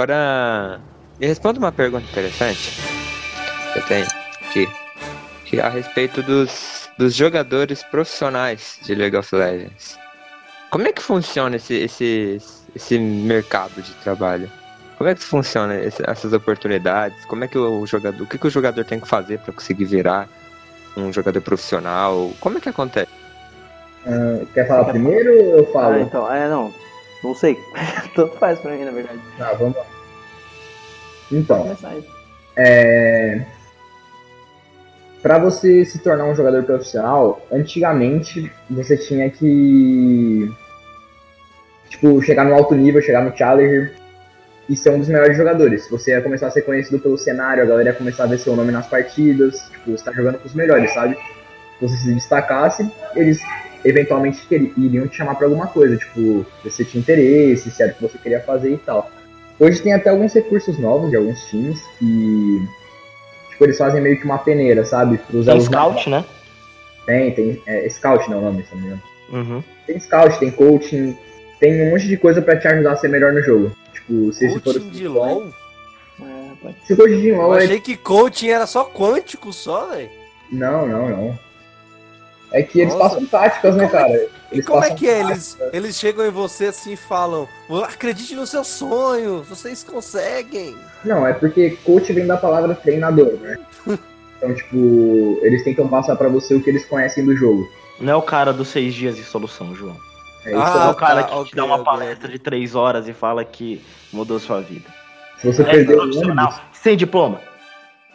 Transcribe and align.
Agora, 0.00 0.80
me 1.18 1.26
responda 1.26 1.58
uma 1.58 1.70
pergunta 1.70 2.06
interessante 2.10 2.72
que 3.70 3.78
eu 3.80 3.82
tenho 3.82 4.06
aqui, 4.48 4.68
que 5.44 5.60
é 5.60 5.62
a 5.62 5.68
respeito 5.68 6.22
dos, 6.22 6.88
dos 6.96 7.14
jogadores 7.14 7.82
profissionais 7.82 8.78
de 8.82 8.94
League 8.94 9.14
of 9.14 9.36
Legends. 9.36 9.98
Como 10.70 10.88
é 10.88 10.92
que 10.94 11.02
funciona 11.02 11.56
esse, 11.56 11.74
esse, 11.74 12.38
esse 12.74 12.98
mercado 12.98 13.82
de 13.82 13.92
trabalho? 13.96 14.50
Como 14.96 15.10
é 15.10 15.14
que 15.14 15.22
funciona 15.22 15.74
esse, 15.78 16.02
essas 16.08 16.32
oportunidades? 16.32 17.22
Como 17.26 17.44
é 17.44 17.48
que 17.48 17.58
o 17.58 17.84
jogador, 17.84 18.22
o 18.22 18.26
que, 18.26 18.38
que 18.38 18.46
o 18.46 18.50
jogador 18.50 18.82
tem 18.86 18.98
que 18.98 19.06
fazer 19.06 19.38
para 19.40 19.52
conseguir 19.52 19.84
virar 19.84 20.30
um 20.96 21.12
jogador 21.12 21.42
profissional? 21.42 22.32
Como 22.40 22.56
é 22.56 22.60
que 22.62 22.70
acontece? 22.70 23.12
Uh, 24.06 24.46
quer 24.54 24.66
falar 24.66 24.84
primeiro 24.84 25.30
ou 25.30 25.58
eu 25.58 25.72
falo? 25.74 25.96
Ah, 25.96 26.00
então, 26.00 26.32
é, 26.32 26.48
não. 26.48 26.72
Não 27.22 27.34
sei. 27.34 27.58
Tanto 28.14 28.36
faz 28.38 28.58
pra 28.60 28.72
mim, 28.72 28.84
na 28.84 28.92
verdade. 28.92 29.20
Tá, 29.36 29.52
vamos 29.52 29.76
lá. 29.76 29.84
Então, 31.30 31.76
é... 32.56 33.44
para 35.22 35.38
você 35.38 35.84
se 35.84 35.98
tornar 35.98 36.24
um 36.24 36.34
jogador 36.34 36.62
profissional, 36.64 37.40
antigamente 37.52 38.50
você 38.68 38.96
tinha 38.96 39.30
que 39.30 40.50
tipo 41.88 42.20
chegar 42.22 42.44
no 42.44 42.54
alto 42.54 42.74
nível, 42.74 43.02
chegar 43.02 43.22
no 43.22 43.36
challenger 43.36 43.92
e 44.68 44.76
ser 44.76 44.90
um 44.90 44.98
dos 44.98 45.08
melhores 45.08 45.36
jogadores. 45.36 45.88
Você 45.90 46.12
ia 46.12 46.22
começar 46.22 46.46
a 46.46 46.50
ser 46.50 46.62
conhecido 46.62 46.98
pelo 47.00 47.18
cenário, 47.18 47.62
a 47.62 47.66
galera 47.66 47.90
ia 47.90 47.94
começar 47.94 48.24
a 48.24 48.26
ver 48.26 48.38
seu 48.38 48.54
nome 48.54 48.70
nas 48.70 48.86
partidas, 48.86 49.68
tipo, 49.70 49.90
você 49.90 50.04
tá 50.04 50.12
jogando 50.12 50.38
com 50.38 50.46
os 50.46 50.54
melhores, 50.54 50.92
sabe? 50.94 51.16
Se 51.78 51.88
você 51.88 51.96
se 51.96 52.14
destacasse, 52.14 52.88
eles 53.16 53.40
eventualmente 53.84 54.46
iriam 54.76 55.08
te 55.08 55.16
chamar 55.16 55.34
para 55.34 55.46
alguma 55.46 55.66
coisa, 55.66 55.96
tipo, 55.96 56.46
se 56.62 56.70
você 56.70 56.84
tinha 56.84 57.00
interesse, 57.00 57.70
se 57.70 57.82
era 57.82 57.92
o 57.92 57.94
que 57.96 58.02
você 58.02 58.18
queria 58.18 58.40
fazer 58.40 58.72
e 58.72 58.78
tal. 58.78 59.10
Hoje 59.60 59.82
tem 59.82 59.92
até 59.92 60.08
alguns 60.08 60.32
recursos 60.32 60.78
novos 60.78 61.10
de 61.10 61.16
alguns 61.16 61.44
times 61.44 61.78
que 61.98 62.66
tipo, 63.50 63.64
eles 63.64 63.76
fazem 63.76 64.00
meio 64.00 64.18
que 64.18 64.24
uma 64.24 64.38
peneira, 64.38 64.86
sabe? 64.86 65.18
Pros 65.18 65.44
tem 65.44 65.60
scout, 65.60 66.08
né? 66.08 66.24
Tem, 67.04 67.34
tem. 67.34 67.62
É, 67.66 67.86
scout 67.90 68.28
não 68.30 68.38
é 68.38 68.40
o 68.40 68.44
nome, 68.44 68.64
se 68.64 68.74
não 68.74 68.80
me 68.80 68.86
engano. 68.86 69.02
Uhum. 69.32 69.64
Tem 69.86 70.00
scout, 70.00 70.38
tem 70.38 70.50
coaching, 70.50 71.16
tem 71.60 71.82
um 71.82 71.90
monte 71.90 72.08
de 72.08 72.16
coisa 72.16 72.40
para 72.40 72.58
te 72.58 72.66
ajudar 72.66 72.92
a 72.92 72.96
ser 72.96 73.08
melhor 73.08 73.34
no 73.34 73.42
jogo. 73.42 73.70
Tipo, 73.92 74.32
se 74.32 74.48
coaching 74.48 74.80
for 74.80 74.90
de 74.90 75.08
LOL? 75.08 75.48
É, 76.22 76.72
se 76.86 76.96
coaching 76.96 77.20
de 77.20 77.32
LOL 77.32 77.54
Eu 77.54 77.60
achei 77.60 77.76
é... 77.76 77.80
que 77.80 77.96
coaching 77.98 78.48
era 78.48 78.66
só 78.66 78.84
quântico 78.84 79.52
só, 79.52 79.88
velho. 79.88 80.08
Não, 80.50 80.86
não, 80.86 81.08
não. 81.08 81.38
É 82.52 82.62
que 82.62 82.80
eles 82.80 82.94
Nossa. 82.94 83.10
passam 83.10 83.26
táticas, 83.26 83.76
né, 83.76 83.88
cara? 83.88 84.12
Eles 84.12 84.30
e 84.52 84.62
como 84.62 84.84
é 84.84 84.94
que 84.94 85.08
é? 85.08 85.20
Eles, 85.20 85.56
eles 85.72 85.96
chegam 85.96 86.26
em 86.26 86.30
você 86.30 86.66
assim 86.66 86.92
e 86.92 86.96
falam: 86.96 87.48
acredite 87.84 88.34
nos 88.34 88.50
seus 88.50 88.66
sonhos, 88.66 89.48
vocês 89.48 89.84
conseguem. 89.84 90.76
Não, 91.04 91.26
é 91.26 91.32
porque 91.32 91.78
coach 91.84 92.12
vem 92.12 92.26
da 92.26 92.36
palavra 92.36 92.74
treinador, 92.74 93.38
né? 93.40 93.58
então, 94.36 94.54
tipo, 94.54 95.38
eles 95.42 95.62
tentam 95.62 95.86
passar 95.86 96.16
para 96.16 96.28
você 96.28 96.54
o 96.54 96.62
que 96.62 96.70
eles 96.70 96.84
conhecem 96.84 97.24
do 97.24 97.36
jogo. 97.36 97.68
Não 98.00 98.14
é 98.14 98.16
o 98.16 98.22
cara 98.22 98.52
dos 98.52 98.68
seis 98.68 98.94
dias 98.94 99.16
de 99.16 99.22
solução, 99.22 99.74
João. 99.74 99.96
É, 100.44 100.50
isso 100.50 100.58
ah, 100.58 100.86
é 100.88 100.90
o 100.90 100.94
cara 100.94 101.22
tá, 101.22 101.28
que 101.28 101.34
okay, 101.34 101.50
te 101.50 101.56
dá 101.56 101.64
uma 101.64 101.74
okay. 101.74 101.84
palestra 101.84 102.28
de 102.28 102.38
três 102.38 102.74
horas 102.74 103.06
e 103.06 103.12
fala 103.12 103.44
que 103.44 103.80
mudou 104.12 104.40
sua 104.40 104.60
vida. 104.60 104.88
Se 105.38 105.46
você 105.46 105.62
é 105.62 105.66
perder 105.66 105.98
o 105.98 106.02
ônibus... 106.02 106.60
Sem 106.72 106.96
diploma. 106.96 107.40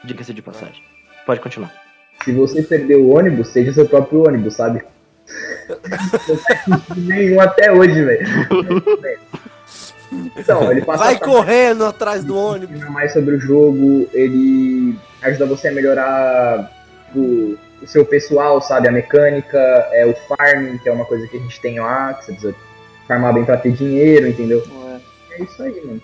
Diga-se 0.03 0.33
de 0.33 0.41
passagem. 0.41 0.83
Pode 1.25 1.39
continuar 1.39 1.84
se 2.23 2.31
você 2.31 2.63
perder 2.63 2.95
o 2.95 3.15
ônibus, 3.15 3.49
seja 3.49 3.73
seu 3.73 3.87
próprio 3.87 4.27
ônibus, 4.27 4.55
sabe? 4.55 4.83
nenhum 6.95 7.39
até 7.39 7.71
hoje, 7.71 8.03
velho. 8.03 8.25
Então, 10.37 10.71
ele 10.71 10.81
passa 10.81 11.03
Vai 11.03 11.19
correndo 11.19 11.85
atrás 11.85 12.23
do 12.23 12.37
ônibus. 12.37 12.79
mais 12.89 13.13
sobre 13.13 13.35
o 13.35 13.39
jogo, 13.39 14.07
ele 14.13 14.95
ajuda 15.21 15.45
você 15.45 15.67
a 15.67 15.71
melhorar 15.71 16.71
o, 17.15 17.57
o, 17.81 17.87
seu 17.87 18.05
pessoal, 18.05 18.61
sabe? 18.61 18.87
A 18.87 18.91
mecânica, 18.91 19.57
é 19.91 20.05
o 20.05 20.15
farming, 20.27 20.77
que 20.77 20.87
é 20.87 20.91
uma 20.91 21.05
coisa 21.05 21.27
que 21.27 21.37
a 21.37 21.39
gente 21.39 21.59
tem 21.59 21.79
lá, 21.79 22.13
que 22.13 22.25
você 22.25 22.31
precisa 22.33 22.55
farmar 23.07 23.33
bem 23.33 23.45
pra 23.45 23.57
ter 23.57 23.71
dinheiro, 23.71 24.27
entendeu? 24.27 24.63
É, 25.29 25.35
é 25.35 25.43
isso 25.43 25.61
aí, 25.61 25.81
mano. 25.85 26.01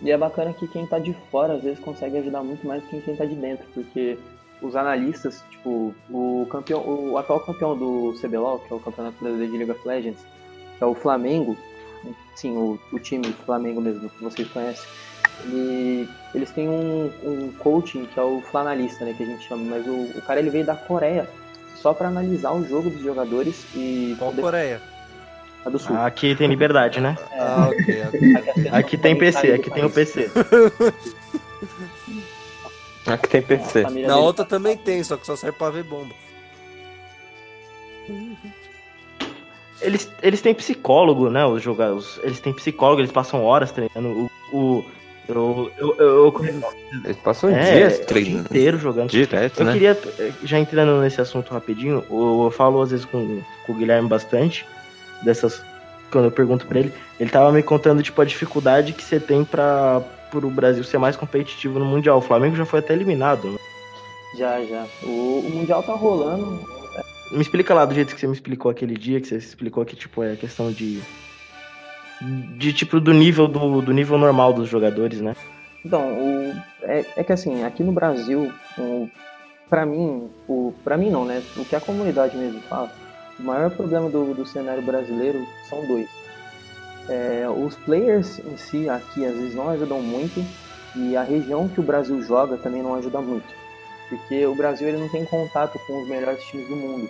E 0.00 0.10
é 0.10 0.16
bacana 0.16 0.52
que 0.52 0.68
quem 0.68 0.86
tá 0.86 0.98
de 0.98 1.16
fora 1.30 1.54
às 1.54 1.62
vezes 1.62 1.78
consegue 1.78 2.18
ajudar 2.18 2.42
muito 2.42 2.66
mais 2.66 2.82
do 2.82 2.88
que 2.88 3.00
quem 3.00 3.16
tá 3.16 3.24
de 3.24 3.34
dentro, 3.34 3.66
porque 3.74 4.18
os 4.62 4.74
analistas, 4.74 5.44
tipo, 5.50 5.94
o 6.10 6.46
campeão, 6.50 6.80
o 6.80 7.18
atual 7.18 7.40
campeão 7.40 7.76
do 7.76 8.14
CBLOL, 8.20 8.58
que 8.60 8.72
é 8.72 8.76
o 8.76 8.80
Campeonato 8.80 9.16
Brasileiro 9.20 9.52
de 9.52 9.58
League 9.58 9.72
of 9.72 9.86
Legends, 9.86 10.20
que 10.78 10.84
é 10.84 10.86
o 10.86 10.94
Flamengo, 10.94 11.56
sim, 12.34 12.56
o, 12.56 12.78
o 12.92 12.98
time 12.98 13.24
Flamengo 13.44 13.80
mesmo, 13.80 14.08
que 14.08 14.24
vocês 14.24 14.48
conhecem, 14.48 14.86
ele, 15.44 16.08
eles 16.34 16.50
têm 16.50 16.68
um, 16.68 17.10
um 17.22 17.52
coaching 17.58 18.06
que 18.06 18.18
é 18.18 18.22
o 18.22 18.40
flanalista, 18.40 19.04
né, 19.04 19.14
que 19.16 19.22
a 19.22 19.26
gente 19.26 19.46
chama, 19.46 19.64
mas 19.64 19.86
o, 19.86 20.18
o 20.18 20.22
cara 20.22 20.40
ele 20.40 20.50
veio 20.50 20.64
da 20.64 20.74
Coreia 20.74 21.28
só 21.76 21.92
para 21.92 22.08
analisar 22.08 22.52
o 22.52 22.66
jogo 22.66 22.90
dos 22.90 23.02
jogadores 23.02 23.66
e... 23.74 24.14
Qual 24.18 24.30
poder... 24.30 24.42
Coreia? 24.42 24.82
A 25.64 25.68
do 25.68 25.78
Sul. 25.78 25.96
Aqui 25.96 26.34
tem 26.36 26.46
liberdade, 26.46 27.00
né? 27.00 27.18
É, 27.32 27.40
ah, 27.40 27.68
ok. 27.70 28.02
Aqui, 28.02 28.68
aqui 28.68 28.98
tem 28.98 29.18
PC, 29.18 29.52
aqui 29.52 29.68
tem 29.68 29.84
o 29.84 29.90
PC. 29.90 30.30
Aqui 33.06 33.28
tem 33.28 33.42
PC. 33.42 33.82
Na 34.06 34.16
outra 34.16 34.44
também 34.44 34.76
tem, 34.76 35.02
só 35.04 35.16
que 35.16 35.26
só 35.26 35.36
serve 35.36 35.56
pra 35.56 35.70
ver 35.70 35.84
bomba. 35.84 36.14
Eles, 39.80 40.10
eles 40.22 40.40
têm 40.40 40.54
psicólogo, 40.54 41.30
né? 41.30 41.44
Os 41.44 41.62
jogadores. 41.62 42.18
Eles 42.22 42.40
têm 42.40 42.52
psicólogo, 42.52 43.00
eles 43.00 43.12
passam 43.12 43.44
horas 43.44 43.70
treinando. 43.70 44.30
O. 44.52 44.56
o 44.56 44.84
eu, 45.28 45.72
eu, 45.76 45.96
eu, 45.98 46.06
eu, 46.06 46.44
eles 47.04 47.16
passam 47.16 47.50
é, 47.50 47.72
dias 47.72 47.98
treinando. 48.00 48.46
inteiro 48.46 48.78
jogando. 48.78 49.10
Direto, 49.10 49.58
eu 49.60 49.66
né? 49.66 49.72
queria, 49.72 49.98
já 50.44 50.56
entrando 50.56 51.00
nesse 51.00 51.20
assunto 51.20 51.52
rapidinho, 51.52 52.04
eu, 52.08 52.44
eu 52.44 52.50
falo 52.52 52.80
às 52.80 52.92
vezes 52.92 53.04
com, 53.04 53.42
com 53.66 53.72
o 53.72 53.74
Guilherme 53.74 54.08
bastante 54.08 54.64
dessas. 55.22 55.60
Quando 56.12 56.26
eu 56.26 56.30
pergunto 56.30 56.64
pra 56.66 56.78
ele, 56.78 56.92
ele 57.18 57.28
tava 57.28 57.50
me 57.50 57.60
contando, 57.60 58.00
tipo, 58.04 58.22
a 58.22 58.24
dificuldade 58.24 58.92
que 58.92 59.02
você 59.02 59.18
tem 59.18 59.44
pra, 60.30 60.40
pro 60.40 60.50
Brasil 60.50 60.84
ser 60.84 60.98
mais 60.98 61.16
competitivo 61.16 61.78
no 61.78 61.84
Mundial. 61.84 62.18
O 62.18 62.22
Flamengo 62.22 62.56
já 62.56 62.64
foi 62.64 62.80
até 62.80 62.92
eliminado, 62.92 63.50
né? 63.50 63.58
Já, 64.36 64.62
já. 64.64 64.86
O, 65.02 65.40
o 65.46 65.50
Mundial 65.54 65.82
tá 65.82 65.92
rolando. 65.92 66.60
Me 67.30 67.40
explica 67.40 67.74
lá 67.74 67.84
do 67.84 67.94
jeito 67.94 68.14
que 68.14 68.20
você 68.20 68.26
me 68.26 68.34
explicou 68.34 68.70
aquele 68.70 68.96
dia, 68.96 69.20
que 69.20 69.26
você 69.26 69.36
explicou 69.36 69.84
que, 69.84 69.96
tipo, 69.96 70.22
é 70.22 70.36
questão 70.36 70.70
de. 70.70 71.00
De 72.56 72.72
tipo 72.72 72.98
do 72.98 73.12
nível 73.12 73.46
do, 73.46 73.82
do 73.82 73.92
nível 73.92 74.16
normal 74.16 74.52
dos 74.52 74.68
jogadores, 74.68 75.20
né? 75.20 75.36
Então, 75.84 76.00
o, 76.00 76.54
é, 76.82 77.04
é 77.16 77.24
que 77.24 77.32
assim, 77.32 77.62
aqui 77.62 77.84
no 77.84 77.92
Brasil, 77.92 78.50
o, 78.78 79.08
pra 79.68 79.84
mim, 79.84 80.30
o, 80.48 80.72
pra 80.82 80.96
mim 80.96 81.10
não, 81.10 81.26
né? 81.26 81.42
O 81.56 81.64
que 81.64 81.76
a 81.76 81.80
comunidade 81.80 82.36
mesmo 82.36 82.60
fala, 82.62 82.90
o 83.38 83.42
maior 83.42 83.70
problema 83.70 84.08
do, 84.08 84.32
do 84.32 84.46
cenário 84.46 84.82
brasileiro 84.82 85.46
são 85.68 85.86
dois 85.86 86.08
é, 87.08 87.46
os 87.48 87.76
players 87.76 88.38
em 88.40 88.56
si 88.56 88.88
aqui 88.88 89.24
às 89.24 89.34
vezes 89.34 89.54
não 89.54 89.68
ajudam 89.70 90.00
muito 90.00 90.44
e 90.94 91.16
a 91.16 91.22
região 91.22 91.68
que 91.68 91.80
o 91.80 91.82
Brasil 91.82 92.20
joga 92.22 92.56
também 92.56 92.82
não 92.82 92.94
ajuda 92.94 93.20
muito, 93.20 93.46
porque 94.08 94.46
o 94.46 94.54
Brasil 94.54 94.88
ele 94.88 94.98
não 94.98 95.08
tem 95.08 95.24
contato 95.24 95.78
com 95.86 96.02
os 96.02 96.08
melhores 96.08 96.42
times 96.44 96.68
do 96.68 96.76
mundo. 96.76 97.08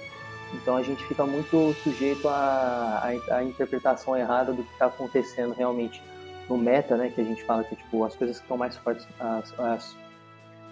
Então 0.54 0.76
a 0.76 0.82
gente 0.82 1.04
fica 1.06 1.24
muito 1.24 1.74
sujeito 1.82 2.28
à, 2.28 3.12
interpretação 3.44 4.16
errada 4.16 4.52
do 4.52 4.62
que 4.62 4.72
está 4.72 4.86
acontecendo 4.86 5.54
realmente 5.54 6.02
no 6.48 6.56
meta, 6.56 6.96
né? 6.96 7.10
Que 7.10 7.20
a 7.20 7.24
gente 7.24 7.44
fala 7.44 7.64
que 7.64 7.74
tipo 7.74 8.04
as 8.04 8.14
coisas 8.14 8.38
que 8.38 8.44
estão 8.44 8.56
mais 8.56 8.76
fortes, 8.76 9.06
as, 9.18 9.58
as, 9.58 9.96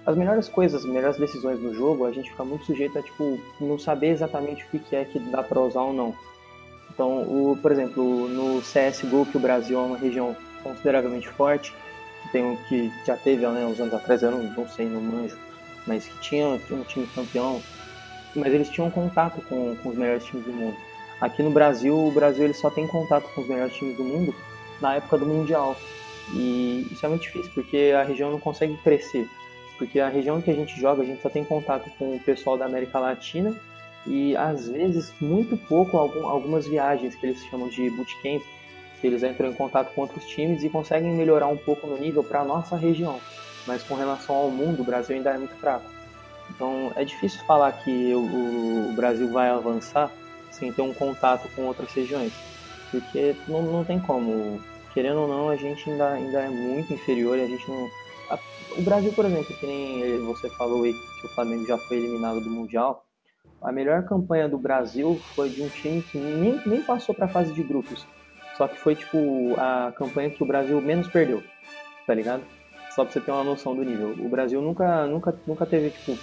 as 0.07 0.17
melhores 0.17 0.49
coisas, 0.49 0.85
as 0.85 0.91
melhores 0.91 1.17
decisões 1.17 1.61
no 1.61 1.75
jogo, 1.75 2.05
a 2.05 2.13
gente 2.13 2.31
fica 2.31 2.45
muito 2.45 2.65
sujeito 2.65 2.99
a 2.99 3.03
tipo 3.03 3.39
não 3.61 3.79
saber 3.79 4.09
exatamente 4.09 4.65
o 4.65 4.79
que 4.79 4.97
é 4.97 5.05
que 5.05 5.19
dá 5.19 5.43
para 5.43 5.61
usar 5.61 5.83
ou 5.83 5.93
não. 5.93 6.15
Então, 6.95 7.23
o, 7.23 7.59
por 7.61 7.73
exemplo, 7.73 8.29
no 8.29 8.61
CSGO, 8.61 9.27
que 9.27 9.37
o 9.37 9.41
Brasil 9.41 9.79
é 9.79 9.83
uma 9.83 9.99
região 9.99 10.37
consideravelmente 10.63 11.29
forte, 11.29 11.75
tem 12.31 12.45
um 12.45 12.57
que 12.69 12.91
já 13.05 13.17
teve 13.17 13.47
né, 13.47 13.67
uns 13.67 13.79
anos 13.81 13.93
atrás, 13.93 14.23
eu 14.23 14.31
não, 14.31 14.43
não 14.45 14.69
sei, 14.69 14.87
não 14.87 15.01
manjo, 15.01 15.37
mas 15.87 16.07
que 16.07 16.19
tinha, 16.21 16.59
tinha 16.67 16.79
um 16.79 16.85
time 16.85 17.07
campeão, 17.15 17.61
mas 18.35 18.53
eles 18.53 18.69
tinham 18.69 18.91
contato 18.91 19.43
com, 19.49 19.77
com 19.77 19.89
os 19.89 19.97
melhores 19.97 20.25
times 20.25 20.47
do 20.47 20.53
mundo. 20.53 20.77
Aqui 21.21 21.43
no 21.43 21.51
Brasil, 21.51 21.97
o 21.97 22.11
Brasil 22.13 22.45
ele 22.45 22.55
só 22.55 22.71
tem 22.71 22.87
contato 22.87 23.29
com 23.35 23.41
os 23.41 23.49
melhores 23.49 23.75
times 23.75 23.97
do 23.97 24.05
mundo 24.05 24.35
na 24.81 24.97
época 24.97 25.19
do 25.19 25.27
Mundial. 25.27 25.77
E 26.33 26.89
isso 26.91 27.05
é 27.05 27.09
muito 27.09 27.23
difícil, 27.23 27.51
porque 27.55 27.93
a 27.97 28.03
região 28.03 28.31
não 28.31 28.41
consegue 28.41 28.77
crescer. 28.79 29.29
Porque 29.79 30.01
a 30.01 30.09
região 30.09 30.41
que 30.41 30.51
a 30.51 30.55
gente 30.55 30.81
joga, 30.81 31.03
a 31.03 31.05
gente 31.05 31.21
só 31.21 31.29
tem 31.29 31.45
contato 31.45 31.91
com 31.99 32.17
o 32.17 32.21
pessoal 32.21 32.57
da 32.57 32.65
América 32.65 32.99
Latina 32.99 33.55
e 34.07 34.37
às 34.37 34.69
vezes 34.69 35.13
muito 35.21 35.57
pouco 35.57 35.97
algumas 35.97 36.67
viagens 36.67 37.15
que 37.15 37.27
eles 37.27 37.45
chamam 37.47 37.69
de 37.69 37.89
bootcamp, 37.91 38.43
que 39.01 39.07
eles 39.07 39.23
entram 39.23 39.51
em 39.51 39.55
contato 39.55 39.95
com 39.95 40.03
outros 40.03 40.25
times 40.27 40.63
e 40.63 40.69
conseguem 40.69 41.15
melhorar 41.15 41.47
um 41.47 41.57
pouco 41.57 41.87
no 41.87 41.97
nível 41.97 42.23
para 42.23 42.41
a 42.41 42.45
nossa 42.45 42.77
região. 42.77 43.21
Mas 43.67 43.83
com 43.83 43.95
relação 43.95 44.35
ao 44.35 44.51
mundo, 44.51 44.83
o 44.83 44.85
Brasil 44.85 45.17
ainda 45.17 45.31
é 45.31 45.39
muito 45.39 45.55
fraco. 45.57 45.91
Então 46.51 46.93
é 46.97 47.05
difícil 47.05 47.41
falar 47.47 47.73
que 47.73 48.15
o, 48.15 48.91
o 48.91 48.93
Brasil 48.95 49.31
vai 49.33 49.49
avançar 49.49 50.11
sem 50.51 50.73
ter 50.73 50.83
um 50.83 50.95
contato 50.95 51.49
com 51.55 51.63
outras 51.63 51.93
regiões, 51.93 52.33
porque 52.91 53.35
não, 53.49 53.63
não 53.63 53.85
tem 53.85 53.99
como. 53.99 54.61
querendo 54.93 55.23
ou 55.23 55.29
não, 55.29 55.49
a 55.49 55.57
gente 55.57 55.91
ainda, 55.91 56.13
ainda 56.13 56.41
é 56.41 56.49
muito 56.49 56.93
inferior 56.93 57.39
a 57.39 57.47
gente 57.47 57.69
não. 57.69 57.89
A, 58.31 58.39
o 58.77 58.83
Brasil, 58.83 59.13
por 59.13 59.25
exemplo, 59.25 59.55
que 59.57 59.67
nem 59.67 60.25
você 60.27 60.49
falou 60.51 60.85
aí 60.85 60.93
que 60.93 61.27
o 61.27 61.31
Flamengo 61.31 61.67
já 61.67 61.77
foi 61.79 61.97
eliminado 61.97 62.41
do 62.41 62.51
Mundial, 62.51 63.05
a 63.65 63.73
melhor 63.73 64.05
campanha 64.05 64.49
do 64.49 64.59
Brasil 64.59 65.21
foi 65.35 65.49
de 65.49 65.63
um 65.63 65.69
time 65.69 66.03
que 66.03 66.19
nem, 66.19 66.61
nem 66.67 66.83
passou 66.83 67.15
para 67.15 67.25
a 67.25 67.29
fase 67.29 67.53
de 67.55 67.63
grupos. 67.63 68.07
Só 68.57 68.69
que 68.69 68.79
foi 68.79 68.95
tipo 68.95 69.55
a 69.59 69.93
campanha 69.97 70.31
que 70.31 70.43
o 70.43 70.47
Brasil 70.47 70.81
menos 70.81 71.09
perdeu, 71.09 71.43
tá 72.07 72.15
ligado? 72.15 72.43
Só 72.95 73.05
pra 73.05 73.13
você 73.13 73.21
ter 73.21 73.33
uma 73.33 73.43
noção 73.43 73.75
do 73.75 73.83
nível. 73.83 74.15
O 74.21 74.29
Brasil 74.29 74.61
nunca, 74.61 75.07
nunca, 75.07 75.35
nunca 75.47 75.67
teve, 75.67 75.91
tipo, 75.91 76.17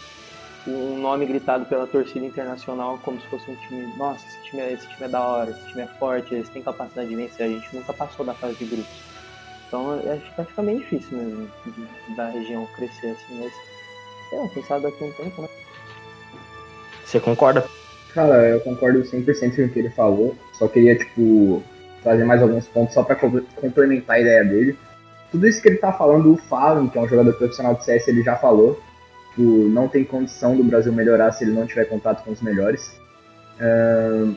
um 0.67 1.01
nome 1.01 1.25
gritado 1.25 1.65
pela 1.65 1.87
torcida 1.87 2.25
internacional 2.25 2.99
como 3.03 3.19
se 3.19 3.27
fosse 3.27 3.49
um 3.49 3.55
time, 3.55 3.91
nossa, 3.97 4.25
esse 4.25 4.43
time, 4.43 4.61
é, 4.61 4.73
esse 4.73 4.87
time 4.87 5.05
é 5.05 5.09
da 5.09 5.19
hora, 5.19 5.49
esse 5.49 5.67
time 5.67 5.81
é 5.81 5.87
forte, 5.87 6.33
eles 6.33 6.47
têm 6.49 6.61
capacidade 6.61 7.09
de 7.09 7.15
vencer, 7.15 7.47
a 7.47 7.49
gente 7.49 7.75
nunca 7.75 7.91
passou 7.91 8.25
da 8.25 8.33
fase 8.35 8.55
de 8.55 8.65
grupos. 8.65 9.11
Então 9.67 9.91
acho 9.91 10.35
que 10.35 10.45
fica 10.45 10.61
bem 10.61 10.77
difícil 10.77 11.17
mesmo 11.17 11.49
da 12.15 12.29
região 12.29 12.67
crescer 12.75 13.07
assim, 13.07 13.41
mas 13.41 13.53
é, 14.33 14.47
quem 14.49 14.63
sabe 14.63 14.83
daqui 14.83 15.03
a 15.03 15.07
um 15.07 15.11
tempo, 15.13 15.41
né? 15.41 15.47
Você 17.11 17.19
concorda? 17.19 17.65
Cara, 18.13 18.47
eu 18.47 18.61
concordo 18.61 19.01
100% 19.01 19.55
com 19.55 19.63
o 19.63 19.69
que 19.69 19.79
ele 19.79 19.89
falou, 19.89 20.33
só 20.53 20.65
queria, 20.65 20.97
tipo, 20.97 21.61
trazer 22.01 22.23
mais 22.23 22.41
alguns 22.41 22.65
pontos 22.67 22.93
só 22.93 23.03
para 23.03 23.17
complementar 23.17 24.15
a 24.15 24.19
ideia 24.21 24.45
dele. 24.45 24.77
Tudo 25.29 25.45
isso 25.45 25.61
que 25.61 25.67
ele 25.67 25.77
tá 25.77 25.91
falando, 25.91 26.31
o 26.31 26.37
Fallen, 26.37 26.87
que 26.87 26.97
é 26.97 27.01
um 27.01 27.07
jogador 27.09 27.33
profissional 27.33 27.75
de 27.75 27.83
CS, 27.83 28.07
ele 28.07 28.23
já 28.23 28.37
falou. 28.37 28.81
Tipo, 29.29 29.41
não 29.41 29.89
tem 29.89 30.05
condição 30.05 30.55
do 30.55 30.63
Brasil 30.63 30.93
melhorar 30.93 31.33
se 31.33 31.43
ele 31.43 31.51
não 31.51 31.67
tiver 31.67 31.83
contato 31.85 32.23
com 32.23 32.31
os 32.31 32.41
melhores. 32.41 32.97
Uh, 33.59 34.33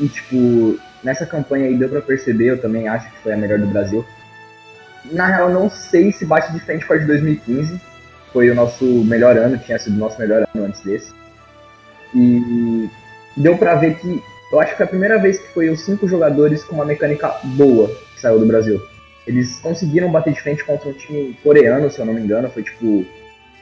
e, 0.00 0.08
tipo, 0.08 0.78
nessa 1.04 1.24
campanha 1.24 1.66
aí 1.66 1.76
deu 1.76 1.88
pra 1.88 2.00
perceber, 2.00 2.50
eu 2.50 2.60
também 2.60 2.88
acho 2.88 3.08
que 3.08 3.18
foi 3.18 3.32
a 3.34 3.36
melhor 3.36 3.60
do 3.60 3.66
Brasil. 3.68 4.04
Na 5.12 5.26
real, 5.26 5.48
não 5.48 5.70
sei 5.70 6.10
se 6.10 6.24
bate 6.24 6.52
de 6.52 6.58
frente 6.58 6.84
com 6.86 6.92
a 6.92 6.96
de 6.96 7.06
2015. 7.06 7.80
Foi 8.32 8.50
o 8.50 8.54
nosso 8.54 8.84
melhor 9.04 9.36
ano, 9.36 9.58
tinha 9.58 9.78
sido 9.78 9.94
o 9.94 10.00
nosso 10.00 10.18
melhor 10.18 10.44
ano 10.52 10.64
antes 10.64 10.80
desse. 10.80 11.25
E 12.16 12.88
deu 13.36 13.58
pra 13.58 13.74
ver 13.74 13.98
que 13.98 14.22
eu 14.50 14.58
acho 14.58 14.70
que 14.70 14.76
foi 14.78 14.86
a 14.86 14.88
primeira 14.88 15.18
vez 15.18 15.38
que 15.38 15.52
foi 15.52 15.68
os 15.68 15.80
cinco 15.80 16.08
jogadores 16.08 16.64
com 16.64 16.76
uma 16.76 16.84
mecânica 16.84 17.28
boa 17.44 17.88
que 18.14 18.20
saiu 18.20 18.38
do 18.38 18.46
Brasil. 18.46 18.80
Eles 19.26 19.58
conseguiram 19.58 20.10
bater 20.10 20.32
de 20.32 20.40
frente 20.40 20.64
contra 20.64 20.88
um 20.88 20.92
time 20.92 21.36
coreano, 21.42 21.90
se 21.90 21.98
eu 21.98 22.06
não 22.06 22.14
me 22.14 22.20
engano. 22.20 22.48
Foi, 22.48 22.62
tipo, 22.62 23.04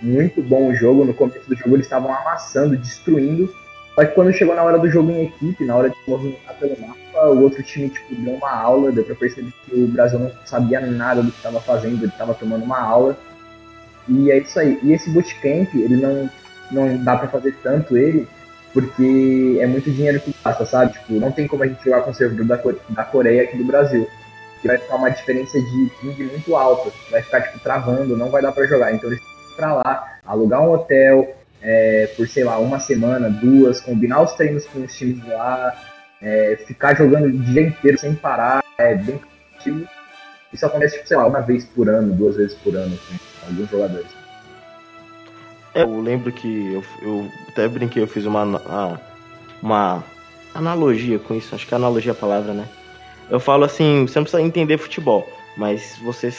muito 0.00 0.40
bom 0.40 0.68
o 0.68 0.74
jogo. 0.74 1.04
No 1.04 1.14
começo 1.14 1.48
do 1.48 1.56
jogo 1.56 1.74
eles 1.74 1.86
estavam 1.86 2.14
amassando, 2.14 2.76
destruindo. 2.76 3.52
Só 3.94 4.04
que 4.04 4.14
quando 4.14 4.32
chegou 4.32 4.54
na 4.54 4.62
hora 4.62 4.78
do 4.78 4.90
jogo 4.90 5.10
em 5.10 5.24
equipe, 5.24 5.64
na 5.64 5.74
hora 5.74 5.88
de 5.88 5.96
movimentar 6.06 6.54
pelo 6.56 6.78
mapa, 6.80 7.28
o 7.28 7.40
outro 7.42 7.62
time, 7.62 7.88
tipo, 7.88 8.14
deu 8.14 8.34
uma 8.34 8.50
aula. 8.50 8.92
Deu 8.92 9.04
pra 9.04 9.14
perceber 9.14 9.52
que 9.64 9.74
o 9.74 9.88
Brasil 9.88 10.18
não 10.18 10.30
sabia 10.44 10.80
nada 10.80 11.22
do 11.22 11.30
que 11.30 11.38
estava 11.38 11.60
fazendo. 11.60 11.96
Ele 11.96 12.12
estava 12.12 12.34
tomando 12.34 12.62
uma 12.62 12.78
aula. 12.78 13.16
E 14.06 14.30
é 14.30 14.38
isso 14.38 14.58
aí. 14.60 14.78
E 14.82 14.92
esse 14.92 15.08
bootcamp, 15.10 15.74
ele 15.74 15.96
não, 15.96 16.30
não 16.70 17.02
dá 17.02 17.16
para 17.16 17.28
fazer 17.28 17.54
tanto 17.62 17.96
ele, 17.96 18.28
porque 18.74 19.58
é 19.60 19.66
muito 19.66 19.90
dinheiro 19.90 20.20
que 20.20 20.34
gasta, 20.44 20.66
sabe? 20.66 20.92
Tipo, 20.92 21.14
não 21.14 21.30
tem 21.30 21.46
como 21.46 21.62
a 21.62 21.66
gente 21.66 21.82
jogar 21.82 22.02
com 22.02 22.10
o 22.10 22.14
servidor 22.14 22.44
da, 22.44 22.60
da 22.90 23.04
Coreia 23.04 23.44
aqui 23.44 23.56
do 23.56 23.64
Brasil. 23.64 24.06
Que 24.60 24.66
vai 24.68 24.78
ficar 24.78 24.96
uma 24.96 25.10
diferença 25.10 25.58
de 25.60 25.90
ping 26.00 26.24
muito 26.24 26.56
alta. 26.56 26.90
Vai 27.10 27.22
ficar, 27.22 27.40
tipo, 27.42 27.60
travando, 27.60 28.16
não 28.16 28.30
vai 28.30 28.42
dar 28.42 28.50
para 28.50 28.66
jogar. 28.66 28.92
Então 28.92 29.08
eles 29.08 29.22
para 29.56 29.72
lá, 29.72 30.18
alugar 30.26 30.60
um 30.62 30.72
hotel 30.72 31.32
é, 31.62 32.12
por, 32.16 32.28
sei 32.28 32.44
lá, 32.44 32.58
uma 32.58 32.80
semana, 32.80 33.30
duas, 33.30 33.80
combinar 33.80 34.20
os 34.20 34.32
treinos 34.32 34.66
com 34.66 34.80
os 34.80 34.94
times 34.96 35.24
lá, 35.26 35.72
é, 36.20 36.56
ficar 36.66 36.94
jogando 36.94 37.26
o 37.26 37.32
dia 37.32 37.62
inteiro 37.62 37.96
sem 37.96 38.14
parar, 38.14 38.62
é 38.76 38.94
bem 38.94 39.18
cansativo. 39.18 39.88
Isso 40.52 40.66
acontece, 40.66 40.96
tipo, 40.96 41.08
sei 41.08 41.16
lá, 41.16 41.26
uma 41.26 41.40
vez 41.40 41.64
por 41.64 41.88
ano, 41.88 42.14
duas 42.14 42.36
vezes 42.36 42.54
por 42.58 42.76
ano 42.76 42.96
com 42.96 43.46
alguns 43.46 43.70
jogadores. 43.70 44.23
Eu 45.74 46.00
lembro 46.00 46.30
que 46.30 46.72
eu, 46.72 46.84
eu 47.02 47.28
até 47.48 47.66
brinquei, 47.66 48.02
eu 48.02 48.06
fiz 48.06 48.24
uma, 48.26 49.00
uma 49.60 50.04
analogia 50.54 51.18
com 51.18 51.34
isso, 51.34 51.54
acho 51.54 51.66
que 51.66 51.74
analogia 51.74 52.12
é 52.12 52.14
a 52.14 52.18
palavra, 52.18 52.52
né? 52.52 52.68
Eu 53.28 53.40
falo 53.40 53.64
assim, 53.64 54.06
você 54.06 54.18
não 54.18 54.24
precisa 54.24 54.42
entender 54.42 54.78
futebol, 54.78 55.28
mas 55.56 55.98
você 56.02 56.32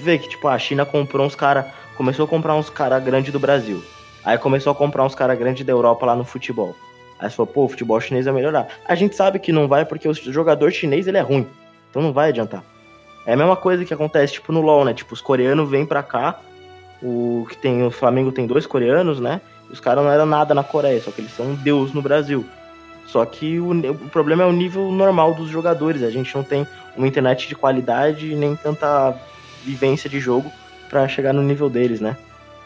vê 0.00 0.18
que, 0.18 0.28
tipo, 0.28 0.46
a 0.46 0.58
China 0.58 0.86
comprou 0.86 1.26
uns 1.26 1.34
caras, 1.34 1.66
começou 1.96 2.24
a 2.24 2.28
comprar 2.28 2.54
uns 2.54 2.70
caras 2.70 3.02
grandes 3.02 3.32
do 3.32 3.40
Brasil. 3.40 3.82
Aí 4.24 4.38
começou 4.38 4.70
a 4.70 4.74
comprar 4.74 5.04
uns 5.04 5.14
caras 5.14 5.38
grandes 5.38 5.64
da 5.64 5.72
Europa 5.72 6.06
lá 6.06 6.14
no 6.14 6.24
futebol. 6.24 6.76
Aí 7.18 7.28
você 7.28 7.34
falou, 7.34 7.52
pô, 7.52 7.64
o 7.64 7.68
futebol 7.68 8.00
chinês 8.00 8.26
vai 8.26 8.34
melhorar. 8.34 8.68
A 8.86 8.94
gente 8.94 9.16
sabe 9.16 9.38
que 9.40 9.50
não 9.50 9.66
vai 9.66 9.84
porque 9.84 10.08
o 10.08 10.14
jogador 10.14 10.70
chinês 10.70 11.08
ele 11.08 11.18
é 11.18 11.22
ruim. 11.22 11.46
Então 11.90 12.00
não 12.00 12.12
vai 12.12 12.28
adiantar. 12.28 12.62
É 13.26 13.32
a 13.32 13.36
mesma 13.36 13.56
coisa 13.56 13.84
que 13.84 13.92
acontece, 13.92 14.34
tipo, 14.34 14.52
no 14.52 14.60
LoL, 14.60 14.84
né? 14.84 14.94
Tipo, 14.94 15.14
os 15.14 15.20
coreanos 15.20 15.68
vêm 15.68 15.84
pra 15.84 16.02
cá, 16.02 16.40
o 17.02 17.46
que 17.48 17.56
tem 17.56 17.82
o 17.84 17.90
Flamengo 17.90 18.32
tem 18.32 18.46
dois 18.46 18.66
coreanos, 18.66 19.20
né? 19.20 19.40
Os 19.70 19.80
caras 19.80 20.02
não 20.02 20.10
eram 20.10 20.26
nada 20.26 20.54
na 20.54 20.64
Coreia, 20.64 21.00
só 21.00 21.10
que 21.10 21.20
eles 21.20 21.32
são 21.32 21.46
um 21.46 21.54
deus 21.54 21.92
no 21.92 22.02
Brasil. 22.02 22.44
Só 23.06 23.24
que 23.24 23.58
o, 23.58 23.70
o, 23.72 24.08
problema 24.10 24.42
é 24.42 24.46
o 24.46 24.52
nível 24.52 24.90
normal 24.90 25.34
dos 25.34 25.48
jogadores. 25.48 26.02
A 26.02 26.10
gente 26.10 26.34
não 26.34 26.42
tem 26.42 26.66
uma 26.96 27.06
internet 27.06 27.48
de 27.48 27.54
qualidade 27.54 28.34
nem 28.34 28.54
tanta 28.54 29.14
vivência 29.64 30.08
de 30.08 30.20
jogo 30.20 30.50
para 30.88 31.08
chegar 31.08 31.32
no 31.32 31.42
nível 31.42 31.70
deles, 31.70 32.00
né? 32.00 32.16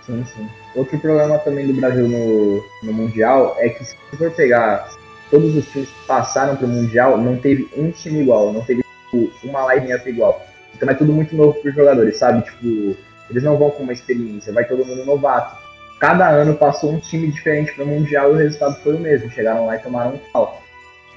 Sim, 0.04 0.24
sim. 0.24 0.48
Outro 0.74 0.98
problema 0.98 1.38
também 1.38 1.66
do 1.66 1.74
Brasil 1.74 2.08
no, 2.08 2.62
no 2.82 2.92
Mundial 2.92 3.56
é 3.58 3.68
que 3.68 3.84
se 3.84 3.96
for 4.16 4.30
pegar 4.32 4.90
todos 5.30 5.54
os 5.54 5.64
times 5.70 5.88
que 5.88 6.06
passaram 6.06 6.56
pro 6.56 6.66
Mundial, 6.66 7.16
não 7.16 7.36
teve 7.36 7.68
um 7.76 7.90
time 7.90 8.20
igual, 8.20 8.52
não 8.52 8.62
teve 8.62 8.82
tipo, 9.10 9.30
uma 9.44 9.72
line-up 9.74 10.08
igual. 10.08 10.44
Então 10.74 10.88
é 10.90 10.94
tudo 10.94 11.12
muito 11.12 11.36
novo 11.36 11.54
pros 11.54 11.74
jogadores, 11.74 12.18
sabe? 12.18 12.42
Tipo, 12.42 12.96
eles 13.32 13.42
não 13.42 13.56
vão 13.56 13.70
com 13.70 13.82
uma 13.82 13.92
experiência, 13.92 14.52
vai 14.52 14.64
todo 14.64 14.84
mundo 14.84 15.04
novato. 15.04 15.56
Cada 15.98 16.28
ano 16.28 16.54
passou 16.54 16.92
um 16.92 17.00
time 17.00 17.30
diferente 17.30 17.72
para 17.72 17.84
o 17.84 17.86
Mundial 17.86 18.30
e 18.30 18.34
o 18.34 18.36
resultado 18.36 18.76
foi 18.82 18.94
o 18.94 18.98
mesmo. 18.98 19.30
Chegaram 19.30 19.66
lá 19.66 19.76
e 19.76 19.78
tomaram 19.78 20.14
um 20.14 20.18
pau. 20.32 20.60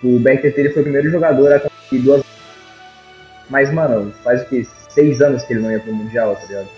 O 0.04 0.20
BRTT 0.20 0.70
foi 0.70 0.82
o 0.82 0.86
primeiro 0.86 1.10
jogador 1.10 1.54
a 1.54 1.60
conseguir 1.60 2.04
duas. 2.04 2.24
Mas, 3.50 3.74
mano, 3.74 4.14
faz 4.24 4.44
o 4.44 4.46
que? 4.46 4.66
Seis 4.90 5.22
anos 5.22 5.44
que 5.44 5.54
ele 5.54 5.62
não 5.62 5.72
ia 5.72 5.80
pro 5.80 5.94
Mundial, 5.94 6.36
tá 6.36 6.46
ligado? 6.48 6.70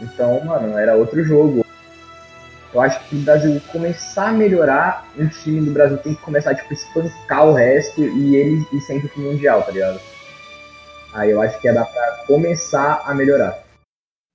Então, 0.00 0.44
mano, 0.44 0.78
era 0.78 0.96
outro 0.96 1.22
jogo. 1.24 1.66
Eu 2.72 2.80
acho 2.80 3.00
que 3.08 3.16
o 3.16 3.20
Brasil 3.20 3.60
começar 3.70 4.28
a 4.28 4.32
melhorar, 4.32 5.08
um 5.18 5.28
time 5.28 5.60
do 5.60 5.72
Brasil 5.72 5.98
tem 5.98 6.14
que 6.14 6.22
começar, 6.22 6.54
tipo, 6.54 6.72
espancar 6.72 7.46
o 7.46 7.52
resto 7.52 8.00
e 8.00 8.36
ele 8.36 8.66
ir 8.72 8.80
sempre 8.80 9.08
pro 9.08 9.22
Mundial, 9.22 9.62
tá 9.62 9.72
ligado? 9.72 10.00
Aí 11.12 11.30
eu 11.30 11.42
acho 11.42 11.60
que 11.60 11.66
ia 11.68 11.74
dar 11.74 11.84
pra 11.84 12.24
começar 12.26 13.02
a 13.04 13.14
melhorar. 13.14 13.63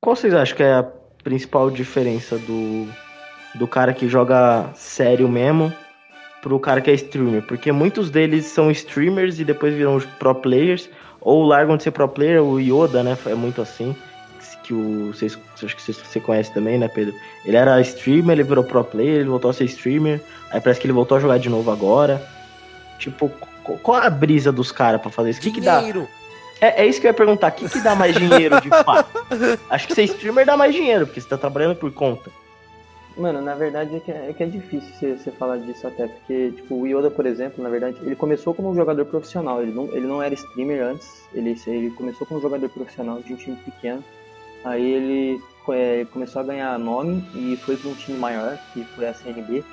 Qual 0.02 0.16
vocês 0.16 0.34
acham 0.34 0.56
que 0.56 0.64
é 0.64 0.74
a 0.74 0.84
principal 1.24 1.70
diferença 1.70 2.38
do, 2.38 2.88
do 3.56 3.68
cara 3.68 3.94
que 3.94 4.08
joga 4.08 4.70
sério 4.74 5.28
mesmo 5.28 5.74
pro 6.42 6.58
cara 6.58 6.80
que 6.80 6.90
é 6.90 6.94
streamer? 6.94 7.46
Porque 7.46 7.70
muitos 7.72 8.10
deles 8.10 8.46
são 8.46 8.72
streamers 8.72 9.40
e 9.40 9.46
depois 9.46 9.74
viram 9.74 10.00
pro 10.18 10.34
players, 10.36 10.90
ou 11.20 11.44
largam 11.44 11.76
de 11.76 11.84
ser 11.84 11.92
pro 11.92 12.08
player, 12.08 12.42
o 12.42 12.60
Yoda, 12.60 13.04
né? 13.04 13.18
É 13.26 13.36
muito 13.36 13.62
assim. 13.62 13.94
Que 14.64 14.74
o. 14.74 15.08
Vocês, 15.08 15.38
acho 15.64 15.76
que 15.76 15.82
você 15.82 16.20
conhece 16.20 16.54
também, 16.54 16.78
né, 16.78 16.88
Pedro? 16.88 17.14
Ele 17.44 17.58
era 17.58 17.82
streamer, 17.82 18.34
ele 18.34 18.44
virou 18.44 18.64
pro 18.64 18.84
player, 18.84 19.22
ele 19.22 19.30
voltou 19.30 19.50
a 19.50 19.54
ser 19.54 19.66
streamer, 19.66 20.22
aí 20.52 20.62
parece 20.62 20.80
que 20.80 20.86
ele 20.86 20.94
voltou 20.94 21.18
a 21.18 21.20
jogar 21.20 21.40
de 21.40 21.50
novo 21.50 21.72
agora. 21.72 22.26
Tipo, 23.00 23.30
qual 23.82 24.02
a 24.02 24.10
brisa 24.10 24.52
dos 24.52 24.72
caras 24.72 25.02
pra 25.02 25.10
fazer 25.10 25.32
isso? 25.32 25.40
O 25.40 25.44
que, 25.44 25.52
que 25.52 25.62
dá? 25.62 25.82
É, 26.62 26.84
é 26.84 26.86
isso 26.86 27.00
que 27.00 27.08
eu 27.08 27.10
ia 27.10 27.14
perguntar. 27.14 27.50
O 27.50 27.52
que, 27.52 27.70
que 27.70 27.82
dá 27.82 27.96
mais 27.96 28.16
dinheiro 28.16 28.60
de 28.62 28.70
fato? 28.84 29.26
Acho 29.70 29.88
que 29.88 29.96
ser 29.96 30.04
streamer 30.04 30.46
dá 30.46 30.58
mais 30.58 30.74
dinheiro, 30.74 31.06
porque 31.06 31.22
você 31.22 31.28
tá 31.28 31.38
trabalhando 31.38 31.76
por 31.76 31.92
conta. 31.92 32.30
Mano, 33.20 33.42
na 33.42 33.54
verdade 33.54 33.98
é 33.98 34.00
que 34.00 34.12
é, 34.12 34.30
é, 34.30 34.34
que 34.34 34.44
é 34.44 34.46
difícil 34.46 35.18
você, 35.18 35.30
falar 35.32 35.58
disso 35.58 35.86
até, 35.86 36.08
porque, 36.08 36.52
tipo, 36.52 36.76
o 36.76 36.88
Yoda, 36.88 37.12
por 37.12 37.26
exemplo, 37.26 37.62
na 37.62 37.70
verdade, 37.70 37.98
ele 38.02 38.16
começou 38.16 38.54
como 38.54 38.70
um 38.70 38.76
jogador 38.76 39.04
profissional, 39.04 39.62
ele 39.62 39.74
não, 39.74 39.86
ele 39.92 40.08
não 40.08 40.24
era 40.24 40.34
streamer 40.34 40.82
antes, 40.82 41.28
ele, 41.34 41.60
ele 41.68 41.92
começou 41.92 42.26
como 42.26 42.40
jogador 42.40 42.70
profissional 42.70 43.22
de 43.22 43.34
um 43.34 43.36
time 43.36 43.58
pequeno, 43.58 44.02
aí 44.64 44.90
ele 44.90 45.42
é, 45.72 46.06
começou 46.14 46.42
a 46.42 46.46
ganhar 46.46 46.80
nome 46.80 47.22
e 47.36 47.58
foi 47.58 47.76
para 47.76 47.90
um 47.90 47.96
time 47.96 48.18
maior, 48.18 48.58
que 48.74 48.86
foi 48.96 49.06
a 49.06 49.14
CNB, 49.14 49.66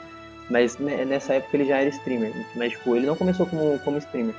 mas 0.51 0.77
nessa 0.79 1.35
época 1.35 1.57
ele 1.57 1.67
já 1.67 1.79
era 1.79 1.91
streamer, 1.91 2.33
mas, 2.57 2.73
tipo, 2.73 2.97
ele 2.97 3.07
não 3.07 3.15
começou 3.15 3.47
como, 3.47 3.79
como 3.79 3.99
streamer. 3.99 4.35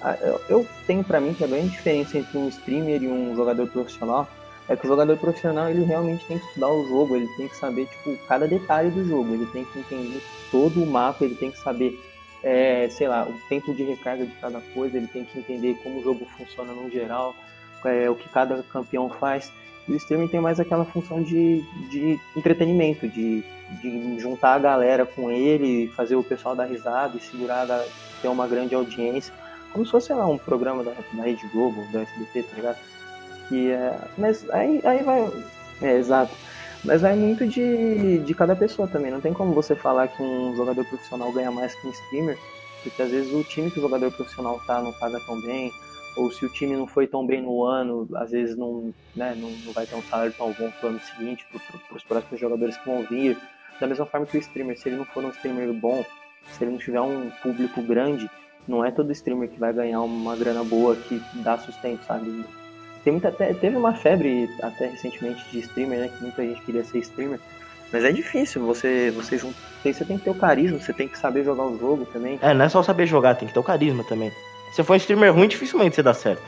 Ah, 0.00 0.16
eu 0.48 0.66
tenho 0.86 1.02
para 1.02 1.20
mim 1.20 1.34
que 1.34 1.42
a 1.42 1.46
grande 1.46 1.70
diferença 1.70 2.18
entre 2.18 2.38
um 2.38 2.48
streamer 2.48 3.02
e 3.02 3.08
um 3.08 3.34
jogador 3.34 3.66
profissional. 3.68 4.28
É 4.68 4.76
que 4.76 4.84
o 4.84 4.88
jogador 4.88 5.16
profissional 5.16 5.70
ele 5.70 5.82
realmente 5.82 6.26
tem 6.26 6.38
que 6.38 6.46
estudar 6.46 6.68
o 6.68 6.86
jogo, 6.86 7.16
ele 7.16 7.26
tem 7.38 7.48
que 7.48 7.56
saber 7.56 7.86
tipo 7.86 8.14
cada 8.28 8.46
detalhe 8.46 8.90
do 8.90 9.02
jogo, 9.02 9.32
ele 9.32 9.46
tem 9.46 9.64
que 9.64 9.78
entender 9.78 10.22
todo 10.50 10.82
o 10.82 10.86
mapa, 10.86 11.24
ele 11.24 11.34
tem 11.34 11.50
que 11.50 11.58
saber 11.58 11.98
é, 12.42 12.86
sei 12.90 13.08
lá 13.08 13.26
o 13.26 13.32
tempo 13.48 13.72
de 13.74 13.82
recarga 13.82 14.26
de 14.26 14.34
cada 14.34 14.60
coisa, 14.74 14.98
ele 14.98 15.06
tem 15.06 15.24
que 15.24 15.38
entender 15.38 15.74
como 15.82 16.00
o 16.00 16.02
jogo 16.02 16.26
funciona 16.36 16.74
no 16.74 16.90
geral, 16.90 17.34
é, 17.82 18.10
o 18.10 18.14
que 18.14 18.28
cada 18.28 18.62
campeão 18.64 19.08
faz. 19.08 19.50
E 19.88 19.92
o 19.92 19.96
streaming 19.96 20.28
tem 20.28 20.38
mais 20.38 20.60
aquela 20.60 20.84
função 20.84 21.22
de, 21.22 21.62
de 21.88 22.20
entretenimento, 22.36 23.08
de, 23.08 23.42
de 23.80 24.20
juntar 24.20 24.52
a 24.52 24.58
galera 24.58 25.06
com 25.06 25.30
ele, 25.30 25.88
fazer 25.96 26.14
o 26.14 26.22
pessoal 26.22 26.54
dar 26.54 26.66
risada 26.66 27.16
e 27.16 27.20
segurar, 27.20 27.66
ter 28.20 28.28
uma 28.28 28.46
grande 28.46 28.74
audiência 28.74 29.32
como 29.72 29.84
se 29.84 29.92
fosse, 29.92 30.12
lá, 30.12 30.26
um 30.26 30.38
programa 30.38 30.82
da, 30.82 30.92
da 31.12 31.22
Rede 31.22 31.46
Globo, 31.48 31.84
da 31.92 32.02
SBT, 32.02 32.42
tá 32.42 32.56
ligado? 32.56 32.78
Que 33.48 33.70
é. 33.70 33.98
Mas 34.16 34.48
aí, 34.50 34.80
aí 34.84 35.02
vai. 35.02 35.30
É, 35.82 35.96
exato. 35.96 36.34
Mas 36.84 37.02
vai 37.02 37.14
muito 37.16 37.46
de, 37.46 38.18
de 38.18 38.34
cada 38.34 38.54
pessoa 38.54 38.86
também. 38.86 39.10
Não 39.10 39.20
tem 39.20 39.32
como 39.32 39.52
você 39.52 39.74
falar 39.74 40.08
que 40.08 40.22
um 40.22 40.54
jogador 40.56 40.84
profissional 40.84 41.32
ganha 41.32 41.50
mais 41.50 41.74
que 41.74 41.86
um 41.86 41.90
streamer, 41.90 42.38
porque 42.82 43.02
às 43.02 43.10
vezes 43.10 43.32
o 43.32 43.42
time 43.44 43.70
que 43.70 43.78
o 43.78 43.82
jogador 43.82 44.10
profissional 44.12 44.60
tá 44.66 44.80
não 44.80 44.92
paga 44.92 45.20
tão 45.20 45.40
bem, 45.40 45.72
ou 46.16 46.30
se 46.30 46.44
o 46.44 46.48
time 46.48 46.76
não 46.76 46.86
foi 46.86 47.06
tão 47.06 47.26
bem 47.26 47.42
no 47.42 47.64
ano, 47.64 48.08
às 48.14 48.30
vezes 48.30 48.56
não, 48.56 48.92
né, 49.14 49.34
não, 49.36 49.50
não 49.50 49.72
vai 49.72 49.86
ter 49.86 49.94
um 49.94 50.02
salário 50.02 50.32
tão 50.32 50.52
bom 50.52 50.70
pro 50.78 50.88
ano 50.88 51.00
seguinte, 51.00 51.46
para 51.50 51.96
os 51.96 52.02
próximos 52.02 52.40
jogadores 52.40 52.76
que 52.76 52.86
vão 52.86 53.02
vir. 53.02 53.36
Da 53.80 53.86
mesma 53.86 54.06
forma 54.06 54.26
que 54.26 54.36
o 54.36 54.40
streamer, 54.40 54.78
se 54.78 54.88
ele 54.88 54.96
não 54.96 55.04
for 55.04 55.24
um 55.24 55.30
streamer 55.30 55.72
bom, 55.72 56.04
se 56.50 56.64
ele 56.64 56.72
não 56.72 56.78
tiver 56.78 57.00
um 57.00 57.30
público 57.42 57.82
grande, 57.82 58.28
não 58.68 58.84
é 58.84 58.90
todo 58.90 59.10
streamer 59.10 59.48
que 59.48 59.58
vai 59.58 59.72
ganhar 59.72 60.02
uma 60.02 60.36
grana 60.36 60.62
boa 60.62 60.94
que 60.94 61.20
dá 61.36 61.58
sustento, 61.58 62.04
sabe? 62.06 62.44
Tem 63.02 63.12
muita, 63.12 63.32
teve 63.32 63.76
uma 63.76 63.94
febre 63.94 64.48
até 64.62 64.88
recentemente 64.88 65.42
de 65.50 65.60
streamer, 65.60 66.00
né? 66.00 66.08
Que 66.08 66.22
muita 66.22 66.42
gente 66.42 66.60
queria 66.62 66.84
ser 66.84 66.98
streamer. 66.98 67.40
Mas 67.90 68.04
é 68.04 68.12
difícil, 68.12 68.66
você, 68.66 69.10
você 69.10 69.38
junta. 69.38 69.56
Você 69.82 70.04
tem 70.04 70.18
que 70.18 70.24
ter 70.24 70.30
o 70.30 70.34
carisma, 70.34 70.78
você 70.78 70.92
tem 70.92 71.08
que 71.08 71.16
saber 71.16 71.44
jogar 71.44 71.64
o 71.64 71.78
jogo 71.78 72.04
também. 72.06 72.38
É, 72.42 72.52
não 72.52 72.66
é 72.66 72.68
só 72.68 72.82
saber 72.82 73.06
jogar, 73.06 73.36
tem 73.36 73.48
que 73.48 73.54
ter 73.54 73.60
o 73.60 73.64
carisma 73.64 74.04
também. 74.04 74.30
Se 74.74 74.82
for 74.82 74.92
um 74.92 74.96
streamer 74.96 75.32
ruim, 75.32 75.48
dificilmente 75.48 75.96
você 75.96 76.02
dá 76.02 76.12
certo. 76.12 76.42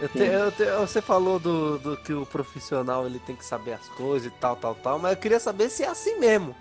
Eu 0.00 0.08
te, 0.08 0.18
eu 0.18 0.52
te, 0.52 0.64
você 0.64 1.02
falou 1.02 1.38
do, 1.38 1.78
do 1.78 1.96
que 1.98 2.12
o 2.12 2.24
profissional 2.24 3.06
ele 3.06 3.18
tem 3.18 3.36
que 3.36 3.44
saber 3.44 3.74
as 3.74 3.88
coisas 3.88 4.28
e 4.28 4.34
tal, 4.36 4.56
tal, 4.56 4.74
tal, 4.74 4.98
mas 4.98 5.12
eu 5.12 5.16
queria 5.16 5.40
saber 5.40 5.68
se 5.68 5.82
é 5.82 5.88
assim 5.88 6.18
mesmo. 6.18 6.54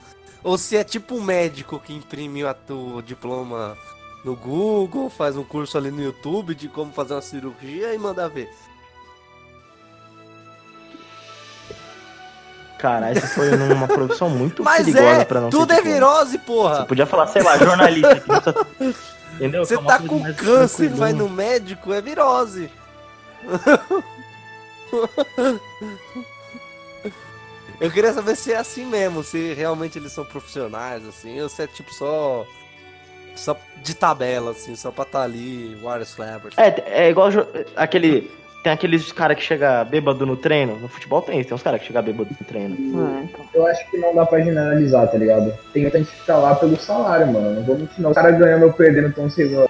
Ou 0.43 0.57
se 0.57 0.75
é 0.77 0.83
tipo 0.83 1.15
um 1.15 1.23
médico 1.23 1.79
que 1.79 1.93
imprimiu 1.93 2.47
o 2.69 3.01
diploma 3.01 3.77
no 4.25 4.35
Google, 4.35 5.09
faz 5.09 5.37
um 5.37 5.43
curso 5.43 5.77
ali 5.77 5.91
no 5.91 6.01
YouTube 6.01 6.55
de 6.55 6.67
como 6.67 6.91
fazer 6.91 7.13
uma 7.13 7.21
cirurgia 7.21 7.93
e 7.93 7.97
manda 7.97 8.27
ver. 8.27 8.49
Cara, 12.79 13.11
essa 13.11 13.27
foi 13.27 13.51
numa 13.51 13.87
profissão 13.87 14.29
muito 14.29 14.63
Mas 14.63 14.85
perigosa 14.85 15.21
é, 15.21 15.25
pra 15.25 15.41
não 15.41 15.49
tudo 15.49 15.71
é 15.71 15.81
virose, 15.81 16.39
porra. 16.39 16.77
Você 16.77 16.85
podia 16.85 17.05
falar, 17.05 17.27
sei 17.27 17.43
lá, 17.43 17.57
jornalista. 17.57 18.21
Entendeu? 19.35 19.63
Você 19.63 19.77
tá 19.77 19.99
com 19.99 20.33
câncer, 20.33 20.89
vai 20.89 21.13
no 21.13 21.29
médico, 21.29 21.93
é 21.93 22.01
virose. 22.01 22.69
Eu 27.79 27.91
queria 27.91 28.13
saber 28.13 28.35
se 28.35 28.53
é 28.53 28.57
assim 28.57 28.85
mesmo, 28.85 29.23
se 29.23 29.53
realmente 29.53 29.99
eles 29.99 30.11
são 30.13 30.25
profissionais, 30.25 31.05
assim, 31.05 31.39
ou 31.41 31.49
se 31.49 31.61
é 31.61 31.67
tipo 31.67 31.93
só. 31.93 32.45
Só 33.35 33.57
de 33.83 33.95
tabela, 33.95 34.51
assim, 34.51 34.75
só 34.75 34.91
pra 34.91 35.03
estar 35.03 35.19
tá 35.19 35.23
ali, 35.25 35.77
Warriors 35.81 36.09
Celebrity. 36.09 36.59
É, 36.59 37.05
é 37.05 37.09
igual 37.09 37.29
aquele 37.75 38.31
tem 38.65 38.73
aqueles 38.73 39.11
caras 39.11 39.37
que 39.37 39.43
chega 39.43 39.83
bêbado 39.83 40.25
no 40.25 40.35
treino. 40.35 40.75
No 40.79 40.87
futebol 40.87 41.21
tem, 41.21 41.43
tem 41.43 41.53
uns 41.53 41.61
caras 41.61 41.79
que 41.79 41.85
chegam 41.85 42.01
bêbado 42.01 42.31
no 42.31 42.47
treino. 42.47 42.75
Ah, 42.99 43.21
então. 43.23 43.45
Eu 43.53 43.67
acho 43.67 43.87
que 43.91 43.97
não 43.97 44.15
dá 44.15 44.25
pra 44.25 44.39
generalizar, 44.39 45.07
tá 45.07 45.19
ligado? 45.19 45.53
Tem 45.71 45.83
muita 45.83 45.99
gente 45.99 46.09
que 46.09 46.19
fica 46.21 46.35
lá 46.35 46.55
pelo 46.55 46.75
salário, 46.75 47.27
mano. 47.27 47.53
Não 47.57 47.61
vou 47.61 47.77
mentir, 47.77 48.01
não. 48.01 48.09
Os 48.09 48.15
caras 48.15 48.39
ganhando 48.39 48.65
ou 48.65 48.73
perdendo 48.73 49.09
estão 49.09 49.29
sendo 49.29 49.69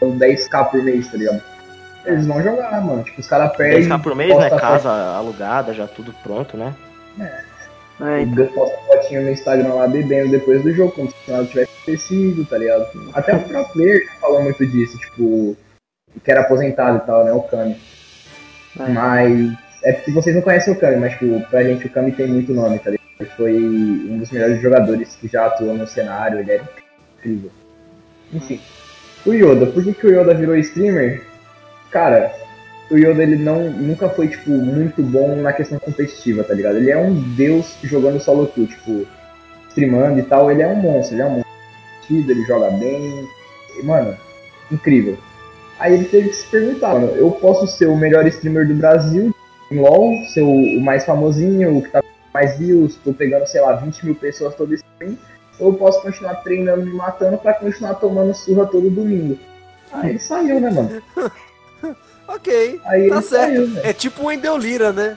10k 0.00 0.70
por 0.70 0.80
mês, 0.80 1.10
tá 1.10 1.16
ligado? 1.16 1.42
Eles 2.04 2.24
vão 2.24 2.40
jogar, 2.40 2.80
mano. 2.84 3.02
Tipo, 3.02 3.20
os 3.20 3.26
caras 3.26 3.56
perdem. 3.56 3.88
10k 3.88 4.00
por 4.00 4.14
mês, 4.14 4.38
né? 4.38 4.48
Casa 4.50 4.92
alugada, 4.92 5.74
já 5.74 5.88
tudo 5.88 6.14
pronto, 6.22 6.56
né? 6.56 6.72
É. 7.18 7.45
É, 8.00 8.22
então. 8.22 8.46
posta 8.48 8.76
fotinho 8.86 9.22
no 9.22 9.30
Instagram 9.30 9.74
lá 9.74 9.88
bebendo 9.88 10.30
depois 10.30 10.62
do 10.62 10.72
jogo, 10.72 10.92
como 10.92 11.10
se 11.10 11.30
nada 11.30 11.46
tivesse 11.46 11.70
acontecido, 11.72 12.44
tá 12.44 12.58
ligado? 12.58 12.86
Até 13.14 13.34
o 13.34 13.40
próprio 13.40 13.72
player 13.72 14.08
falou 14.20 14.42
muito 14.42 14.66
disso, 14.66 14.98
tipo, 14.98 15.56
que 16.22 16.30
era 16.30 16.42
aposentado 16.42 16.98
e 16.98 17.06
tal, 17.06 17.24
né? 17.24 17.32
O 17.32 17.42
Kami. 17.42 17.76
É. 18.78 18.88
Mas 18.88 19.56
é 19.82 19.92
porque 19.92 20.10
vocês 20.10 20.36
não 20.36 20.42
conhecem 20.42 20.72
o 20.72 20.78
Kami, 20.78 20.96
mas 20.96 21.12
tipo, 21.12 21.40
pra 21.48 21.64
gente 21.64 21.86
o 21.86 21.90
Kami 21.90 22.12
tem 22.12 22.26
muito 22.26 22.52
nome, 22.52 22.78
tá 22.78 22.90
ligado? 22.90 23.06
Ele 23.18 23.30
foi 23.30 23.54
um 23.56 24.18
dos 24.18 24.30
melhores 24.30 24.60
jogadores 24.60 25.16
que 25.16 25.26
já 25.26 25.46
atuou 25.46 25.74
no 25.74 25.86
cenário, 25.86 26.40
ele 26.40 26.52
é 26.52 26.60
incrível. 27.16 27.50
Enfim. 28.32 28.60
O 29.24 29.32
Yoda, 29.32 29.66
por 29.66 29.82
que, 29.82 29.94
que 29.94 30.06
o 30.06 30.10
Yoda 30.10 30.34
virou 30.34 30.54
streamer? 30.56 31.24
Cara, 31.90 32.30
o 32.90 32.96
Yoda 32.96 33.22
ele 33.22 33.36
não, 33.36 33.70
nunca 33.70 34.08
foi, 34.08 34.28
tipo, 34.28 34.50
muito 34.50 35.02
bom 35.02 35.36
na 35.36 35.52
questão 35.52 35.78
competitiva, 35.78 36.44
tá 36.44 36.54
ligado? 36.54 36.76
Ele 36.76 36.90
é 36.90 36.96
um 36.96 37.14
deus 37.34 37.76
jogando 37.82 38.20
solo 38.20 38.46
queue, 38.46 38.66
tipo, 38.66 39.06
streamando 39.68 40.20
e 40.20 40.22
tal, 40.22 40.50
ele 40.50 40.62
é 40.62 40.68
um 40.68 40.76
monstro, 40.76 41.14
ele 41.14 41.22
é 41.22 41.26
um 41.26 41.30
monstro. 41.30 41.46
Ele 42.08 42.44
joga 42.44 42.70
bem. 42.70 43.28
E, 43.78 43.82
mano, 43.82 44.16
incrível. 44.70 45.18
Aí 45.78 45.94
ele 45.94 46.04
teve 46.04 46.28
que 46.28 46.36
se 46.36 46.46
perguntar, 46.46 46.94
mano, 46.94 47.08
eu 47.16 47.30
posso 47.32 47.66
ser 47.66 47.86
o 47.86 47.96
melhor 47.96 48.26
streamer 48.28 48.66
do 48.66 48.74
Brasil 48.74 49.34
em 49.70 49.78
LoL, 49.78 50.24
ser 50.32 50.42
o, 50.42 50.80
mais 50.80 51.04
famosinho, 51.04 51.78
o 51.78 51.82
que 51.82 51.90
tá 51.90 52.02
mais 52.32 52.56
views, 52.58 52.96
tô 52.96 53.12
pegando, 53.12 53.46
sei 53.46 53.60
lá, 53.60 53.72
20 53.72 54.04
mil 54.04 54.14
pessoas 54.14 54.54
todo 54.54 54.74
stream, 54.74 55.18
ou 55.58 55.72
eu 55.72 55.74
posso 55.74 56.00
continuar 56.02 56.36
treinando, 56.36 56.84
me 56.84 56.92
matando 56.92 57.38
pra 57.38 57.54
continuar 57.54 57.94
tomando 57.94 58.34
surra 58.34 58.66
todo 58.66 58.90
domingo. 58.90 59.38
Aí 59.92 60.10
ele 60.10 60.18
saiu, 60.18 60.60
né, 60.60 60.70
mano? 60.70 61.02
ok, 62.28 62.80
Aí 62.84 63.08
tá 63.08 63.22
certo. 63.22 63.54
Saiu, 63.56 63.68
né? 63.68 63.80
é 63.84 63.92
tipo 63.92 64.22
o 64.22 64.26
Wendel 64.26 64.56
Lira, 64.56 64.92
né? 64.92 65.16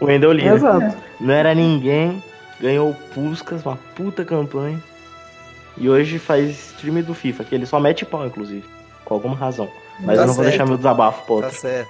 O 0.00 0.06
Wendel 0.06 0.32
Lira. 0.32 0.54
Exato. 0.54 0.96
Não 1.20 1.34
era 1.34 1.54
ninguém, 1.54 2.22
ganhou 2.60 2.94
Puskas, 3.14 3.64
uma 3.64 3.76
puta 3.94 4.24
campanha. 4.24 4.82
E 5.76 5.88
hoje 5.88 6.18
faz 6.18 6.50
stream 6.72 7.02
do 7.02 7.14
FIFA, 7.14 7.44
que 7.44 7.54
ele 7.54 7.66
só 7.66 7.78
mete 7.78 8.04
pau, 8.04 8.26
inclusive 8.26 8.64
com 9.08 9.14
alguma 9.14 9.34
razão. 9.34 9.68
Mas 10.00 10.16
tá 10.16 10.22
eu 10.22 10.26
não 10.26 10.34
certo. 10.34 10.36
vou 10.36 10.44
deixar 10.44 10.66
meu 10.66 10.76
desabafo 10.76 11.32
outro. 11.32 11.50
Tá 11.50 11.56
certo. 11.56 11.88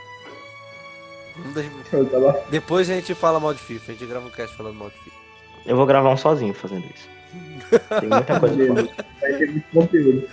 Depois 2.51 2.89
a 2.89 2.95
gente 2.95 3.15
fala 3.15 3.39
mal 3.41 3.53
de 3.53 3.61
FIFA, 3.61 3.93
a 3.93 3.95
gente 3.95 4.07
grava 4.07 4.27
um 4.27 4.31
cast 4.31 4.57
falando 4.57 4.77
mal 4.77 4.89
de 4.89 4.97
FIFA. 4.99 5.17
Eu 5.67 5.77
vou 5.77 5.85
gravar 5.85 6.11
um 6.11 6.17
sozinho 6.17 6.55
fazendo 6.55 6.87
isso. 6.95 7.09
Tem 8.01 8.09
muita 8.09 8.41
coisa 8.41 8.57
pra 8.57 8.67
falar. 8.67 8.89
Vai 9.21 9.33
ter 9.35 9.51
muito 9.51 9.67
conteúdo. 9.73 10.29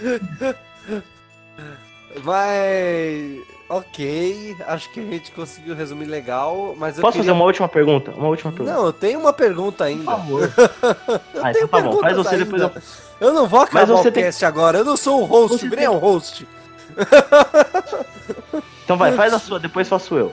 Mas. 2.24 3.55
Ok, 3.68 4.56
acho 4.68 4.92
que 4.92 5.00
a 5.00 5.04
gente 5.04 5.32
conseguiu 5.32 5.74
resumir 5.74 6.06
legal, 6.06 6.76
mas 6.78 7.00
Posso 7.00 7.14
queria... 7.14 7.24
fazer 7.24 7.32
uma 7.32 7.46
última 7.46 7.68
pergunta? 7.68 8.12
Uma 8.12 8.28
última 8.28 8.52
pergunta. 8.52 8.78
Não, 8.78 8.86
eu 8.86 8.94
tenho 8.94 9.20
uma 9.20 9.34
pergunta 9.34 9.84
ainda. 9.86 10.04
Por 10.04 10.16
favor. 10.18 10.54
ah, 11.42 11.52
então 11.52 11.68
tá 11.68 11.82
bom, 11.82 12.00
faz 12.00 12.16
você 12.16 12.36
ainda. 12.36 12.46
depois 12.46 12.62
eu... 12.62 12.72
Eu 13.20 13.34
não 13.34 13.48
vou 13.48 13.62
acabar 13.62 13.92
o 13.92 14.12
cast 14.12 14.40
tem... 14.40 14.48
agora, 14.48 14.78
eu 14.80 14.86
não 14.86 14.96
sou 14.96 15.22
o 15.22 15.26
host, 15.26 15.64
nem 15.64 15.78
tem... 15.78 15.86
é 15.86 15.90
um 15.90 15.98
host. 15.98 16.48
então 18.84 18.98
vai, 18.98 19.14
faz 19.14 19.34
a 19.34 19.40
sua, 19.40 19.60
depois 19.60 19.88
faço 19.88 20.16
eu. 20.16 20.32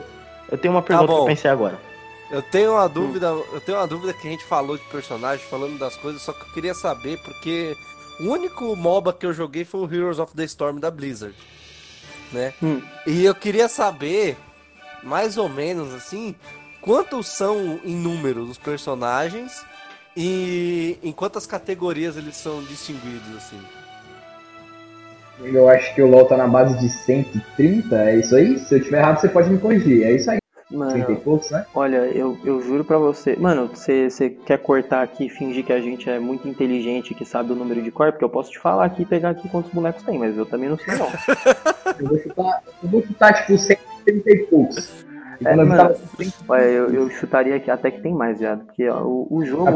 Eu 0.51 0.57
tenho 0.57 0.73
uma 0.73 0.81
tá 0.81 0.89
pergunta 0.89 1.07
tá 1.07 1.15
que 1.15 1.21
eu 1.21 1.25
pensei 1.25 1.49
agora. 1.49 1.79
Eu 2.29 2.41
tenho 2.41 2.73
uma 2.73 2.87
dúvida, 2.87 3.27
eu 3.27 3.61
tenho 3.61 3.77
uma 3.77 3.87
dúvida 3.87 4.13
que 4.13 4.27
a 4.27 4.31
gente 4.31 4.43
falou 4.43 4.77
de 4.77 4.83
personagem, 4.85 5.45
falando 5.47 5.77
das 5.79 5.95
coisas, 5.95 6.21
só 6.21 6.33
que 6.33 6.41
eu 6.41 6.53
queria 6.53 6.73
saber 6.73 7.17
porque 7.19 7.75
o 8.19 8.25
único 8.25 8.75
MOBA 8.75 9.13
que 9.13 9.25
eu 9.25 9.33
joguei 9.33 9.65
foi 9.65 9.81
o 9.81 9.91
Heroes 9.91 10.19
of 10.19 10.35
the 10.35 10.43
Storm 10.43 10.79
da 10.79 10.91
Blizzard, 10.91 11.35
né? 12.33 12.53
Hum. 12.61 12.81
E 13.05 13.23
eu 13.23 13.35
queria 13.35 13.67
saber 13.67 14.37
mais 15.03 15.37
ou 15.37 15.49
menos 15.49 15.93
assim, 15.93 16.35
quantos 16.81 17.27
são 17.27 17.79
em 17.83 17.95
número 17.95 18.41
os 18.41 18.57
personagens 18.57 19.65
e 20.15 20.97
em 21.03 21.11
quantas 21.11 21.45
categorias 21.45 22.17
eles 22.17 22.35
são 22.35 22.63
distinguidos 22.63 23.35
assim. 23.37 23.59
Eu 25.41 25.67
acho 25.67 25.93
que 25.95 26.01
o 26.01 26.07
LoL 26.07 26.25
tá 26.25 26.37
na 26.37 26.47
base 26.47 26.77
de 26.79 26.89
130, 26.89 27.95
é 27.95 28.19
isso 28.19 28.35
aí? 28.35 28.59
Se 28.59 28.75
eu 28.75 28.83
tiver 28.83 28.99
errado, 28.99 29.19
você 29.19 29.27
pode 29.27 29.49
me 29.49 29.57
corrigir. 29.57 30.03
É 30.03 30.11
isso 30.11 30.29
aí. 30.29 30.42
Mano, 30.73 31.11
e 31.11 31.15
poucos, 31.17 31.51
né? 31.51 31.65
Olha, 31.75 31.97
eu, 31.97 32.35
eu 32.43 32.59
juro 32.59 32.83
pra 32.83 32.97
você. 32.97 33.35
Mano, 33.35 33.67
você, 33.67 34.09
você 34.09 34.31
quer 34.31 34.57
cortar 34.57 35.03
aqui 35.03 35.27
e 35.27 35.29
fingir 35.29 35.63
que 35.63 35.71
a 35.71 35.79
gente 35.79 36.09
é 36.09 36.17
muito 36.17 36.47
inteligente, 36.47 37.13
que 37.13 37.23
sabe 37.23 37.51
o 37.51 37.55
número 37.55 37.79
de 37.81 37.91
cor? 37.91 38.11
Porque 38.11 38.25
eu 38.25 38.29
posso 38.29 38.49
te 38.49 38.57
falar 38.57 38.85
aqui 38.85 39.03
e 39.03 39.05
pegar 39.05 39.29
aqui 39.29 39.47
quantos 39.47 39.71
bonecos 39.71 40.01
tem, 40.01 40.17
mas 40.17 40.35
eu 40.35 40.47
também 40.47 40.69
não 40.69 40.77
sei 40.79 40.95
não. 40.97 41.05
eu, 41.99 42.07
vou 42.07 42.17
chutar, 42.17 42.63
eu 42.81 42.89
vou 42.89 43.03
chutar, 43.03 43.33
tipo, 43.33 43.55
130 43.55 44.31
e 44.31 44.37
poucos. 44.47 45.05
É, 45.45 45.55
mano, 45.55 45.95
olha, 46.47 46.63
eu, 46.63 46.89
eu 46.91 47.09
chutaria 47.11 47.55
aqui 47.55 47.69
até 47.69 47.91
que 47.91 48.01
tem 48.01 48.13
mais, 48.13 48.39
viado. 48.39 48.65
Porque 48.65 48.89
ó, 48.89 49.03
o, 49.03 49.27
o 49.29 49.45
jogo. 49.45 49.67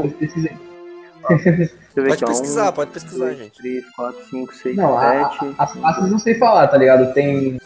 Ah, 1.24 1.36
pode 1.94 2.26
pesquisar, 2.26 2.70
um, 2.70 2.74
pode 2.74 2.92
pesquisar, 2.92 3.26
dois, 3.26 3.38
gente. 3.38 3.58
3, 3.58 3.86
4, 3.96 4.26
5, 4.30 4.56
6, 4.56 4.76
não, 4.78 5.00
7. 5.00 5.56
A, 5.58 5.64
as 5.64 5.74
classes 5.74 6.12
não 6.12 6.20
sei 6.20 6.36
falar, 6.36 6.68
tá 6.68 6.78
ligado? 6.78 7.14
Tem 7.14 7.60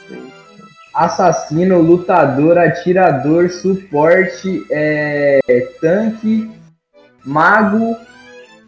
assassino, 0.94 1.80
lutador, 1.82 2.58
atirador, 2.58 3.50
suporte, 3.50 4.66
é, 4.70 5.40
tanque, 5.80 6.52
mago. 7.26 7.96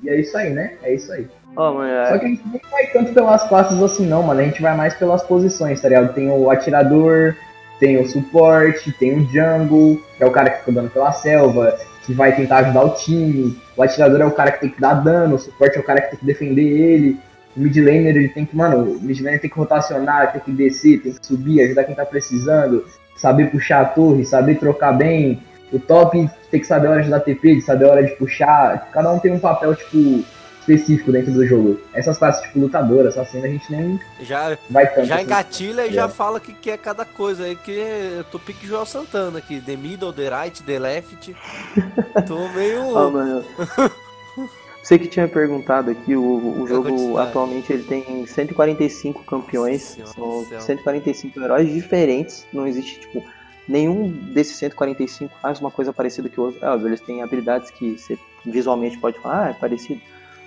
E 0.02 0.10
é 0.10 0.20
isso 0.20 0.38
aí, 0.38 0.50
né? 0.50 0.74
É 0.84 0.94
isso 0.94 1.12
aí. 1.12 1.28
Oh, 1.56 1.74
mano. 1.74 2.08
Só 2.08 2.18
que 2.18 2.26
a 2.26 2.30
gente 2.30 2.44
não 2.48 2.60
vai 2.72 2.88
tanto 2.88 3.14
pelas 3.14 3.48
classes 3.48 3.82
assim, 3.82 4.06
não, 4.06 4.24
mano. 4.24 4.40
A 4.40 4.44
gente 4.44 4.62
vai 4.62 4.76
mais 4.76 4.94
pelas 4.96 5.24
posições, 5.24 5.82
tá 5.82 5.88
ligado? 5.88 6.14
Tem 6.14 6.30
o 6.30 6.50
atirador, 6.50 7.36
tem 7.80 7.98
o 8.00 8.08
suporte, 8.08 8.92
tem 8.94 9.20
o 9.20 9.26
jungle, 9.26 10.02
que 10.18 10.24
é 10.24 10.26
o 10.26 10.32
cara 10.32 10.50
que 10.50 10.60
fica 10.60 10.72
andando 10.72 10.92
pela 10.92 11.12
selva, 11.12 11.78
que 12.06 12.14
vai 12.14 12.36
tentar 12.36 12.58
ajudar 12.58 12.84
o 12.84 12.96
time. 12.96 13.58
O 13.78 13.84
atirador 13.84 14.22
é 14.22 14.26
o 14.26 14.32
cara 14.32 14.52
que 14.52 14.62
tem 14.62 14.70
que 14.70 14.82
dar 14.82 14.96
dano, 14.96 15.36
o 15.36 15.40
suporte 15.40 15.78
é 15.78 15.80
o 15.80 15.84
cara 15.84 16.02
que 16.02 16.10
tem 16.12 16.20
que 16.20 16.26
defender 16.26 16.64
ele. 16.64 17.20
O 17.56 17.60
mid 17.60 17.76
laner 17.78 18.16
ele 18.16 18.30
tem 18.30 18.46
que, 18.46 18.56
mano, 18.56 18.84
o 18.84 19.02
mid 19.02 19.20
laner 19.22 19.40
tem 19.40 19.50
que 19.50 19.58
rotacionar, 19.58 20.32
tem 20.32 20.42
que 20.42 20.52
descer, 20.52 21.02
tem 21.02 21.14
que 21.14 21.26
subir, 21.26 21.62
ajudar 21.62 21.84
quem 21.84 21.96
tá 21.96 22.06
precisando, 22.06 22.86
saber 23.16 23.52
puxar 23.52 23.82
a 23.82 23.86
torre, 23.86 24.26
saber 24.26 24.60
trocar 24.60 24.94
bem. 24.94 25.42
O 25.72 25.80
top 25.80 26.30
tem 26.52 26.60
que 26.60 26.68
saber 26.68 26.88
a 26.88 26.92
hora 26.92 27.04
de 27.04 27.10
dar 27.10 27.20
TP, 27.20 27.56
de 27.56 27.62
saber 27.62 27.86
a 27.86 27.90
hora 27.90 28.04
de 28.04 28.12
puxar. 28.16 28.90
Cada 28.92 29.12
um 29.12 29.20
tem 29.20 29.32
um 29.32 29.40
papel, 29.40 29.76
tipo, 29.76 30.24
específico 30.60 31.12
dentro 31.12 31.32
do 31.32 31.46
jogo. 31.46 31.80
Essas 31.94 32.18
classes, 32.18 32.42
tipo, 32.44 32.60
lutadora, 32.60 33.10
assassina, 33.10 33.46
a 33.46 33.50
gente 33.50 33.72
nem 33.72 34.00
já, 34.22 34.58
vai 34.70 34.88
tanto. 34.88 35.08
Já 35.08 35.16
assim. 35.16 35.24
engatilha 35.24 35.88
e 35.88 35.94
já 35.94 36.08
fala 36.08 36.38
o 36.38 36.42
que, 36.42 36.54
que 36.54 36.72
é 36.72 36.78
cada 36.78 37.06
coisa 37.06 37.44
aí, 37.44 37.56
que 37.56 37.72
eu 37.72 38.24
tô 38.26 38.40
pique 38.40 38.66
João 38.66 38.86
Santana 38.86 39.40
aqui. 39.40 39.62
The 39.62 39.76
middle, 39.76 40.14
the 40.14 40.30
right, 40.30 40.64
the 40.64 40.80
left. 40.80 41.36
tô 42.28 42.48
meio... 42.50 42.88
oh, 42.88 43.12
mano. 43.12 43.46
Você 44.84 45.00
que 45.00 45.08
tinha 45.08 45.30
perguntado 45.30 45.92
aqui, 45.92 46.14
o, 46.14 46.62
o 46.62 46.68
jogo 46.68 47.18
atualmente 47.18 47.72
ele 47.72 47.84
tem 47.84 48.26
145 48.26 49.24
campeões, 49.24 49.98
são 50.14 50.46
145 50.60 51.40
heróis 51.40 51.74
diferentes, 51.74 52.46
não 52.52 52.68
existe 52.68 53.00
tipo 53.00 53.24
nenhum 53.66 54.10
desses 54.10 54.58
145 54.58 55.34
faz 55.42 55.62
uma 55.62 55.72
coisa 55.72 55.94
parecida 55.94 56.28
que 56.28 56.38
o 56.38 56.44
outro. 56.44 56.66
É 56.66 56.70
óbvio, 56.70 56.90
eles 56.90 57.00
têm 57.00 57.24
habilidades 57.24 57.72
que 57.72 57.98
você 57.98 58.20
visualmente 58.46 58.98
pode 58.98 59.18
falar, 59.20 59.46
ah, 59.46 59.50
é 59.52 59.54
parecido, 59.54 60.02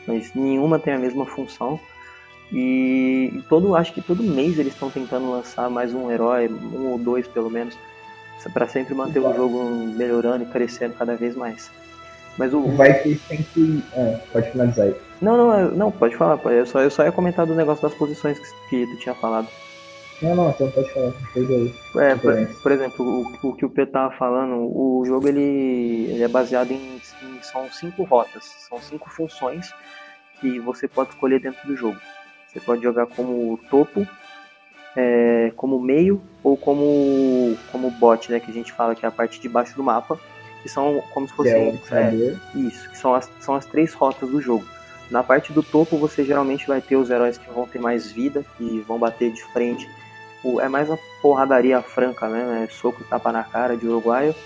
mas 0.06 0.34
nenhuma 0.34 0.78
tem 0.78 0.92
a 0.92 0.98
mesma 0.98 1.24
função. 1.24 1.80
E 2.52 3.42
todo, 3.48 3.74
acho 3.74 3.94
que 3.94 4.02
todo 4.02 4.22
mês 4.22 4.58
eles 4.58 4.74
estão 4.74 4.90
tentando 4.90 5.30
lançar 5.30 5.70
mais 5.70 5.94
um 5.94 6.10
herói, 6.10 6.46
um 6.46 6.88
ou 6.88 6.98
dois 6.98 7.26
pelo 7.26 7.48
menos, 7.48 7.76
para 8.52 8.68
sempre 8.68 8.94
manter 8.94 9.18
o 9.18 9.34
jogo 9.34 9.64
melhorando 9.96 10.44
e 10.44 10.46
crescendo 10.46 10.92
cada 10.92 11.16
vez 11.16 11.34
mais. 11.34 11.70
Mas 12.38 12.52
o. 12.52 12.62
Vai 12.72 12.94
ter 12.94 13.16
sempre. 13.16 13.82
É, 13.94 14.18
pode 14.32 14.50
finalizar 14.50 14.86
aí. 14.86 14.94
Não, 15.20 15.36
não, 15.36 15.70
não, 15.70 15.90
pode 15.90 16.16
falar. 16.16 16.40
Eu 16.52 16.66
só, 16.66 16.80
eu 16.80 16.90
só 16.90 17.04
ia 17.04 17.12
comentar 17.12 17.46
do 17.46 17.54
negócio 17.54 17.82
das 17.82 17.96
posições 17.96 18.38
que, 18.38 18.46
que 18.68 18.86
tu 18.86 18.98
tinha 18.98 19.14
falado. 19.14 19.48
Não, 20.22 20.34
não, 20.34 20.50
então 20.50 20.70
pode 20.70 20.92
falar. 20.92 21.12
É, 21.96 22.14
por, 22.14 22.62
por, 22.62 22.72
exemplo, 22.72 23.04
o, 23.04 23.48
o, 23.48 23.54
que 23.54 23.64
o 23.64 23.70
Pedro 23.70 23.92
tava 23.92 24.14
falando, 24.16 24.56
o 24.56 25.04
jogo 25.06 25.28
ele, 25.28 26.10
ele 26.10 26.22
é 26.22 26.28
baseado 26.28 26.70
em, 26.70 26.96
em, 26.96 27.42
São 27.42 27.70
cinco 27.70 28.02
rotas, 28.04 28.44
são 28.68 28.78
cinco 28.80 29.10
funções 29.10 29.74
que 30.40 30.58
você 30.60 30.88
pode 30.88 31.10
escolher 31.10 31.40
dentro 31.40 31.66
do 31.66 31.76
jogo. 31.76 31.98
Você 32.48 32.60
pode 32.60 32.82
jogar 32.82 33.06
como 33.06 33.58
topo, 33.70 34.06
é, 34.96 35.52
como 35.54 35.78
meio 35.78 36.22
ou 36.42 36.56
como, 36.56 37.56
como 37.70 37.90
bot, 37.90 38.30
né? 38.32 38.40
Que 38.40 38.50
a 38.50 38.54
gente 38.54 38.72
fala 38.72 38.94
que 38.94 39.04
é 39.04 39.08
a 39.08 39.12
parte 39.12 39.38
de 39.38 39.48
baixo 39.48 39.76
do 39.76 39.82
mapa 39.82 40.18
que 40.66 40.72
são 40.72 41.00
como 41.14 41.28
se 41.28 41.32
fossem. 41.32 41.80
É, 41.92 41.96
é, 41.96 42.36
isso, 42.58 42.90
que 42.90 42.98
são 42.98 43.14
as, 43.14 43.30
são 43.38 43.54
as 43.54 43.64
três 43.64 43.94
rotas 43.94 44.28
do 44.28 44.40
jogo. 44.40 44.64
Na 45.08 45.22
parte 45.22 45.52
do 45.52 45.62
topo, 45.62 45.96
você 45.96 46.24
geralmente 46.24 46.66
vai 46.66 46.80
ter 46.80 46.96
os 46.96 47.08
heróis 47.08 47.38
que 47.38 47.48
vão 47.48 47.68
ter 47.68 47.78
mais 47.78 48.10
vida 48.10 48.44
e 48.58 48.80
vão 48.80 48.98
bater 48.98 49.30
de 49.30 49.44
frente. 49.52 49.88
O, 50.42 50.60
é 50.60 50.68
mais 50.68 50.88
uma 50.88 50.98
porradaria 51.22 51.80
franca, 51.80 52.28
né? 52.28 52.64
É 52.64 52.72
soco 52.72 53.00
e 53.00 53.04
tapa 53.04 53.30
na 53.30 53.44
cara 53.44 53.76
de 53.76 53.86
uruguaio. 53.86 54.34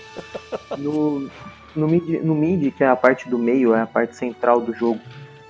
No, 0.77 1.29
no, 1.75 1.87
mid, 1.87 2.21
no 2.23 2.35
mid, 2.35 2.73
que 2.73 2.83
é 2.83 2.87
a 2.87 2.95
parte 2.95 3.29
do 3.29 3.37
meio, 3.37 3.73
é 3.73 3.81
a 3.81 3.87
parte 3.87 4.15
central 4.15 4.61
do 4.61 4.73
jogo, 4.73 4.99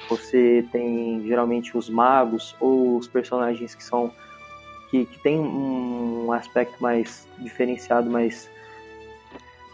você 0.09 0.65
tem 0.71 1.23
geralmente 1.25 1.77
os 1.77 1.89
magos 1.89 2.55
ou 2.59 2.97
os 2.97 3.07
personagens 3.07 3.75
que 3.75 3.83
são. 3.83 4.11
que, 4.89 5.05
que 5.05 5.19
tem 5.19 5.39
um 5.39 6.31
aspecto 6.31 6.81
mais 6.81 7.27
diferenciado, 7.39 8.09
mais 8.09 8.49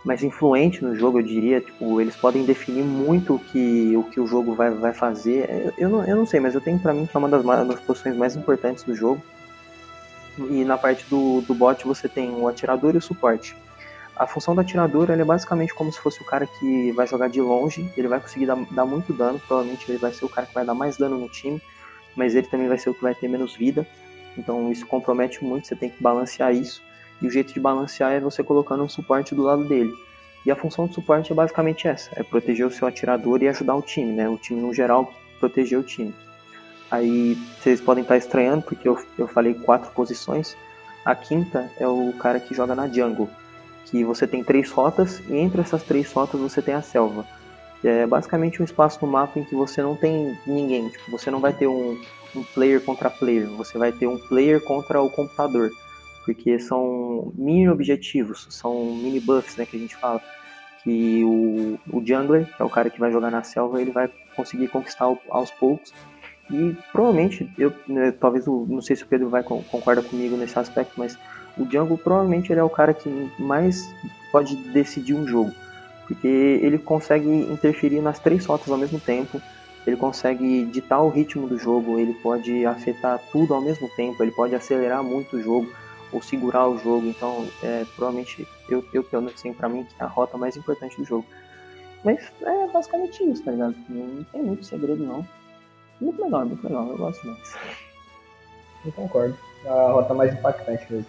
mais 0.07 0.23
influente 0.23 0.83
no 0.83 0.95
jogo, 0.95 1.19
eu 1.19 1.23
diria. 1.23 1.59
Tipo, 1.59 1.99
eles 1.99 2.15
podem 2.15 2.45
definir 2.45 2.83
muito 2.83 3.35
o 3.35 3.39
que 3.39 3.95
o, 3.95 4.03
que 4.03 4.19
o 4.19 4.25
jogo 4.25 4.55
vai, 4.55 4.71
vai 4.71 4.93
fazer. 4.93 5.49
Eu, 5.49 5.73
eu, 5.77 5.89
não, 5.89 6.05
eu 6.05 6.15
não 6.15 6.25
sei, 6.25 6.39
mas 6.39 6.55
eu 6.55 6.61
tenho 6.61 6.79
para 6.79 6.93
mim 6.93 7.05
que 7.05 7.15
é 7.15 7.19
uma 7.19 7.27
das, 7.27 7.43
das 7.67 7.79
posições 7.81 8.15
mais 8.15 8.35
importantes 8.35 8.85
do 8.85 8.95
jogo. 8.95 9.21
E 10.49 10.63
na 10.63 10.77
parte 10.77 11.05
do, 11.09 11.41
do 11.41 11.53
bot 11.53 11.85
você 11.85 12.07
tem 12.07 12.29
o 12.31 12.47
atirador 12.47 12.95
e 12.95 12.97
o 12.97 13.01
suporte. 13.01 13.55
A 14.15 14.25
função 14.25 14.55
do 14.55 14.61
atirador 14.61 15.11
é 15.11 15.23
basicamente 15.23 15.73
como 15.73 15.91
se 15.91 15.99
fosse 15.99 16.21
o 16.21 16.25
cara 16.25 16.47
que 16.47 16.91
vai 16.93 17.05
jogar 17.05 17.27
de 17.27 17.41
longe, 17.41 17.87
ele 17.95 18.07
vai 18.07 18.19
conseguir 18.19 18.47
dar, 18.47 18.57
dar 18.71 18.85
muito 18.85 19.13
dano, 19.13 19.39
provavelmente 19.45 19.91
ele 19.91 19.99
vai 19.99 20.11
ser 20.11 20.25
o 20.25 20.29
cara 20.29 20.47
que 20.47 20.53
vai 20.55 20.65
dar 20.65 20.73
mais 20.73 20.97
dano 20.97 21.19
no 21.19 21.29
time, 21.29 21.61
mas 22.15 22.33
ele 22.33 22.47
também 22.47 22.67
vai 22.67 22.79
ser 22.79 22.89
o 22.89 22.95
que 22.95 23.01
vai 23.01 23.13
ter 23.13 23.27
menos 23.27 23.55
vida. 23.55 23.85
Então 24.35 24.71
isso 24.71 24.87
compromete 24.87 25.43
muito, 25.43 25.67
você 25.67 25.75
tem 25.75 25.89
que 25.89 26.01
balancear 26.01 26.53
isso. 26.53 26.81
E 27.21 27.27
o 27.27 27.31
jeito 27.31 27.53
de 27.53 27.59
balancear 27.59 28.11
é 28.11 28.19
você 28.19 28.43
colocando 28.43 28.83
um 28.83 28.89
suporte 28.89 29.35
do 29.35 29.43
lado 29.43 29.63
dele. 29.63 29.93
E 30.47 30.51
a 30.51 30.55
função 30.55 30.87
do 30.87 30.93
suporte 30.93 31.29
é 31.29 31.35
basicamente 31.35 31.89
essa: 31.89 32.09
é 32.15 32.23
proteger 32.23 32.65
o 32.65 32.71
seu 32.71 32.87
atirador 32.87 33.43
e 33.43 33.49
ajudar 33.49 33.75
o 33.75 33.81
time, 33.81 34.13
né? 34.13 34.29
O 34.29 34.37
time 34.37 34.61
no 34.61 34.73
geral 34.73 35.13
proteger 35.41 35.77
o 35.77 35.83
time. 35.83 36.15
Aí 36.89 37.35
vocês 37.59 37.81
podem 37.81 38.01
estar 38.01 38.15
estranhando 38.15 38.61
porque 38.61 38.87
eu, 38.87 38.97
eu 39.19 39.27
falei 39.27 39.53
quatro 39.53 39.91
posições. 39.91 40.55
A 41.03 41.13
quinta 41.13 41.69
é 41.77 41.85
o 41.85 42.13
cara 42.13 42.39
que 42.39 42.55
joga 42.55 42.73
na 42.73 42.87
jungle, 42.87 43.29
que 43.87 44.05
você 44.05 44.25
tem 44.25 44.41
três 44.41 44.71
rotas 44.71 45.21
e 45.27 45.35
entre 45.35 45.59
essas 45.59 45.83
três 45.83 46.09
rotas 46.13 46.39
você 46.39 46.61
tem 46.61 46.75
a 46.75 46.81
selva. 46.81 47.25
É 47.83 48.07
basicamente 48.07 48.61
um 48.61 48.65
espaço 48.65 49.05
no 49.05 49.11
mapa 49.11 49.37
em 49.37 49.43
que 49.43 49.53
você 49.53 49.81
não 49.81 49.97
tem 49.97 50.37
ninguém. 50.47 50.87
Tipo, 50.87 51.11
você 51.11 51.29
não 51.29 51.41
vai 51.41 51.51
ter 51.51 51.67
um, 51.67 51.99
um 52.33 52.43
player 52.53 52.81
contra 52.81 53.09
player, 53.09 53.49
você 53.49 53.77
vai 53.77 53.91
ter 53.91 54.07
um 54.07 54.17
player 54.17 54.63
contra 54.63 55.01
o 55.01 55.09
computador 55.09 55.71
porque 56.27 56.59
são 56.59 57.31
mini 57.37 57.69
objetivos, 57.69 58.47
são 58.49 58.83
mini 58.83 59.17
buffs, 59.17 59.55
né, 59.55 59.65
que 59.65 59.77
a 59.77 59.79
gente 59.79 59.95
fala, 59.95 60.21
que 60.87 61.21
o, 61.25 61.77
o 61.91 62.01
jungler, 62.05 62.45
que 62.45 62.61
é 62.61 62.63
o 62.63 62.69
cara 62.69 62.89
que 62.89 62.97
vai 62.97 63.11
jogar 63.11 63.29
na 63.29 63.43
selva, 63.43 63.81
ele 63.81 63.91
vai 63.91 64.09
conseguir 64.37 64.69
conquistar 64.69 65.13
aos 65.29 65.51
poucos. 65.51 65.93
E 66.49 66.77
provavelmente, 66.93 67.51
eu 67.57 67.73
né, 67.89 68.13
talvez, 68.13 68.45
não 68.47 68.81
sei 68.81 68.95
se 68.95 69.03
o 69.03 69.07
Pedro 69.07 69.27
vai 69.27 69.43
concorda 69.43 70.01
comigo 70.01 70.37
nesse 70.37 70.57
aspecto, 70.57 70.93
mas 70.95 71.19
o 71.57 71.69
jungle 71.69 71.97
provavelmente 71.97 72.53
ele 72.53 72.61
é 72.61 72.63
o 72.63 72.69
cara 72.69 72.93
que 72.93 73.09
mais 73.37 73.93
pode 74.31 74.55
decidir 74.55 75.13
um 75.13 75.27
jogo, 75.27 75.51
porque 76.07 76.25
ele 76.25 76.77
consegue 76.77 77.27
interferir 77.27 77.99
nas 77.99 78.17
três 78.17 78.45
rotas 78.45 78.71
ao 78.71 78.77
mesmo 78.77 78.97
tempo, 78.97 79.41
ele 79.85 79.97
consegue 79.97 80.63
ditar 80.67 81.01
o 81.01 81.09
ritmo 81.09 81.49
do 81.49 81.59
jogo, 81.59 81.99
ele 81.99 82.13
pode 82.13 82.65
afetar 82.65 83.19
tudo 83.29 83.53
ao 83.53 83.61
mesmo 83.61 83.89
tempo, 83.97 84.23
ele 84.23 84.31
pode 84.31 84.55
acelerar 84.55 85.03
muito 85.03 85.35
o 85.35 85.41
jogo 85.41 85.67
ou 86.11 86.21
segurar 86.21 86.67
o 86.67 86.77
jogo. 86.77 87.07
Então, 87.07 87.47
é, 87.63 87.85
provavelmente, 87.95 88.47
eu, 88.69 88.85
eu 88.93 89.03
pelo 89.03 89.27
assim, 89.29 89.53
pra 89.53 89.69
mim, 89.69 89.83
que 89.83 89.95
é 89.99 90.03
a 90.03 90.07
rota 90.07 90.37
mais 90.37 90.55
importante 90.55 90.97
do 90.97 91.05
jogo. 91.05 91.25
Mas 92.03 92.31
é 92.41 92.67
basicamente 92.67 93.23
isso, 93.23 93.43
tá 93.43 93.51
ligado? 93.51 93.75
Não 93.89 94.23
tem 94.25 94.41
muito 94.41 94.65
segredo, 94.65 95.03
não. 95.03 95.27
Muito 95.99 96.23
legal, 96.23 96.45
muito 96.45 96.63
legal, 96.63 96.87
eu 96.89 96.97
gosto 96.97 97.25
mais. 97.27 97.55
Eu 98.85 98.91
concordo. 98.91 99.37
É 99.65 99.69
a 99.69 99.91
rota 99.91 100.13
mais 100.13 100.33
impactante 100.33 100.85
mesmo. 100.91 101.07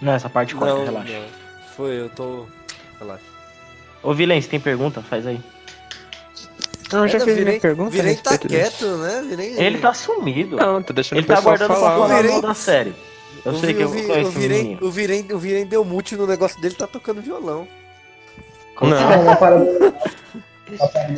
Não, 0.00 0.12
essa 0.12 0.28
parte 0.28 0.54
corta, 0.54 0.84
relaxa. 0.84 1.12
Não. 1.12 1.28
Foi, 1.76 2.00
eu 2.00 2.10
tô. 2.10 2.46
Relaxa. 2.98 3.24
Ô 4.02 4.12
Vilens, 4.12 4.48
tem 4.48 4.58
pergunta? 4.58 5.00
Faz 5.00 5.26
aí. 5.26 5.40
Não, 6.92 7.08
já 7.08 7.20
fiz 7.20 7.38
minha 7.38 7.60
pergunta. 7.60 7.90
Virei 7.90 8.16
tá 8.16 8.38
quieto, 8.38 8.86
né? 8.98 9.24
Virei... 9.28 9.58
Ele 9.58 9.78
tá 9.78 9.94
sumido. 9.94 10.56
Não, 10.56 10.82
tô 10.82 10.92
deixando 10.92 11.18
Ele 11.18 11.26
tá 11.26 11.40
guardando 11.40 11.68
falar. 11.74 12.08
pra 12.08 12.22
falar 12.22 12.40
da 12.40 12.54
série. 12.54 12.94
Eu 13.44 13.56
sei 13.56 13.74
que 13.74 13.82
eu 13.82 13.88
vi, 13.88 14.02
o 14.02 14.30
Virei, 14.30 14.78
o 14.80 14.90
Virei, 14.90 15.26
o 15.32 15.38
Virei 15.38 15.64
deu 15.64 15.84
mute 15.84 16.14
no 16.16 16.26
negócio 16.26 16.60
dele, 16.60 16.74
tá 16.74 16.86
tocando 16.86 17.20
violão. 17.20 17.66
Não. 18.80 19.32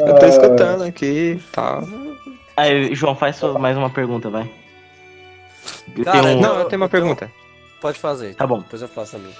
eu 0.06 0.14
tô 0.18 0.26
escutando 0.26 0.84
aqui 0.84 1.40
tá. 1.52 1.82
Aí, 2.56 2.94
João, 2.94 3.14
faz 3.14 3.40
mais 3.58 3.76
uma 3.76 3.90
pergunta, 3.90 4.30
vai. 4.30 4.50
Cara, 6.04 6.28
um... 6.28 6.40
Não, 6.40 6.58
eu 6.58 6.64
tenho 6.66 6.80
uma 6.80 6.88
pergunta. 6.88 7.30
Pode 7.80 7.98
fazer. 7.98 8.34
Tá 8.34 8.46
bom. 8.46 8.60
Depois 8.60 8.80
eu 8.80 8.88
faço 8.88 9.16
a 9.16 9.18
minha. 9.18 9.34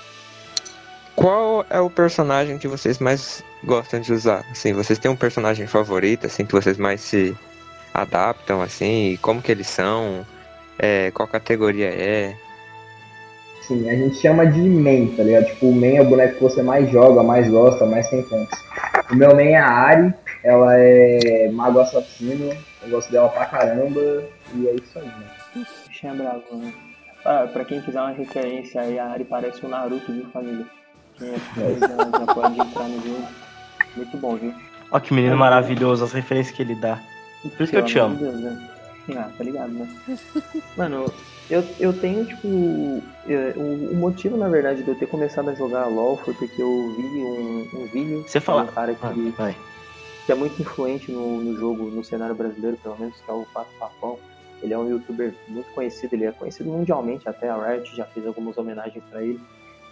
Qual 1.17 1.65
é 1.71 1.81
o 1.81 1.89
personagem 1.89 2.59
que 2.59 2.67
vocês 2.67 2.99
mais 2.99 3.45
gostam 3.63 4.01
de 4.01 4.13
usar? 4.13 4.45
Assim, 4.51 4.73
vocês 4.73 4.99
têm 4.99 5.11
um 5.11 5.17
personagem 5.17 5.67
favorito, 5.67 6.27
assim, 6.27 6.45
que 6.45 6.53
vocês 6.53 6.77
mais 6.77 7.01
se 7.01 7.37
adaptam, 7.93 8.61
assim, 8.61 9.13
e 9.13 9.19
como 9.19 9.41
que 9.41 9.53
eles 9.53 9.69
são? 9.69 10.27
É, 10.79 11.13
qual 11.13 11.29
categoria 11.29 11.89
é? 11.89 12.35
Sim, 13.63 13.89
a 13.89 13.95
gente 13.95 14.17
chama 14.17 14.47
de 14.47 14.61
main, 14.61 15.15
tá 15.17 15.23
ligado? 15.23 15.47
Tipo, 15.47 15.69
o 15.69 15.75
main 15.75 15.97
é 15.97 16.03
o 16.03 16.05
boneco 16.05 16.35
que 16.35 16.43
você 16.43 16.63
mais 16.63 16.91
joga, 16.91 17.23
mais 17.23 17.49
gosta, 17.49 17.87
mais 17.87 18.09
tem 18.11 18.23
tanques. 18.23 18.59
O 19.11 19.15
meu 19.15 19.35
main 19.35 19.53
é 19.53 19.57
a 19.57 19.71
Ari, 19.71 20.15
ela 20.43 20.77
é 20.77 21.49
mago 21.51 21.79
assassino, 21.79 22.53
eu 22.83 22.91
gosto 22.91 23.11
dela 23.11 23.29
pra 23.29 23.47
caramba, 23.47 24.25
e 24.55 24.69
é 24.69 24.75
isso 24.75 24.99
aí, 24.99 25.07
né? 25.07 25.31
Bichinha 25.89 26.15
brava, 26.15 26.43
né? 26.53 26.75
Ah, 27.25 27.49
pra 27.51 27.65
quem 27.65 27.81
quiser 27.81 28.01
uma 28.01 28.11
referência 28.11 28.83
aí, 28.83 28.99
a 28.99 29.07
Ari 29.07 29.25
parece 29.25 29.65
o 29.65 29.69
Naruto, 29.69 30.13
viu, 30.13 30.27
família? 30.31 30.67
É 31.21 31.79
já, 31.81 32.19
já 32.19 32.35
pode 32.35 32.61
entrar 32.61 32.89
no 32.89 33.03
jogo. 33.03 33.29
Muito 33.97 34.17
bom, 34.17 34.37
viu? 34.37 34.55
Ó 34.91 35.01
que 35.01 35.15
menino 35.15 35.37
maravilhoso, 35.37 36.05
as 36.05 36.13
referências 36.13 36.55
que 36.55 36.63
ele 36.63 36.75
dá. 36.75 37.01
Por 37.43 37.63
isso 37.63 37.73
que 37.73 37.77
eu 37.77 37.85
te 37.85 37.99
amo. 37.99 38.17
Deus, 38.17 38.37
né? 38.37 38.71
Ah, 39.17 39.31
tá 39.37 39.45
ligado, 39.45 39.71
né? 39.73 39.89
Mano, 40.77 41.13
eu, 41.51 41.65
eu 41.79 41.93
tenho, 41.93 42.25
tipo. 42.25 42.49
O, 42.49 43.03
o, 43.93 43.97
motivo, 43.97 44.37
na 44.37 44.49
verdade, 44.49 44.83
de 44.83 44.89
eu 44.89 44.95
ter 44.95 45.07
começado 45.07 45.51
a 45.51 45.55
jogar 45.55 45.87
LOL 45.87 46.17
foi 46.17 46.33
porque 46.35 46.61
eu 46.61 46.95
vi 46.97 47.03
um, 47.03 47.69
um 47.75 47.87
vídeo. 47.87 48.25
Você 48.27 48.41
fala. 48.41 48.63
Um 48.63 48.67
cara 48.69 48.95
que, 48.95 49.35
ah, 49.39 49.55
que 50.25 50.33
é 50.33 50.35
muito 50.35 50.61
influente 50.61 51.13
no, 51.13 51.41
no 51.43 51.57
jogo, 51.59 51.85
no 51.85 52.03
cenário 52.03 52.35
brasileiro, 52.35 52.79
pelo 52.79 52.99
menos, 52.99 53.15
que 53.21 53.31
é 53.31 53.35
o 53.35 53.47
Pato 53.53 53.71
Papão. 53.79 54.19
Ele 54.63 54.73
é 54.73 54.79
um 54.79 54.89
youtuber 54.89 55.35
muito 55.49 55.71
conhecido, 55.75 56.15
ele 56.15 56.25
é 56.25 56.33
conhecido 56.33 56.71
mundialmente, 56.71 57.29
até 57.29 57.51
a 57.51 57.57
Riot 57.57 57.95
já 57.95 58.07
fez 58.07 58.27
algumas 58.27 58.57
homenagens 58.57 59.05
para 59.11 59.23
ele. 59.23 59.39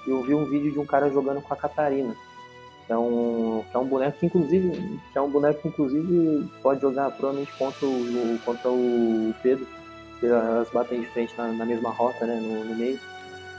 E 0.07 0.11
eu 0.11 0.23
vi 0.23 0.35
um 0.35 0.45
vídeo 0.45 0.73
de 0.73 0.79
um 0.79 0.87
cara 0.87 1.11
jogando 1.11 1.41
com 1.41 1.53
a 1.53 1.57
Catarina 1.57 2.15
que 2.87 2.93
é 2.93 2.99
um, 2.99 3.65
que 3.71 3.77
é 3.77 3.81
um 3.81 3.87
boneco 3.87 4.19
que 4.19 4.27
inclusive 4.27 5.01
que 5.13 5.19
é 5.19 5.21
um 5.21 5.31
boneco 5.31 5.63
que 5.63 5.69
inclusive 5.69 6.49
pode 6.63 6.81
jogar 6.81 7.11
provavelmente 7.13 7.53
contra 7.55 7.87
o, 7.87 8.39
contra 8.45 8.71
o 8.71 9.35
Pedro, 9.43 9.67
elas 10.23 10.69
batem 10.71 11.01
de 11.01 11.07
frente 11.09 11.35
na, 11.37 11.49
na 11.49 11.65
mesma 11.65 11.91
rota, 11.91 12.27
né, 12.27 12.35
no, 12.37 12.65
no 12.65 12.77
meio. 12.77 12.99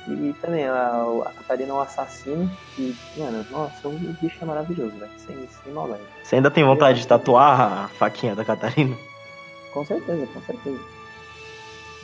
E 0.08 0.34
também 0.42 0.66
a, 0.66 1.06
a 1.26 1.32
Catarina 1.32 1.72
é 1.72 1.74
um 1.74 1.80
assassino 1.80 2.52
e, 2.78 2.94
mano, 3.18 3.46
nossa, 3.50 3.88
o 3.88 3.92
bicho 3.92 4.38
é 4.42 4.46
maravilhoso, 4.46 4.92
velho. 4.98 5.12
Sem, 5.18 5.36
sem 5.64 5.74
maldade. 5.74 6.02
Você 6.22 6.36
ainda 6.36 6.52
tem 6.52 6.64
vontade 6.64 7.00
de 7.00 7.08
tatuar 7.08 7.86
a 7.86 7.88
faquinha 7.88 8.36
da 8.36 8.44
Catarina? 8.44 8.98
Com 9.74 9.86
certeza, 9.86 10.28
com 10.28 10.42
certeza. 10.42 10.80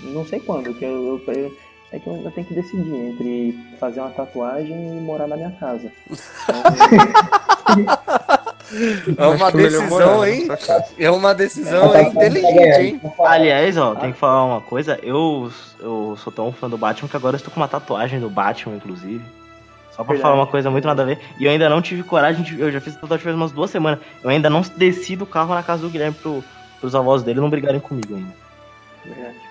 Não 0.01 0.25
sei 0.25 0.39
quando, 0.39 0.73
que 0.73 0.85
eu, 0.85 1.21
eu, 1.27 1.33
eu 1.33 1.57
é 1.91 1.99
que 1.99 2.07
eu 2.07 2.13
ainda 2.13 2.31
tenho 2.31 2.45
que 2.45 2.53
decidir 2.53 2.93
entre 2.93 3.57
fazer 3.79 3.99
uma 3.99 4.11
tatuagem 4.11 4.97
e 4.97 5.01
morar 5.01 5.27
na 5.27 5.35
minha 5.35 5.51
casa. 5.51 5.91
é 9.17 9.27
uma 9.27 9.51
decisão, 9.51 10.25
hein? 10.25 10.47
É 10.99 11.09
uma 11.09 11.33
decisão 11.33 11.95
é, 11.95 12.03
inteligente, 12.03 12.79
hein? 12.79 13.01
Aliás, 13.19 13.75
ó, 13.77 13.95
tem 13.95 14.11
que 14.11 14.19
falar 14.19 14.45
uma 14.45 14.61
coisa. 14.61 14.99
Eu, 15.01 15.51
eu 15.79 16.15
sou 16.17 16.31
tão 16.31 16.51
fã 16.51 16.69
do 16.69 16.77
Batman 16.77 17.09
que 17.09 17.17
agora 17.17 17.35
eu 17.35 17.37
estou 17.37 17.51
com 17.51 17.59
uma 17.59 17.67
tatuagem 17.67 18.19
do 18.19 18.29
Batman, 18.29 18.75
inclusive. 18.75 19.23
Só 19.89 20.03
pra 20.03 20.13
Verdade. 20.13 20.21
falar 20.21 20.35
uma 20.35 20.47
coisa 20.47 20.69
muito 20.69 20.85
nada 20.85 21.01
a 21.01 21.05
ver. 21.05 21.19
E 21.39 21.45
eu 21.45 21.51
ainda 21.51 21.67
não 21.69 21.81
tive 21.81 22.03
coragem 22.03 22.43
de. 22.43 22.59
Eu 22.59 22.71
já 22.71 22.79
fiz 22.79 22.95
tatuagem 22.95 23.23
faz 23.23 23.35
umas 23.35 23.51
duas 23.51 23.71
semanas. 23.71 23.99
Eu 24.23 24.29
ainda 24.29 24.47
não 24.47 24.61
desci 24.61 25.15
do 25.15 25.25
carro 25.25 25.55
na 25.55 25.63
casa 25.63 25.81
do 25.81 25.89
Guilherme 25.89 26.15
pro, 26.21 26.43
pros 26.79 26.93
avós 26.93 27.23
dele 27.23 27.41
não 27.41 27.49
brigarem 27.49 27.79
comigo 27.79 28.15
ainda. 28.15 28.35
Verdade. 29.03 29.48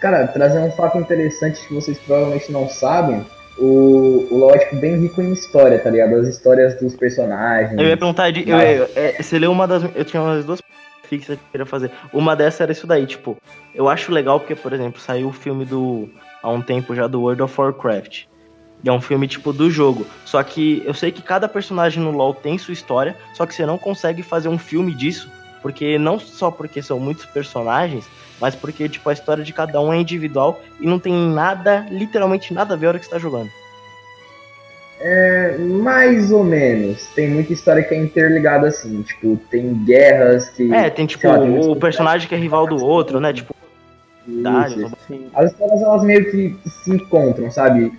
Cara, 0.00 0.26
trazer 0.28 0.60
um 0.60 0.70
fato 0.70 0.98
interessante 0.98 1.66
que 1.66 1.74
vocês 1.74 1.98
provavelmente 1.98 2.52
não 2.52 2.68
sabem. 2.68 3.24
O, 3.58 4.28
o 4.30 4.38
LoL 4.38 4.54
é 4.54 4.58
tipo, 4.58 4.76
bem 4.76 4.96
rico 5.00 5.20
em 5.20 5.32
história, 5.32 5.78
tá 5.80 5.90
ligado? 5.90 6.14
As 6.14 6.28
histórias 6.28 6.78
dos 6.80 6.94
personagens. 6.94 7.76
Eu 7.78 7.88
ia 7.88 7.96
perguntar, 7.96 8.30
de, 8.30 8.48
eu, 8.48 8.56
eu, 8.56 8.88
é, 8.94 9.20
você 9.20 9.38
leu 9.38 9.50
uma 9.50 9.66
das. 9.66 9.82
Eu 9.96 10.04
tinha 10.04 10.22
umas 10.22 10.44
duas 10.44 10.62
fixas 11.02 11.36
que 11.36 11.42
eu 11.42 11.50
queria 11.50 11.66
fazer. 11.66 11.90
Uma 12.12 12.36
dessas 12.36 12.60
era 12.60 12.72
isso 12.72 12.86
daí, 12.86 13.06
tipo, 13.06 13.36
eu 13.74 13.88
acho 13.88 14.12
legal 14.12 14.38
porque, 14.38 14.54
por 14.54 14.72
exemplo, 14.72 15.00
saiu 15.00 15.28
o 15.28 15.32
filme 15.32 15.64
do. 15.64 16.08
há 16.40 16.50
um 16.50 16.62
tempo 16.62 16.94
já 16.94 17.08
do 17.08 17.20
World 17.20 17.42
of 17.42 17.60
Warcraft. 17.60 18.26
E 18.84 18.88
é 18.88 18.92
um 18.92 19.00
filme 19.00 19.26
tipo 19.26 19.52
do 19.52 19.68
jogo. 19.68 20.06
Só 20.24 20.40
que 20.42 20.80
eu 20.86 20.94
sei 20.94 21.10
que 21.10 21.20
cada 21.20 21.48
personagem 21.48 22.00
no 22.00 22.12
LoL 22.12 22.34
tem 22.34 22.56
sua 22.58 22.72
história, 22.72 23.16
só 23.34 23.44
que 23.44 23.52
você 23.52 23.66
não 23.66 23.76
consegue 23.76 24.22
fazer 24.22 24.48
um 24.48 24.58
filme 24.58 24.94
disso, 24.94 25.28
porque 25.60 25.98
não 25.98 26.20
só 26.20 26.48
porque 26.48 26.80
são 26.80 27.00
muitos 27.00 27.26
personagens, 27.26 28.08
mas 28.40 28.54
porque, 28.54 28.88
tipo, 28.88 29.08
a 29.08 29.12
história 29.12 29.44
de 29.44 29.52
cada 29.52 29.80
um 29.80 29.92
é 29.92 29.98
individual 29.98 30.60
e 30.80 30.86
não 30.86 30.98
tem 30.98 31.12
nada, 31.12 31.86
literalmente 31.90 32.54
nada 32.54 32.74
a 32.74 32.76
ver 32.76 32.86
a 32.86 32.88
hora 32.90 32.98
que 32.98 33.04
você 33.04 33.10
tá 33.10 33.18
jogando. 33.18 33.50
É, 35.00 35.56
mais 35.58 36.32
ou 36.32 36.42
menos. 36.42 37.06
Tem 37.14 37.28
muita 37.28 37.52
história 37.52 37.82
que 37.82 37.94
é 37.94 37.98
interligada 37.98 38.68
assim, 38.68 39.02
tipo, 39.02 39.38
tem 39.50 39.72
guerras 39.84 40.48
que. 40.50 40.72
É, 40.72 40.90
tem 40.90 41.06
tipo 41.06 41.26
lá, 41.26 41.38
tem 41.38 41.58
o 41.58 41.76
personagem 41.76 42.28
que 42.28 42.34
é 42.34 42.38
rival 42.38 42.66
do 42.66 42.84
outro, 42.84 43.20
né? 43.20 43.32
Tipo. 43.32 43.54
Isso, 44.26 44.92
As 45.34 45.52
histórias 45.52 45.80
elas 45.80 46.02
meio 46.02 46.30
que 46.30 46.56
se 46.68 46.90
encontram, 46.90 47.50
sabe? 47.50 47.92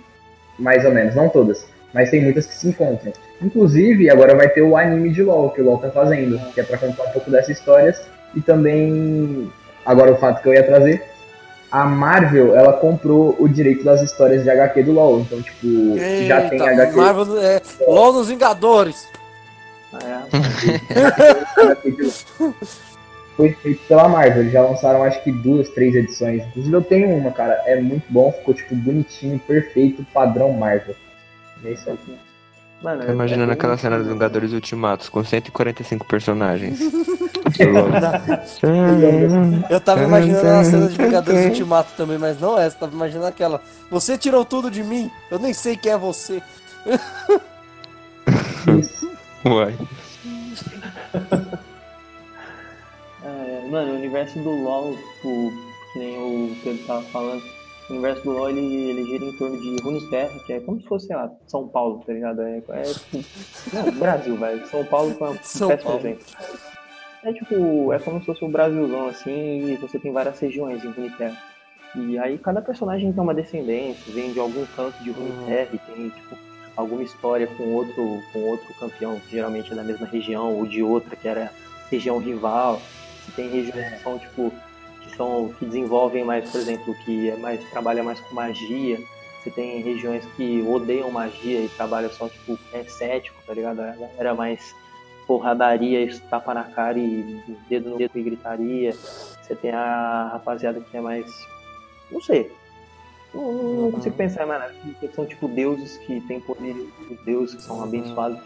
Mais 0.58 0.84
ou 0.84 0.92
menos, 0.92 1.14
não 1.14 1.28
todas. 1.28 1.66
Mas 1.92 2.10
tem 2.10 2.22
muitas 2.22 2.46
que 2.46 2.54
se 2.54 2.68
encontram. 2.68 3.12
Inclusive, 3.42 4.08
agora 4.10 4.36
vai 4.36 4.48
ter 4.48 4.62
o 4.62 4.76
anime 4.76 5.10
de 5.10 5.22
LOL, 5.22 5.50
que 5.50 5.60
o 5.60 5.64
LOL 5.64 5.78
tá 5.78 5.90
fazendo, 5.90 6.38
que 6.52 6.60
é 6.60 6.62
pra 6.62 6.78
contar 6.78 7.02
um 7.04 7.10
pouco 7.10 7.30
dessas 7.30 7.58
histórias 7.58 8.06
e 8.34 8.40
também 8.40 9.50
Agora 9.90 10.12
o 10.12 10.16
fato 10.16 10.40
que 10.40 10.48
eu 10.48 10.54
ia 10.54 10.62
trazer, 10.62 11.04
a 11.68 11.84
Marvel, 11.84 12.56
ela 12.56 12.74
comprou 12.74 13.34
o 13.40 13.48
direito 13.48 13.82
das 13.82 14.00
histórias 14.02 14.44
de 14.44 14.50
HQ 14.50 14.84
do 14.84 14.92
LoL. 14.92 15.18
Então, 15.20 15.42
tipo, 15.42 15.66
Eita, 15.98 16.26
já 16.26 16.48
tem 16.48 16.60
HQ. 16.60 16.96
Marvel, 16.96 17.42
é, 17.42 17.60
LoL 17.88 18.12
nos 18.12 18.28
Vingadores. 18.28 19.08
É. 19.92 20.20
Foi 23.36 23.52
feito 23.54 23.80
pela 23.88 24.08
Marvel. 24.08 24.42
Eles 24.42 24.52
já 24.52 24.62
lançaram 24.62 25.02
acho 25.02 25.20
que 25.24 25.32
duas, 25.32 25.68
três 25.70 25.92
edições. 25.96 26.46
Inclusive 26.46 26.76
eu 26.76 26.82
tenho 26.82 27.08
uma, 27.16 27.32
cara. 27.32 27.60
É 27.66 27.80
muito 27.80 28.04
bom, 28.08 28.30
ficou 28.30 28.54
tipo 28.54 28.76
bonitinho, 28.76 29.40
perfeito, 29.40 30.06
padrão 30.14 30.52
Marvel. 30.52 30.94
É 31.64 31.72
isso 31.72 31.90
aqui. 31.90 32.14
Mano, 32.82 33.04
Tô 33.04 33.12
imaginando 33.12 33.50
é 33.50 33.54
aquela 33.54 33.76
cena 33.76 33.98
dos 33.98 34.06
Vingadores 34.06 34.52
Ultimatos 34.52 35.10
com 35.10 35.22
145 35.22 36.06
personagens. 36.06 36.80
eu 39.68 39.80
tava 39.80 40.04
imaginando 40.04 40.48
a 40.48 40.64
cena 40.64 40.88
de 40.88 40.96
Vingadores 40.96 41.44
Ultimato 41.46 41.92
também, 41.94 42.16
mas 42.16 42.40
não 42.40 42.58
essa. 42.58 42.78
Tava 42.78 42.94
imaginando 42.94 43.26
aquela. 43.26 43.60
Você 43.90 44.16
tirou 44.16 44.46
tudo 44.46 44.70
de 44.70 44.82
mim? 44.82 45.10
Eu 45.30 45.38
nem 45.38 45.52
sei 45.52 45.76
quem 45.76 45.92
é 45.92 45.98
você. 45.98 46.42
Uai. 49.44 49.76
É, 53.22 53.68
mano, 53.70 53.92
o 53.92 53.96
universo 53.96 54.38
do 54.38 54.50
LoL, 54.50 54.96
tipo, 54.96 55.52
que 55.92 55.98
nem 55.98 56.16
o 56.18 56.56
Pedro 56.64 56.86
tava 56.86 57.02
falando 57.02 57.42
o 57.90 57.94
universo 57.94 58.22
do 58.22 58.30
LoL 58.30 58.50
ele, 58.50 58.60
ele 58.90 59.04
gira 59.04 59.24
em 59.24 59.32
torno 59.32 59.60
de 59.60 59.82
Runeterra, 59.82 60.38
que 60.46 60.52
é 60.52 60.60
como 60.60 60.80
se 60.80 60.86
fosse, 60.86 61.06
sei 61.08 61.16
lá, 61.16 61.30
São 61.46 61.68
Paulo, 61.68 62.02
tá 62.06 62.12
ligado? 62.12 62.40
É, 62.42 62.58
é 62.58 62.82
tipo, 62.82 63.24
não, 63.72 63.90
Brasil, 63.92 64.36
velho. 64.36 64.66
São 64.68 64.84
Paulo 64.84 65.14
com 65.14 65.30
um 65.30 65.36
péssimo 65.36 65.96
exemplo. 65.98 66.24
É 67.22 67.32
tipo, 67.32 67.92
é 67.92 67.98
como 67.98 68.20
se 68.20 68.26
fosse 68.26 68.44
um 68.44 68.50
Brasilzão 68.50 69.08
assim, 69.08 69.72
e 69.72 69.76
você 69.76 69.98
tem 69.98 70.12
várias 70.12 70.38
regiões 70.38 70.82
em 70.84 70.90
Runeterra. 70.90 71.36
E 71.96 72.18
aí 72.18 72.38
cada 72.38 72.62
personagem 72.62 73.12
tem 73.12 73.22
uma 73.22 73.34
descendência, 73.34 74.12
vem 74.12 74.32
de 74.32 74.38
algum 74.38 74.64
canto 74.76 75.02
de 75.02 75.10
Runeterra 75.10 75.68
uhum. 75.72 75.74
e 75.74 75.78
tem, 75.78 76.08
tipo, 76.10 76.36
alguma 76.76 77.02
história 77.02 77.46
com 77.46 77.74
outro, 77.74 78.22
com 78.32 78.38
outro 78.44 78.72
campeão, 78.78 79.18
que 79.20 79.32
geralmente 79.32 79.72
é 79.72 79.74
da 79.74 79.82
mesma 79.82 80.06
região, 80.06 80.54
ou 80.56 80.66
de 80.66 80.82
outra, 80.82 81.16
que 81.16 81.26
era 81.26 81.52
região 81.90 82.18
rival. 82.18 82.80
Tem 83.34 83.48
regiões 83.48 83.94
que 83.94 84.02
são, 84.02 84.18
tipo, 84.18 84.52
são 85.16 85.52
que 85.58 85.64
desenvolvem 85.64 86.24
mais, 86.24 86.50
por 86.50 86.60
exemplo, 86.60 86.94
que 87.04 87.30
é 87.30 87.36
mais 87.36 87.62
trabalha 87.70 88.02
mais 88.02 88.20
com 88.20 88.34
magia. 88.34 88.98
Você 89.42 89.50
tem 89.50 89.80
regiões 89.80 90.24
que 90.36 90.62
odeiam 90.62 91.10
magia 91.10 91.60
e 91.60 91.68
trabalham 91.70 92.10
só 92.10 92.28
tipo 92.28 92.58
é 92.72 92.84
cético, 92.84 93.40
tá 93.46 93.54
ligado? 93.54 93.80
A 93.80 93.92
galera 93.92 94.34
mais 94.34 94.74
porradaria, 95.26 96.08
tapa 96.28 96.52
na 96.52 96.64
cara 96.64 96.98
e 96.98 97.42
dedo 97.68 97.90
no 97.90 97.98
dedo 97.98 98.18
e 98.18 98.22
gritaria. 98.22 98.92
Você 98.92 99.54
tem 99.54 99.70
a 99.70 100.30
rapaziada 100.32 100.80
que 100.80 100.96
é 100.96 101.00
mais. 101.00 101.26
Não 102.10 102.20
sei. 102.20 102.52
Não, 103.32 103.52
não 103.52 103.92
consigo 103.92 104.10
uhum. 104.10 104.16
pensar 104.16 104.46
mais 104.46 104.60
nada. 104.60 104.74
São 105.14 105.24
tipo 105.24 105.48
deuses 105.48 105.96
que 105.98 106.20
têm 106.22 106.40
poder, 106.40 106.74
deuses 107.24 107.54
que 107.54 107.62
são 107.62 107.82
abençoados. 107.82 108.40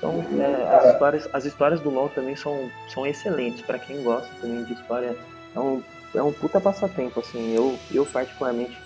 Então, 0.00 0.24
é, 0.40 0.76
as, 0.76 0.92
histórias, 0.92 1.28
as 1.30 1.44
histórias 1.44 1.80
do 1.80 1.90
LoL 1.90 2.08
também 2.08 2.34
são, 2.34 2.70
são 2.88 3.06
excelentes. 3.06 3.60
para 3.60 3.78
quem 3.78 4.02
gosta 4.02 4.30
também 4.40 4.64
de 4.64 4.72
história, 4.72 5.14
é 5.54 5.60
um, 5.60 5.82
é 6.14 6.22
um 6.22 6.32
puta 6.32 6.58
passatempo, 6.58 7.20
assim. 7.20 7.54
Eu, 7.54 7.78
eu 7.92 8.06
particularmente 8.06 8.76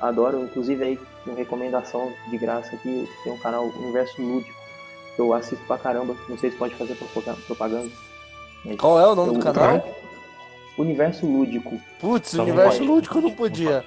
adoro, 0.00 0.42
inclusive 0.42 0.82
aí, 0.82 1.00
uma 1.24 1.36
recomendação 1.36 2.12
de 2.28 2.36
graça 2.36 2.74
aqui, 2.74 3.08
tem 3.22 3.32
um 3.32 3.38
canal 3.38 3.66
Universo 3.66 4.20
Lúdico, 4.20 4.52
que 5.14 5.22
eu 5.22 5.32
assisto 5.32 5.64
pra 5.66 5.78
caramba. 5.78 6.16
Não 6.28 6.36
sei 6.36 6.50
se 6.50 6.56
pode 6.56 6.74
fazer 6.74 6.96
propaganda. 7.46 7.88
Qual 8.76 8.98
é 8.98 9.06
o 9.06 9.14
nome 9.14 9.28
eu, 9.28 9.34
do 9.34 9.40
canal? 9.40 9.96
Universo 10.76 11.24
Lúdico. 11.24 11.80
Putz, 12.00 12.34
Universo 12.34 12.78
pode. 12.78 12.90
Lúdico 12.90 13.20
não 13.20 13.30
podia. 13.30 13.84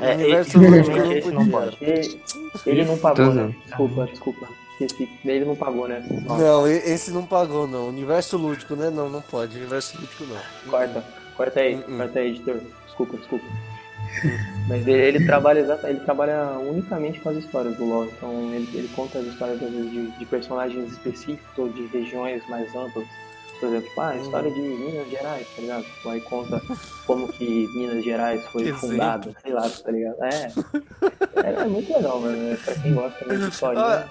É, 0.00 0.14
Universo 0.14 0.58
Lúdico 0.58 0.96
não 0.96 1.20
podia. 1.20 1.30
Não 1.32 1.48
pode. 1.50 1.76
Ele, 1.82 2.20
ele 2.64 2.84
não 2.86 2.96
pagou, 2.96 3.34
né? 3.34 3.54
Desculpa, 3.66 4.06
desculpa. 4.06 4.48
Esqueci. 4.84 5.10
Ele 5.24 5.44
não 5.44 5.56
pagou, 5.56 5.88
né? 5.88 6.04
Nossa. 6.24 6.42
Não, 6.42 6.66
esse 6.66 7.10
não 7.10 7.24
pagou, 7.24 7.66
não. 7.66 7.88
Universo 7.88 8.36
lúdico, 8.36 8.74
né? 8.74 8.90
Não, 8.90 9.08
não 9.08 9.20
pode. 9.20 9.58
Universo 9.58 9.98
lúdico, 9.98 10.24
não. 10.24 10.70
Corta. 10.70 11.04
Corta 11.36 11.60
aí. 11.60 11.74
Uh 11.74 11.78
-uh. 11.80 11.96
Corta 11.96 12.18
aí, 12.18 12.28
editor. 12.28 12.60
Desculpa, 12.86 13.16
desculpa. 13.16 13.46
Mas 14.68 14.86
ele, 14.86 15.00
ele, 15.00 15.26
trabalha 15.26 15.60
ele 15.84 16.00
trabalha 16.00 16.58
unicamente 16.58 17.20
com 17.20 17.30
as 17.30 17.36
histórias 17.36 17.76
do 17.76 17.84
LoL. 17.84 18.04
Então 18.04 18.30
ele, 18.52 18.68
ele 18.74 18.88
conta 18.94 19.18
as 19.18 19.26
histórias 19.26 19.62
às 19.62 19.70
vezes 19.70 19.90
de, 19.90 20.10
de 20.18 20.26
personagens 20.26 20.92
específicos 20.92 21.58
ou 21.58 21.68
de 21.68 21.86
regiões 21.86 22.46
mais 22.48 22.74
amplas. 22.74 23.06
Por 23.62 23.68
exemplo, 23.68 23.88
tipo, 23.88 24.00
ah, 24.00 24.08
a 24.08 24.16
história 24.16 24.50
de 24.50 24.60
Minas 24.60 25.08
Gerais, 25.08 25.46
tá 25.54 25.62
ligado? 25.62 25.84
Tipo, 25.84 26.08
aí 26.08 26.20
conta 26.22 26.62
como 27.06 27.28
que 27.28 27.68
Minas 27.76 28.04
Gerais 28.04 28.44
foi 28.46 28.64
que 28.64 28.72
fundada, 28.72 29.26
exemplo. 29.26 29.40
sei 29.40 29.52
lá, 29.52 29.70
tá 29.70 29.90
ligado? 29.92 30.24
É. 30.24 30.52
É, 31.44 31.62
é 31.62 31.64
muito 31.66 31.92
legal, 31.92 32.20
mano. 32.20 32.56
Pra 32.56 32.74
quem 32.74 32.92
gosta 32.92 33.24
de 33.24 33.48
história. 33.48 33.80
Ah, 33.80 34.08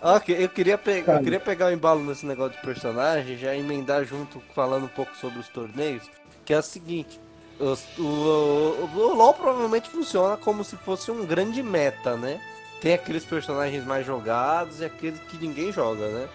ah, 0.00 0.22
eu, 0.28 0.48
queria 0.48 0.78
pegar, 0.78 1.16
eu 1.16 1.24
queria 1.24 1.40
pegar 1.40 1.66
o 1.66 1.72
embalo 1.72 2.04
nesse 2.04 2.24
negócio 2.24 2.56
de 2.56 2.64
personagem, 2.64 3.36
já 3.36 3.52
emendar 3.56 4.04
junto 4.04 4.40
falando 4.54 4.84
um 4.84 4.88
pouco 4.88 5.16
sobre 5.16 5.40
os 5.40 5.48
torneios. 5.48 6.08
que 6.44 6.54
é 6.54 6.58
a 6.58 6.62
seguinte. 6.62 7.20
O, 7.58 8.00
o, 8.00 8.90
o, 8.94 9.14
LoL 9.14 9.34
provavelmente 9.34 9.90
funciona 9.90 10.36
como 10.36 10.62
se 10.62 10.76
fosse 10.76 11.10
um 11.10 11.26
grande 11.26 11.64
meta, 11.64 12.16
né? 12.16 12.40
Tem 12.80 12.94
aqueles 12.94 13.24
personagens 13.24 13.84
mais 13.84 14.06
jogados 14.06 14.80
e 14.80 14.84
aqueles 14.84 15.18
que 15.22 15.36
ninguém 15.36 15.72
joga, 15.72 16.06
né? 16.06 16.28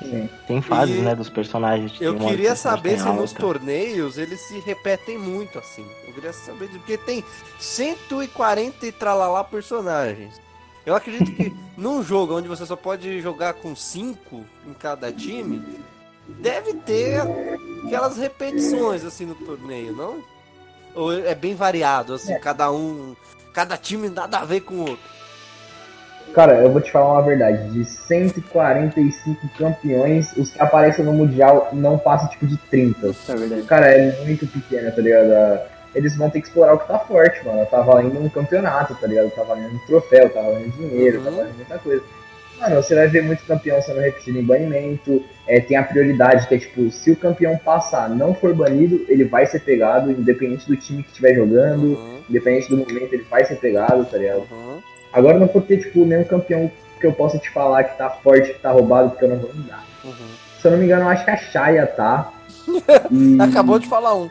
Sim. 0.00 0.28
Tem 0.46 0.62
fases, 0.62 0.96
e 0.96 1.00
né, 1.00 1.14
dos 1.14 1.28
personagens. 1.28 1.92
Eu 2.00 2.16
queria 2.16 2.54
saber 2.54 2.98
se 2.98 3.08
nos 3.08 3.32
torneios 3.32 4.16
eles 4.16 4.40
se 4.40 4.60
repetem 4.60 5.18
muito, 5.18 5.58
assim. 5.58 5.84
Eu 6.06 6.14
queria 6.14 6.32
saber, 6.32 6.68
porque 6.68 6.96
tem 6.96 7.24
140 7.58 8.86
e 8.86 8.92
tralalá 8.92 9.42
personagens. 9.42 10.40
Eu 10.86 10.94
acredito 10.94 11.32
que 11.32 11.54
num 11.76 12.02
jogo 12.02 12.36
onde 12.36 12.48
você 12.48 12.64
só 12.64 12.76
pode 12.76 13.20
jogar 13.20 13.54
com 13.54 13.74
5 13.74 14.44
em 14.66 14.72
cada 14.72 15.12
time, 15.12 15.62
deve 16.28 16.74
ter 16.74 17.20
aquelas 17.84 18.16
repetições, 18.16 19.04
assim, 19.04 19.26
no 19.26 19.34
torneio, 19.34 19.94
não? 19.94 20.22
Ou 20.94 21.12
é 21.12 21.34
bem 21.34 21.54
variado, 21.54 22.14
assim, 22.14 22.32
é. 22.32 22.38
cada 22.38 22.70
um... 22.70 23.16
Cada 23.52 23.76
time 23.76 24.08
nada 24.08 24.38
a 24.38 24.44
ver 24.44 24.60
com 24.60 24.74
o 24.74 24.80
outro. 24.90 25.17
Cara, 26.34 26.60
eu 26.60 26.70
vou 26.70 26.80
te 26.80 26.90
falar 26.90 27.14
uma 27.14 27.22
verdade. 27.22 27.70
De 27.70 27.84
145 27.84 29.48
campeões, 29.58 30.36
os 30.36 30.50
que 30.50 30.60
aparecem 30.60 31.04
no 31.04 31.12
Mundial 31.12 31.68
não 31.72 31.98
passam 31.98 32.28
tipo 32.28 32.46
de 32.46 32.56
30. 32.56 33.08
É 33.28 33.36
verdade. 33.36 33.62
Cara, 33.62 33.86
é 33.86 34.24
muito 34.24 34.46
pequeno, 34.46 34.90
tá 34.90 35.02
ligado? 35.02 35.60
Eles 35.94 36.16
vão 36.16 36.30
ter 36.30 36.40
que 36.40 36.46
explorar 36.46 36.74
o 36.74 36.78
que 36.78 36.86
tá 36.86 36.98
forte, 36.98 37.44
mano. 37.44 37.64
Tá 37.66 37.80
valendo 37.80 38.20
um 38.20 38.28
campeonato, 38.28 38.94
tá 38.94 39.06
ligado? 39.06 39.30
Tá 39.30 39.42
valendo 39.42 39.74
um 39.74 39.86
troféu, 39.86 40.30
tá 40.30 40.40
valendo 40.40 40.70
dinheiro, 40.72 41.18
uhum. 41.18 41.24
tá 41.24 41.30
valendo 41.30 41.56
muita 41.56 41.78
coisa. 41.78 42.02
Mano, 42.60 42.76
você 42.76 42.94
vai 42.94 43.06
ver 43.06 43.22
muito 43.22 43.44
campeão 43.44 43.80
sendo 43.80 44.00
repetido 44.00 44.38
em 44.38 44.44
banimento. 44.44 45.24
É, 45.46 45.60
tem 45.60 45.76
a 45.76 45.82
prioridade 45.82 46.46
que 46.46 46.54
é 46.54 46.58
tipo, 46.58 46.90
se 46.90 47.12
o 47.12 47.16
campeão 47.16 47.56
passar 47.56 48.10
não 48.10 48.34
for 48.34 48.52
banido, 48.52 49.04
ele 49.08 49.24
vai 49.24 49.46
ser 49.46 49.60
pegado, 49.60 50.10
independente 50.10 50.66
do 50.66 50.76
time 50.76 51.02
que 51.02 51.08
estiver 51.08 51.34
jogando, 51.34 51.94
uhum. 51.94 52.20
independente 52.28 52.68
do 52.68 52.76
momento, 52.76 53.12
ele 53.12 53.24
vai 53.30 53.44
ser 53.44 53.56
pegado, 53.56 54.04
tá 54.04 54.18
ligado? 54.18 54.42
Uhum. 54.50 54.82
Agora 55.12 55.38
não 55.38 55.46
vou 55.46 55.62
ter, 55.62 55.78
tipo, 55.78 56.04
nenhum 56.04 56.24
campeão 56.24 56.70
que 57.00 57.06
eu 57.06 57.12
possa 57.12 57.38
te 57.38 57.50
falar 57.50 57.84
que 57.84 57.96
tá 57.96 58.10
forte, 58.10 58.52
que 58.52 58.60
tá 58.60 58.70
roubado, 58.70 59.10
porque 59.10 59.24
eu 59.24 59.30
não 59.30 59.38
vou 59.38 59.54
mudar. 59.54 59.84
Uhum. 60.04 60.12
Se 60.60 60.66
eu 60.66 60.72
não 60.72 60.78
me 60.78 60.84
engano, 60.84 61.02
eu 61.02 61.08
acho 61.08 61.24
que 61.24 61.30
a 61.30 61.36
Shaya 61.36 61.86
tá. 61.86 62.32
E... 63.10 63.40
Acabou 63.40 63.78
de 63.78 63.88
falar 63.88 64.14
um. 64.14 64.28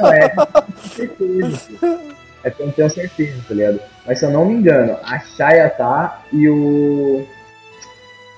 Não, 0.00 0.12
é, 0.12 0.32
certeza. 0.94 1.60
É 2.44 2.50
que 2.50 2.62
eu 2.62 2.66
não 2.66 2.72
tenho 2.72 2.90
certeza, 2.90 3.42
tá 3.48 3.54
ligado? 3.54 3.80
Mas 4.06 4.18
se 4.18 4.24
eu 4.24 4.30
não 4.30 4.44
me 4.44 4.54
engano, 4.54 4.96
a 5.02 5.18
Shaya 5.18 5.68
tá 5.70 6.22
e 6.32 6.48
o. 6.48 7.26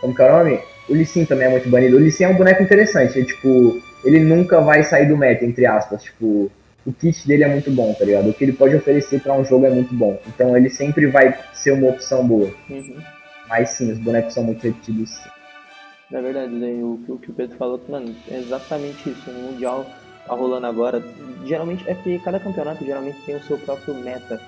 Como 0.00 0.14
que 0.14 0.22
é 0.22 0.32
o 0.32 0.38
nome? 0.38 0.60
O 0.88 0.94
Lissin 0.94 1.24
também 1.24 1.46
é 1.46 1.50
muito 1.50 1.68
banido. 1.68 1.96
O 1.96 2.00
Lissin 2.00 2.24
é 2.24 2.28
um 2.28 2.36
boneco 2.36 2.62
interessante. 2.62 3.20
É, 3.20 3.24
tipo, 3.24 3.80
ele 4.04 4.20
nunca 4.20 4.60
vai 4.60 4.82
sair 4.82 5.06
do 5.06 5.16
meta, 5.16 5.44
entre 5.44 5.66
aspas. 5.66 6.02
Tipo, 6.02 6.50
o 6.84 6.92
kit 6.92 7.26
dele 7.26 7.44
é 7.44 7.48
muito 7.48 7.70
bom, 7.70 7.94
tá 7.94 8.04
ligado? 8.04 8.30
O 8.30 8.34
que 8.34 8.44
ele 8.44 8.52
pode 8.52 8.74
oferecer 8.74 9.20
para 9.20 9.34
um 9.34 9.44
jogo 9.44 9.66
é 9.66 9.70
muito 9.70 9.94
bom. 9.94 10.18
Então 10.26 10.56
ele 10.56 10.68
sempre 10.68 11.06
vai 11.06 11.38
ser 11.52 11.72
uma 11.72 11.90
opção 11.90 12.26
boa. 12.26 12.52
Uhum. 12.68 12.96
Mas 13.48 13.70
sim, 13.70 13.92
os 13.92 13.98
bonecos 13.98 14.34
são 14.34 14.44
muito 14.44 14.62
repetidos. 14.62 15.20
É 16.10 16.20
verdade, 16.20 16.54
o, 16.54 17.00
o 17.08 17.18
que 17.18 17.30
o 17.30 17.34
Pedro 17.34 17.56
falou, 17.56 17.80
mano, 17.88 18.14
é 18.30 18.36
exatamente 18.36 19.10
isso. 19.10 19.30
No 19.30 19.52
Mundial 19.52 19.86
tá 20.26 20.34
rolando 20.34 20.66
agora. 20.66 21.02
Geralmente 21.46 21.88
é 21.88 21.94
que 21.94 22.18
cada 22.18 22.40
campeonato 22.40 22.84
geralmente 22.84 23.18
tem 23.24 23.36
o 23.36 23.42
seu 23.42 23.58
próprio 23.58 23.94
meta. 23.94 24.40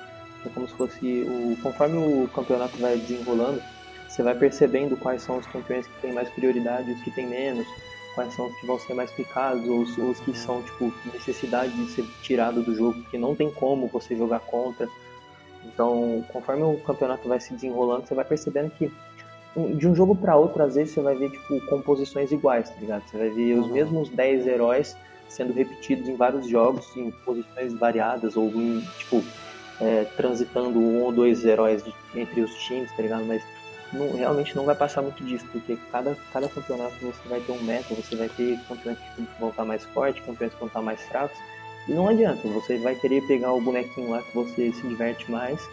É 0.45 0.49
como 0.51 0.69
se 0.69 0.75
fosse 0.75 1.23
o. 1.23 1.57
Conforme 1.63 1.97
o 1.97 2.29
campeonato 2.29 2.77
vai 2.79 2.99
desenrolando, 2.99 3.63
você 4.09 4.23
vai 4.23 4.35
percebendo 4.35 4.97
quais 4.97 5.23
são 5.23 5.39
os 5.39 5.47
campeões 5.47 5.87
que 5.87 6.01
têm 6.01 6.13
mais 6.13 6.29
prioridade 6.31 6.91
os 6.91 7.03
que 7.03 7.11
têm 7.11 7.27
menos 7.27 7.67
quais 8.15 8.33
são 8.35 8.47
os 8.47 8.55
que 8.57 8.67
vão 8.67 8.79
ser 8.79 8.95
mais 8.95 9.11
picados, 9.11 9.67
ou 9.69 9.81
os, 9.81 9.97
os 9.99 10.21
que 10.21 10.37
são, 10.37 10.63
tipo, 10.63 10.93
necessidade 11.13 11.73
de 11.73 11.91
ser 11.91 12.05
tirado 12.23 12.63
do 12.63 12.75
jogo, 12.75 13.01
porque 13.03 13.19
não 13.19 13.35
tem 13.35 13.51
como 13.51 13.87
você 13.89 14.17
jogar 14.17 14.41
contra. 14.41 14.89
Então, 15.65 16.25
conforme 16.29 16.63
o 16.63 16.79
campeonato 16.79 17.29
vai 17.29 17.41
se 17.41 17.53
desenrolando, 17.53 18.07
você 18.07 18.15
vai 18.15 18.25
percebendo 18.25 18.71
que 18.71 18.93
de 19.77 19.87
um 19.87 19.95
jogo 19.95 20.17
para 20.17 20.37
outro, 20.37 20.63
às 20.63 20.75
vezes 20.75 20.95
você 20.95 21.01
vai 21.01 21.15
ver, 21.15 21.31
tipo, 21.31 21.61
composições 21.67 22.33
iguais, 22.33 22.69
tá 22.69 22.77
ligado? 22.81 23.03
Você 23.09 23.17
vai 23.17 23.31
ver 23.31 23.55
os 23.55 23.67
uhum. 23.67 23.73
mesmos 23.73 24.09
10 24.09 24.47
heróis 24.47 24.97
sendo 25.29 25.53
repetidos 25.53 26.09
em 26.09 26.17
vários 26.17 26.49
jogos, 26.49 26.97
em 26.97 27.11
posições 27.25 27.75
variadas, 27.75 28.37
ou 28.37 28.49
em, 28.49 28.81
tipo, 28.99 29.23
é, 29.81 30.05
transitando 30.17 30.79
um 30.79 31.03
ou 31.03 31.13
dois 31.13 31.45
heróis 31.45 31.85
entre 32.15 32.41
os 32.41 32.55
times, 32.65 32.91
tá 32.97 33.03
ligado? 33.03 33.25
Mas 33.25 33.43
não, 33.95 34.17
realmente 34.17 34.55
não 34.57 34.65
vai 34.65 34.75
passar 34.75 35.03
muito 35.03 35.23
disso, 35.25 35.47
porque 35.53 35.79
cada, 35.91 36.17
cada 36.33 36.49
campeonato 36.49 36.95
você 37.01 37.29
vai 37.29 37.41
ter 37.41 37.53
um 37.53 37.63
meta, 37.63 37.95
você 37.95 38.17
vai 38.17 38.29
ter 38.29 38.59
campeões 38.69 38.99
que 38.99 39.27
vão 39.39 39.51
estar 39.51 39.65
mais 39.65 39.85
fortes, 39.87 40.25
campeões 40.25 40.53
que 40.53 40.59
vão 40.59 40.69
estar 40.69 40.83
mais 40.83 41.01
fracos, 41.03 41.39
e 41.89 41.93
não 41.93 42.09
adianta, 42.09 42.47
você 42.49 42.79
vai 42.79 42.95
querer 42.95 43.27
pegar 43.27 43.53
o 43.53 43.61
bonequinho 43.61 44.11
lá 44.11 44.23
que 44.23 44.35
você 44.35 44.73
se 44.73 44.87
diverte 44.87 45.31
mais, 45.31 45.69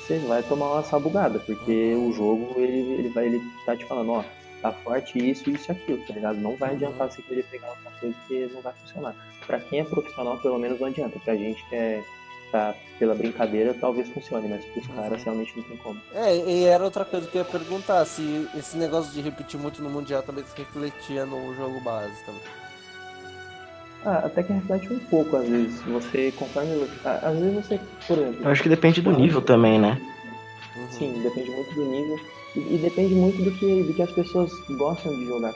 você 0.00 0.18
vai 0.20 0.42
tomar 0.42 0.72
uma 0.72 0.82
sabugada, 0.82 1.38
porque 1.38 1.94
o 1.94 2.12
jogo 2.12 2.54
ele, 2.56 2.94
ele 2.94 3.08
vai 3.08 3.26
ele 3.26 3.40
tá 3.64 3.76
te 3.76 3.84
falando, 3.84 4.12
ó, 4.12 4.24
tá 4.62 4.72
forte 4.72 5.18
isso, 5.18 5.50
isso 5.50 5.70
e 5.70 5.72
aquilo, 5.72 6.06
tá 6.06 6.14
ligado? 6.14 6.38
Não 6.38 6.56
vai 6.56 6.70
adiantar 6.70 7.10
você 7.10 7.20
querer 7.22 7.44
pegar 7.44 7.68
outra 7.68 7.90
coisa 8.00 8.16
que 8.28 8.50
não 8.54 8.62
vai 8.62 8.72
funcionar. 8.74 9.14
Pra 9.46 9.58
quem 9.58 9.80
é 9.80 9.84
profissional, 9.84 10.38
pelo 10.38 10.58
menos 10.58 10.78
não 10.80 10.86
adianta. 10.86 11.18
Pra 11.18 11.34
gente 11.34 11.62
que 11.68 11.74
é 11.74 12.02
tá 12.52 12.74
pela 12.98 13.14
brincadeira, 13.14 13.74
talvez 13.74 14.08
funcione, 14.10 14.46
mas 14.46 14.64
pros 14.66 14.86
uhum. 14.86 14.94
caras 14.94 15.24
realmente 15.24 15.56
não 15.56 15.64
tem 15.64 15.76
como. 15.78 16.00
É, 16.14 16.36
e 16.36 16.64
era 16.64 16.84
outra 16.84 17.04
coisa 17.04 17.26
que 17.26 17.36
eu 17.36 17.40
ia 17.40 17.44
perguntar, 17.44 18.04
se 18.04 18.46
esse 18.56 18.76
negócio 18.76 19.12
de 19.12 19.20
repetir 19.22 19.58
muito 19.58 19.82
no 19.82 19.90
Mundial 19.90 20.22
também 20.22 20.44
se 20.44 20.56
refletia 20.56 21.26
no 21.26 21.54
jogo 21.56 21.80
base 21.80 22.14
também. 22.24 22.42
Ah, 24.04 24.22
até 24.24 24.42
que 24.42 24.52
reflete 24.52 24.92
um 24.92 24.98
pouco, 24.98 25.36
às 25.36 25.48
vezes. 25.48 25.80
Você, 25.82 26.32
conforme. 26.36 26.88
Às 27.04 27.38
vezes 27.38 27.54
você, 27.54 27.80
por 28.06 28.18
exemplo. 28.18 28.44
Eu 28.44 28.50
acho 28.50 28.62
que 28.62 28.68
depende 28.68 29.00
do 29.00 29.12
nível 29.12 29.40
também, 29.40 29.78
né? 29.78 30.00
Sim, 30.90 31.22
depende 31.22 31.50
muito 31.50 31.74
do 31.74 31.84
nível. 31.84 32.18
E, 32.56 32.74
e, 32.74 32.78
depende 32.78 33.14
muito 33.14 33.42
do 33.42 33.50
que, 33.52 33.82
do 33.84 33.94
que 33.94 34.02
as 34.02 34.10
pessoas 34.10 34.52
gostam 34.70 35.14
de 35.16 35.26
jogar. 35.26 35.54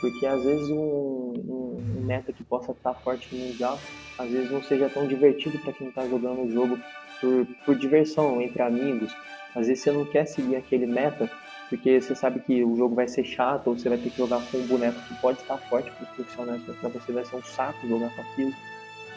Porque 0.00 0.26
às 0.26 0.42
vezes 0.42 0.70
um, 0.70 0.76
um, 0.76 1.82
um 1.98 2.04
meta 2.04 2.32
que 2.32 2.44
possa 2.44 2.72
estar 2.72 2.94
forte 2.94 3.34
no 3.34 3.46
Mundial 3.46 3.78
às 4.18 4.30
vezes 4.30 4.50
não 4.50 4.62
seja 4.62 4.88
tão 4.88 5.06
divertido 5.06 5.58
para 5.58 5.72
quem 5.72 5.88
está 5.88 6.06
jogando 6.06 6.42
o 6.42 6.50
jogo 6.50 6.78
por, 7.20 7.46
por 7.64 7.74
diversão, 7.76 8.40
entre 8.40 8.62
amigos. 8.62 9.14
Às 9.54 9.68
vezes 9.68 9.82
você 9.82 9.92
não 9.92 10.04
quer 10.04 10.26
seguir 10.26 10.56
aquele 10.56 10.86
meta 10.86 11.30
porque 11.68 12.00
você 12.00 12.14
sabe 12.14 12.40
que 12.40 12.64
o 12.64 12.76
jogo 12.76 12.94
vai 12.94 13.06
ser 13.06 13.24
chato 13.24 13.68
ou 13.68 13.78
você 13.78 13.88
vai 13.88 13.98
ter 13.98 14.10
que 14.10 14.16
jogar 14.16 14.40
com 14.50 14.58
um 14.58 14.66
boneco 14.66 14.98
que 15.06 15.14
pode 15.20 15.38
estar 15.40 15.58
forte 15.58 15.90
para 15.90 16.04
os 16.04 16.10
profissionais, 16.10 16.62
para 16.62 16.88
você 16.88 17.12
vai 17.12 17.24
ser 17.24 17.36
um 17.36 17.42
saco 17.42 17.86
jogar 17.86 18.14
com 18.14 18.22
aquilo. 18.22 18.52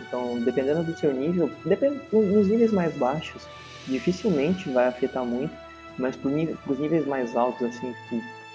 Então, 0.02 0.40
dependendo 0.44 0.84
do 0.84 0.98
seu 0.98 1.14
nível, 1.14 1.50
depend... 1.66 2.00
nos 2.12 2.48
níveis 2.48 2.74
mais 2.74 2.94
baixos, 2.98 3.48
dificilmente 3.88 4.70
vai 4.70 4.88
afetar 4.88 5.24
muito, 5.24 5.54
mas 5.98 6.16
para 6.16 6.30
os 6.30 6.80
níveis 6.80 7.06
mais 7.08 7.36
altos, 7.36 7.68
assim, 7.68 7.94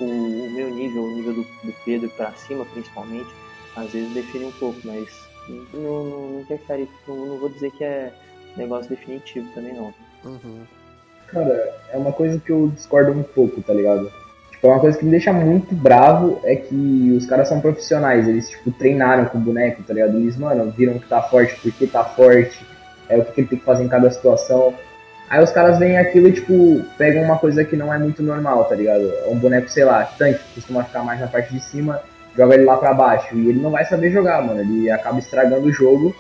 o, 0.00 0.04
o 0.04 0.50
meu 0.50 0.70
nível, 0.70 1.04
o 1.04 1.10
nível 1.10 1.34
do, 1.34 1.42
do 1.42 1.74
Pedro 1.84 2.08
para 2.10 2.32
cima 2.32 2.64
principalmente, 2.66 3.28
às 3.76 3.90
vezes 3.92 4.12
define 4.12 4.46
um 4.46 4.52
pouco, 4.52 4.78
mas 4.84 5.08
não, 5.48 6.04
não, 6.04 6.28
não 6.30 6.46
não, 7.06 7.26
não 7.26 7.38
vou 7.38 7.48
dizer 7.48 7.70
que 7.72 7.84
é 7.84 8.12
negócio 8.56 8.88
definitivo 8.88 9.48
também 9.54 9.74
não. 9.74 9.92
Uhum. 10.24 10.62
Cara, 11.28 11.74
é 11.92 11.96
uma 11.96 12.12
coisa 12.12 12.38
que 12.38 12.50
eu 12.50 12.68
discordo 12.68 13.12
um 13.12 13.22
pouco, 13.22 13.60
tá 13.62 13.72
ligado? 13.72 14.10
Tipo, 14.50 14.68
é 14.68 14.70
uma 14.70 14.80
coisa 14.80 14.98
que 14.98 15.04
me 15.04 15.10
deixa 15.10 15.32
muito 15.32 15.74
bravo 15.74 16.40
é 16.44 16.56
que 16.56 17.14
os 17.16 17.26
caras 17.26 17.48
são 17.48 17.60
profissionais, 17.60 18.26
eles, 18.26 18.48
tipo, 18.48 18.70
treinaram 18.70 19.26
com 19.26 19.38
o 19.38 19.40
boneco, 19.40 19.82
tá 19.82 19.92
ligado? 19.92 20.16
Eles, 20.16 20.36
mano, 20.36 20.70
viram 20.70 20.98
que 20.98 21.08
tá 21.08 21.22
forte, 21.22 21.60
porque 21.60 21.86
tá 21.86 22.04
forte, 22.04 22.64
é 23.08 23.18
o 23.18 23.24
que 23.24 23.40
ele 23.40 23.48
tem 23.48 23.58
que 23.58 23.64
fazer 23.64 23.84
em 23.84 23.88
cada 23.88 24.10
situação. 24.10 24.74
Aí 25.28 25.42
os 25.42 25.50
caras 25.50 25.78
veem 25.78 25.98
aquilo 25.98 26.28
e, 26.28 26.32
tipo, 26.32 26.84
pegam 26.96 27.22
uma 27.22 27.38
coisa 27.38 27.64
que 27.64 27.76
não 27.76 27.92
é 27.92 27.98
muito 27.98 28.22
normal, 28.22 28.64
tá 28.64 28.74
ligado? 28.74 29.12
Um 29.26 29.36
boneco, 29.36 29.68
sei 29.68 29.84
lá, 29.84 30.04
tanque, 30.04 30.38
que 30.38 30.54
costuma 30.54 30.84
ficar 30.84 31.02
mais 31.02 31.20
na 31.20 31.26
parte 31.26 31.52
de 31.52 31.60
cima, 31.60 32.00
joga 32.36 32.54
ele 32.54 32.64
lá 32.64 32.76
para 32.76 32.94
baixo 32.94 33.34
e 33.34 33.48
ele 33.48 33.60
não 33.60 33.70
vai 33.70 33.84
saber 33.84 34.12
jogar, 34.12 34.42
mano. 34.42 34.60
Ele 34.60 34.88
acaba 34.90 35.18
estragando 35.18 35.66
o 35.66 35.72
jogo 35.72 36.14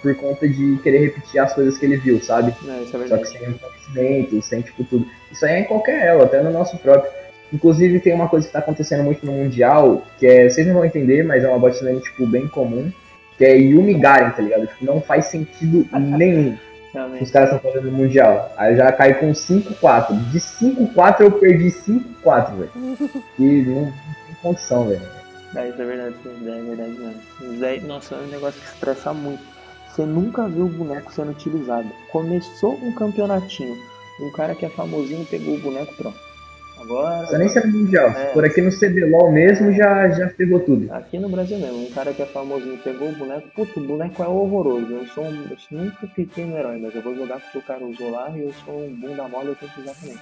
por 0.00 0.14
conta 0.16 0.48
de 0.48 0.78
querer 0.82 0.98
repetir 0.98 1.40
as 1.40 1.52
coisas 1.52 1.76
que 1.78 1.86
ele 1.86 1.96
viu, 1.96 2.20
sabe? 2.20 2.54
É, 2.66 2.82
é 2.82 3.08
Só 3.08 3.16
que 3.16 3.24
sem 3.26 3.52
conhecimento, 3.52 4.42
sem 4.42 4.60
tipo 4.60 4.84
tudo. 4.84 5.06
Isso 5.30 5.44
aí 5.44 5.54
é 5.54 5.60
em 5.60 5.64
qualquer 5.64 6.06
elo, 6.06 6.22
até 6.22 6.42
no 6.42 6.50
nosso 6.50 6.76
próprio. 6.78 7.10
Inclusive 7.52 8.00
tem 8.00 8.14
uma 8.14 8.28
coisa 8.28 8.46
que 8.46 8.52
tá 8.52 8.60
acontecendo 8.60 9.02
muito 9.02 9.26
no 9.26 9.32
Mundial, 9.32 10.02
que 10.18 10.26
é, 10.26 10.48
vocês 10.48 10.66
não 10.66 10.74
vão 10.74 10.84
entender, 10.84 11.22
mas 11.22 11.44
é 11.44 11.48
uma 11.48 11.58
botlane, 11.58 12.00
tipo, 12.00 12.26
bem 12.26 12.48
comum, 12.48 12.90
que 13.36 13.44
é 13.44 13.56
Yumi 13.56 13.94
Garen, 13.94 14.30
tá 14.30 14.42
ligado? 14.42 14.66
Tipo, 14.66 14.84
não 14.84 15.00
faz 15.00 15.26
sentido 15.26 15.86
nenhum. 15.92 16.56
Realmente. 16.92 17.24
Os 17.24 17.30
caras 17.30 17.52
estão 17.52 17.70
fazendo 17.70 17.90
no 17.90 17.96
Mundial. 17.96 18.52
Aí 18.56 18.72
eu 18.72 18.76
já 18.76 18.92
caí 18.92 19.14
com 19.14 19.32
5-4. 19.32 20.30
De 20.30 20.38
5-4 20.38 21.20
eu 21.20 21.32
perdi 21.32 21.68
5-4, 21.68 22.56
velho. 22.56 22.70
E 23.38 23.62
não, 23.62 23.82
não 23.82 23.92
tem 24.26 24.34
condição, 24.42 24.88
velho. 24.88 25.02
É, 25.54 25.68
isso 25.68 25.82
é 25.82 25.84
verdade, 25.84 26.14
é 26.24 26.62
verdade 26.62 26.90
mesmo. 26.90 27.58
Zé, 27.58 27.80
nossa, 27.80 28.14
é 28.14 28.18
um 28.18 28.26
negócio 28.26 28.60
que 28.60 28.66
estressa 28.66 29.12
muito. 29.12 29.42
Você 29.88 30.06
nunca 30.06 30.48
viu 30.48 30.66
o 30.66 30.68
boneco 30.68 31.12
sendo 31.12 31.32
utilizado. 31.32 31.88
Começou 32.10 32.74
um 32.82 32.94
campeonatinho, 32.94 33.76
um 34.20 34.32
cara 34.32 34.54
que 34.54 34.64
é 34.64 34.70
famosinho 34.70 35.26
pegou 35.26 35.56
o 35.56 35.60
boneco 35.60 35.94
pronto. 35.96 36.31
Agora. 36.82 37.26
Só 37.26 37.38
nem 37.38 37.48
ser 37.48 37.66
no 37.66 37.78
Mundial. 37.78 38.10
É. 38.10 38.26
Por 38.26 38.44
aqui 38.44 38.60
no 38.60 38.70
CBLOL 38.70 39.30
mesmo 39.30 39.70
é. 39.70 39.74
já, 39.74 40.08
já 40.10 40.28
ferrou 40.30 40.60
tudo. 40.60 40.92
Aqui 40.92 41.18
no 41.18 41.28
Brasil 41.28 41.58
mesmo, 41.58 41.86
um 41.86 41.90
cara 41.90 42.12
que 42.12 42.22
é 42.22 42.26
famosinho 42.26 42.78
pegou 42.78 43.08
o 43.08 43.12
boneco. 43.12 43.48
Puto, 43.54 43.80
o 43.80 43.86
boneco 43.86 44.22
é 44.22 44.28
horroroso. 44.28 44.92
Eu 44.92 45.06
sou 45.06 45.24
um. 45.24 45.44
Eu 45.50 45.56
nunca 45.70 46.06
fiquei 46.08 46.44
no 46.44 46.56
herói, 46.56 46.78
mas 46.78 46.94
eu 46.94 47.02
vou 47.02 47.14
jogar 47.14 47.40
porque 47.40 47.58
o 47.58 47.62
cara 47.62 47.84
usou 47.84 48.10
lá 48.10 48.30
e 48.34 48.42
eu 48.42 48.52
sou 48.64 48.86
um 48.86 48.94
bunda 48.94 49.28
mole 49.28 49.48
eu 49.48 49.56
tenho 49.56 49.72
que 49.72 49.80
usar 49.80 49.94
também. 49.94 50.18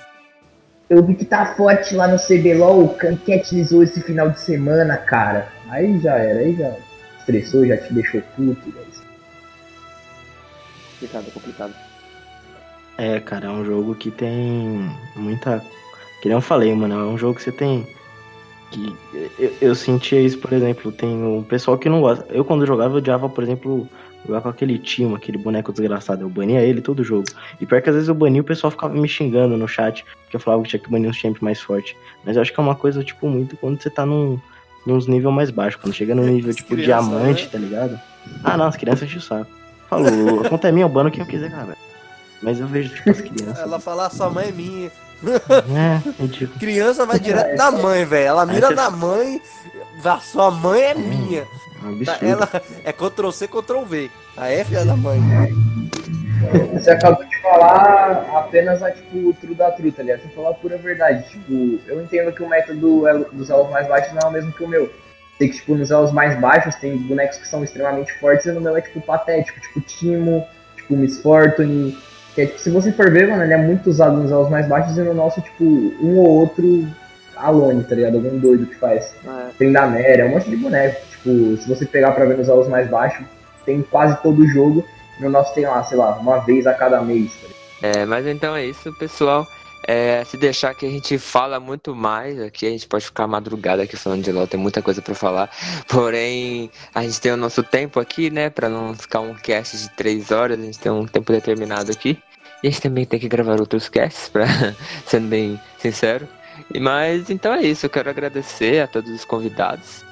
Eu 0.88 1.04
vi 1.04 1.14
que 1.14 1.24
tá 1.24 1.54
forte 1.54 1.94
lá 1.94 2.08
no 2.08 2.18
CBLOL, 2.18 2.84
o 2.84 2.94
Canquete 2.94 3.60
usou 3.60 3.82
esse 3.82 4.00
final 4.00 4.28
de 4.30 4.40
semana, 4.40 4.96
cara. 4.96 5.48
Aí 5.68 6.00
já 6.00 6.16
era, 6.16 6.40
aí 6.40 6.56
já 6.56 6.74
estressou, 7.20 7.64
já 7.64 7.76
te 7.76 7.94
deixou 7.94 8.20
puto. 8.36 8.68
Né? 8.70 8.82
Complicado, 11.00 11.32
complicado. 11.32 11.74
É, 12.98 13.18
cara, 13.20 13.46
é 13.46 13.50
um 13.50 13.64
jogo 13.64 13.94
que 13.94 14.10
tem 14.10 14.90
muita. 15.16 15.64
Que 16.20 16.28
nem 16.28 16.36
eu 16.36 16.42
falei, 16.42 16.74
mano, 16.74 16.94
é 16.94 17.04
um 17.04 17.18
jogo 17.18 17.34
que 17.34 17.42
você 17.42 17.52
tem. 17.52 17.86
Que 18.70 18.96
eu, 19.38 19.52
eu 19.60 19.74
sentia 19.74 20.20
isso, 20.20 20.38
por 20.38 20.52
exemplo, 20.52 20.92
tem 20.92 21.08
um 21.08 21.42
pessoal 21.42 21.78
que 21.78 21.88
não 21.88 22.00
gosta. 22.00 22.26
Eu 22.30 22.44
quando 22.44 22.66
jogava, 22.66 22.94
eu 22.94 22.98
odiava, 22.98 23.28
por 23.28 23.42
exemplo, 23.42 23.88
jogar 24.26 24.40
com 24.42 24.48
aquele 24.48 24.78
time, 24.78 25.14
aquele 25.14 25.38
boneco 25.38 25.72
desgraçado. 25.72 26.22
Eu 26.22 26.28
bania 26.28 26.60
ele 26.62 26.80
todo 26.80 27.02
jogo. 27.02 27.24
E 27.60 27.66
pior 27.66 27.80
que 27.80 27.88
às 27.88 27.94
vezes 27.94 28.08
eu 28.08 28.14
bania, 28.14 28.40
o 28.40 28.44
pessoal 28.44 28.70
ficava 28.70 28.94
me 28.94 29.08
xingando 29.08 29.56
no 29.56 29.66
chat, 29.66 30.04
porque 30.22 30.36
eu 30.36 30.40
falava 30.40 30.62
que 30.62 30.68
tinha 30.68 30.80
que 30.80 30.90
banir 30.90 31.08
uns 31.08 31.16
champions 31.16 31.40
mais 31.40 31.60
forte. 31.60 31.96
Mas 32.24 32.36
eu 32.36 32.42
acho 32.42 32.52
que 32.52 32.60
é 32.60 32.62
uma 32.62 32.74
coisa, 32.74 33.02
tipo, 33.02 33.28
muito 33.28 33.56
quando 33.56 33.80
você 33.82 33.90
tá 33.90 34.04
num, 34.04 34.38
nos 34.86 35.06
nível 35.06 35.30
mais 35.32 35.50
baixo. 35.50 35.78
Quando 35.80 35.94
chega 35.94 36.14
no 36.14 36.22
nível, 36.22 36.54
tipo, 36.54 36.68
criança, 36.68 37.08
diamante, 37.08 37.44
né? 37.44 37.48
tá 37.50 37.58
ligado? 37.58 38.00
Ah, 38.44 38.56
não, 38.56 38.66
as 38.66 38.76
crianças 38.76 39.04
enchem 39.04 39.18
o 39.18 39.22
saco. 39.22 39.50
Falou, 39.88 40.40
a 40.44 40.48
conta 40.48 40.68
é 40.68 40.72
minha, 40.72 40.84
eu 40.84 40.88
bano 40.88 41.10
quem 41.10 41.20
eu 41.22 41.26
quiser, 41.26 41.50
cara. 41.50 41.76
Mas 42.42 42.60
eu 42.60 42.66
vejo, 42.66 42.94
tipo, 42.94 43.10
as 43.10 43.20
crianças. 43.22 43.58
Ela 43.58 43.80
fala, 43.80 44.06
ah, 44.06 44.10
sua 44.10 44.30
mãe 44.30 44.48
é 44.48 44.52
minha. 44.52 44.90
É, 45.22 46.22
ridículo. 46.22 46.58
Criança 46.58 47.04
vai 47.04 47.18
direto 47.18 47.56
na 47.56 47.70
mãe, 47.70 48.04
velho. 48.04 48.28
Ela 48.28 48.46
mira 48.46 48.68
você... 48.68 48.74
na 48.74 48.90
mãe, 48.90 49.42
a 50.04 50.18
sua 50.18 50.50
mãe 50.50 50.82
é 50.82 50.94
minha. 50.94 51.42
É 51.42 52.04
tá, 52.04 52.18
ela 52.20 52.48
é 52.84 52.92
Ctrl 52.92 53.30
C, 53.30 53.48
Ctrl 53.48 53.84
V. 53.84 54.10
A 54.36 54.48
F 54.50 54.74
é 54.74 54.84
da 54.84 54.96
mãe. 54.96 55.20
Você 56.72 56.90
acabou 56.90 57.24
de 57.24 57.42
falar 57.42 58.26
apenas 58.34 58.82
a, 58.82 58.90
tipo, 58.90 59.28
o 59.28 59.34
true 59.34 59.54
da 59.54 59.70
truta, 59.70 60.00
aliás. 60.00 60.22
Você 60.22 60.28
falou 60.28 60.50
a 60.50 60.54
pura 60.54 60.78
verdade. 60.78 61.28
Tipo, 61.28 61.78
eu 61.86 62.00
entendo 62.02 62.32
que 62.32 62.42
o 62.42 62.48
método 62.48 63.02
dos 63.32 63.50
elos 63.50 63.70
mais 63.70 63.86
baixos 63.86 64.12
não 64.14 64.22
é 64.22 64.26
o 64.26 64.32
mesmo 64.32 64.52
que 64.52 64.64
o 64.64 64.68
meu. 64.68 64.90
Sei 65.36 65.48
que, 65.48 65.56
tipo, 65.56 65.74
nos 65.74 65.90
elos 65.90 66.12
mais 66.12 66.38
baixos 66.40 66.74
tem 66.76 66.96
bonecos 66.96 67.38
que 67.38 67.48
são 67.48 67.62
extremamente 67.62 68.12
fortes 68.18 68.46
e 68.46 68.52
no 68.52 68.60
meu 68.60 68.76
é, 68.76 68.80
tipo, 68.80 69.00
patético. 69.00 69.60
Tipo, 69.60 69.80
Timo, 69.82 70.46
tipo, 70.76 70.96
Miss 70.96 71.20
Fortune. 71.20 71.96
Que 72.34 72.42
é, 72.42 72.46
tipo, 72.46 72.58
se 72.58 72.70
você 72.70 72.92
for 72.92 73.10
ver, 73.10 73.28
mano, 73.28 73.42
ele 73.42 73.52
é 73.52 73.56
muito 73.56 73.90
usado 73.90 74.16
nos 74.16 74.30
elos 74.30 74.48
mais 74.48 74.66
baixos 74.68 74.96
e 74.96 75.00
no 75.00 75.14
nosso, 75.14 75.40
tipo, 75.40 75.64
um 75.64 76.16
ou 76.18 76.28
outro 76.28 76.86
Alone, 77.36 77.82
tá 77.84 77.94
ligado? 77.94 78.16
Algum 78.16 78.38
doido 78.38 78.66
que 78.66 78.76
faz. 78.76 79.14
É. 79.26 79.50
Tem 79.58 79.72
da 79.72 79.86
Mera, 79.86 80.22
é 80.22 80.24
um 80.26 80.30
monte 80.30 80.50
de 80.50 80.56
boneco. 80.56 81.00
Tipo, 81.10 81.56
se 81.56 81.68
você 81.68 81.86
pegar 81.86 82.12
pra 82.12 82.24
ver 82.24 82.36
nos 82.36 82.48
elos 82.48 82.68
mais 82.68 82.88
baixos, 82.88 83.24
tem 83.64 83.82
quase 83.82 84.20
todo 84.22 84.42
o 84.42 84.46
jogo. 84.46 84.84
No 85.18 85.30
nosso 85.30 85.54
tem 85.54 85.64
lá, 85.64 85.82
sei 85.84 85.98
lá, 85.98 86.12
uma 86.16 86.38
vez 86.38 86.66
a 86.66 86.74
cada 86.74 87.00
mês. 87.02 87.32
Tá 87.80 87.88
é, 87.88 88.04
mas 88.04 88.26
então 88.26 88.54
é 88.54 88.66
isso, 88.66 88.92
pessoal. 88.92 89.46
É, 89.86 90.22
se 90.24 90.36
deixar 90.36 90.74
que 90.74 90.86
a 90.86 90.90
gente 90.90 91.18
fala 91.18 91.58
muito 91.58 91.94
mais 91.94 92.40
aqui, 92.40 92.66
a 92.66 92.70
gente 92.70 92.86
pode 92.86 93.04
ficar 93.04 93.26
madrugada 93.26 93.82
aqui 93.82 93.96
falando 93.96 94.22
de 94.22 94.30
LOL, 94.30 94.46
tem 94.46 94.60
muita 94.60 94.82
coisa 94.82 95.00
para 95.00 95.14
falar. 95.14 95.50
Porém, 95.88 96.70
a 96.94 97.02
gente 97.02 97.20
tem 97.20 97.32
o 97.32 97.36
nosso 97.36 97.62
tempo 97.62 97.98
aqui, 97.98 98.30
né? 98.30 98.50
Para 98.50 98.68
não 98.68 98.94
ficar 98.94 99.20
um 99.20 99.34
cast 99.34 99.76
de 99.76 99.88
três 99.90 100.30
horas, 100.30 100.58
a 100.58 100.62
gente 100.62 100.78
tem 100.78 100.92
um 100.92 101.06
tempo 101.06 101.32
determinado 101.32 101.90
aqui. 101.90 102.18
E 102.62 102.68
a 102.68 102.70
gente 102.70 102.82
também 102.82 103.06
tem 103.06 103.18
que 103.18 103.28
gravar 103.28 103.58
outros 103.58 103.88
casts, 103.88 104.28
pra, 104.28 104.44
sendo 105.06 105.28
bem 105.28 105.58
sincero. 105.78 106.28
Mas 106.78 107.30
então 107.30 107.54
é 107.54 107.62
isso, 107.62 107.86
eu 107.86 107.90
quero 107.90 108.10
agradecer 108.10 108.82
a 108.82 108.86
todos 108.86 109.10
os 109.10 109.24
convidados. 109.24 110.04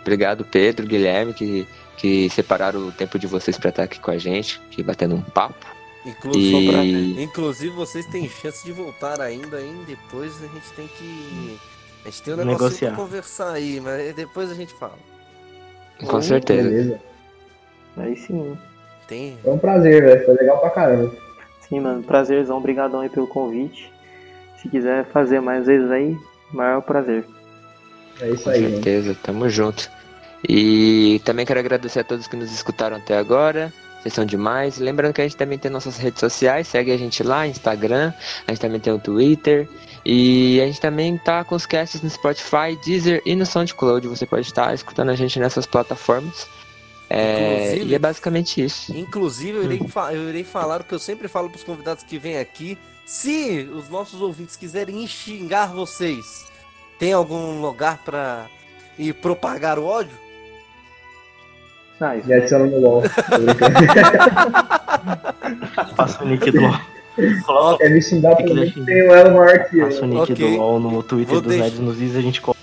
Obrigado, 0.00 0.44
Pedro, 0.44 0.86
Guilherme, 0.86 1.34
que, 1.34 1.68
que 1.96 2.28
separaram 2.30 2.88
o 2.88 2.92
tempo 2.92 3.18
de 3.18 3.26
vocês 3.26 3.58
para 3.58 3.68
estar 3.68 3.82
aqui 3.84 4.00
com 4.00 4.10
a 4.10 4.18
gente, 4.18 4.60
que 4.70 4.82
batendo 4.82 5.14
um 5.14 5.22
papo. 5.22 5.81
Inclusive, 6.04 6.58
e... 6.58 6.70
pra... 6.70 7.22
Inclusive, 7.22 7.74
vocês 7.74 8.06
têm 8.06 8.28
chance 8.28 8.64
de 8.64 8.72
voltar 8.72 9.20
ainda, 9.20 9.60
hein? 9.60 9.82
Depois 9.86 10.32
a 10.42 10.46
gente 10.46 10.72
tem 10.74 10.88
que. 10.88 11.58
A 12.04 12.10
gente 12.10 12.22
tem 12.22 12.34
um 12.34 12.36
negócio 12.38 12.64
Negociar. 12.64 12.88
pra 12.88 12.96
conversar 12.96 13.52
aí, 13.52 13.80
mas 13.80 14.14
depois 14.14 14.50
a 14.50 14.54
gente 14.54 14.74
fala. 14.74 14.98
Com 16.06 16.16
hum, 16.16 16.22
certeza. 16.22 16.68
Beleza. 16.68 17.00
Aí 17.96 18.16
sim. 18.16 18.58
Tem. 19.06 19.38
Foi 19.42 19.52
um 19.52 19.58
prazer, 19.58 20.02
velho. 20.02 20.24
Foi 20.24 20.34
legal 20.34 20.58
pra 20.58 20.70
caramba. 20.70 21.14
Sim, 21.60 21.80
mano. 21.80 22.02
Prazerzão. 22.02 22.58
Obrigadão 22.58 23.00
aí 23.00 23.08
pelo 23.08 23.26
convite. 23.26 23.92
Se 24.60 24.68
quiser 24.68 25.04
fazer 25.06 25.40
mais 25.40 25.66
vezes 25.66 25.90
aí, 25.90 26.16
maior 26.52 26.80
prazer. 26.82 27.24
É 28.20 28.30
isso 28.30 28.44
Com 28.44 28.50
aí. 28.50 28.62
Com 28.62 28.70
certeza, 28.70 29.10
hein? 29.10 29.18
tamo 29.22 29.48
junto. 29.48 29.90
E 30.48 31.20
também 31.24 31.46
quero 31.46 31.60
agradecer 31.60 32.00
a 32.00 32.04
todos 32.04 32.26
que 32.26 32.36
nos 32.36 32.52
escutaram 32.52 32.96
até 32.96 33.16
agora. 33.16 33.72
Vocês 34.02 34.14
são 34.14 34.24
demais. 34.24 34.78
Lembrando 34.78 35.14
que 35.14 35.20
a 35.20 35.24
gente 35.24 35.36
também 35.36 35.58
tem 35.58 35.70
nossas 35.70 35.96
redes 35.96 36.18
sociais, 36.18 36.66
segue 36.66 36.90
a 36.90 36.96
gente 36.96 37.22
lá, 37.22 37.46
Instagram, 37.46 38.12
a 38.46 38.50
gente 38.50 38.60
também 38.60 38.80
tem 38.80 38.92
o 38.92 38.98
Twitter. 38.98 39.68
E 40.04 40.60
a 40.60 40.66
gente 40.66 40.80
também 40.80 41.16
tá 41.16 41.44
com 41.44 41.54
os 41.54 41.64
casts 41.64 42.02
no 42.02 42.10
Spotify, 42.10 42.76
Deezer 42.84 43.22
e 43.24 43.36
no 43.36 43.46
SoundCloud. 43.46 44.08
Você 44.08 44.26
pode 44.26 44.46
estar 44.46 44.74
escutando 44.74 45.10
a 45.10 45.14
gente 45.14 45.38
nessas 45.38 45.64
plataformas. 45.64 46.48
É, 47.08 47.76
e 47.76 47.94
é 47.94 47.98
basicamente 47.98 48.64
isso. 48.64 48.96
Inclusive, 48.96 49.58
eu 49.58 49.64
irei, 49.64 49.80
eu 50.12 50.28
irei 50.30 50.44
falar 50.44 50.80
o 50.80 50.84
que 50.84 50.94
eu 50.94 50.98
sempre 50.98 51.28
falo 51.28 51.48
para 51.48 51.58
os 51.58 51.62
convidados 51.62 52.02
que 52.02 52.18
vêm 52.18 52.38
aqui. 52.38 52.76
Se 53.04 53.68
os 53.72 53.88
nossos 53.88 54.20
ouvintes 54.20 54.56
quiserem 54.56 55.06
xingar 55.06 55.66
vocês, 55.66 56.46
tem 56.98 57.12
algum 57.12 57.60
lugar 57.60 57.98
para 57.98 58.48
ir 58.98 59.14
propagar 59.14 59.78
o 59.78 59.84
ódio? 59.84 60.16
Ah, 62.02 62.16
e 62.16 62.32
adiciona 62.32 62.66
no 62.66 62.80
LOL. 62.80 63.02
Passa 65.96 66.24
o 66.24 66.26
nick 66.26 66.50
do 66.50 66.60
LOL. 66.60 66.74
Coloca, 67.46 67.88
me 67.88 68.02
xingar 68.02 68.34
também 68.36 68.72
tem 68.72 69.08
o 69.08 69.14
elo 69.14 69.36
maior 69.36 69.68
que 69.68 69.80
Passa 69.80 70.02
o 70.02 70.08
nick 70.08 70.32
okay. 70.32 70.50
do 70.50 70.56
LOL 70.56 70.80
no 70.80 71.00
Twitter 71.04 71.34
Vou 71.34 71.42
dos 71.42 71.56
deixar... 71.56 71.80
Nos 71.80 71.96
vídeos 71.96 72.16
a 72.16 72.20
gente 72.20 72.40
coloca. 72.40 72.60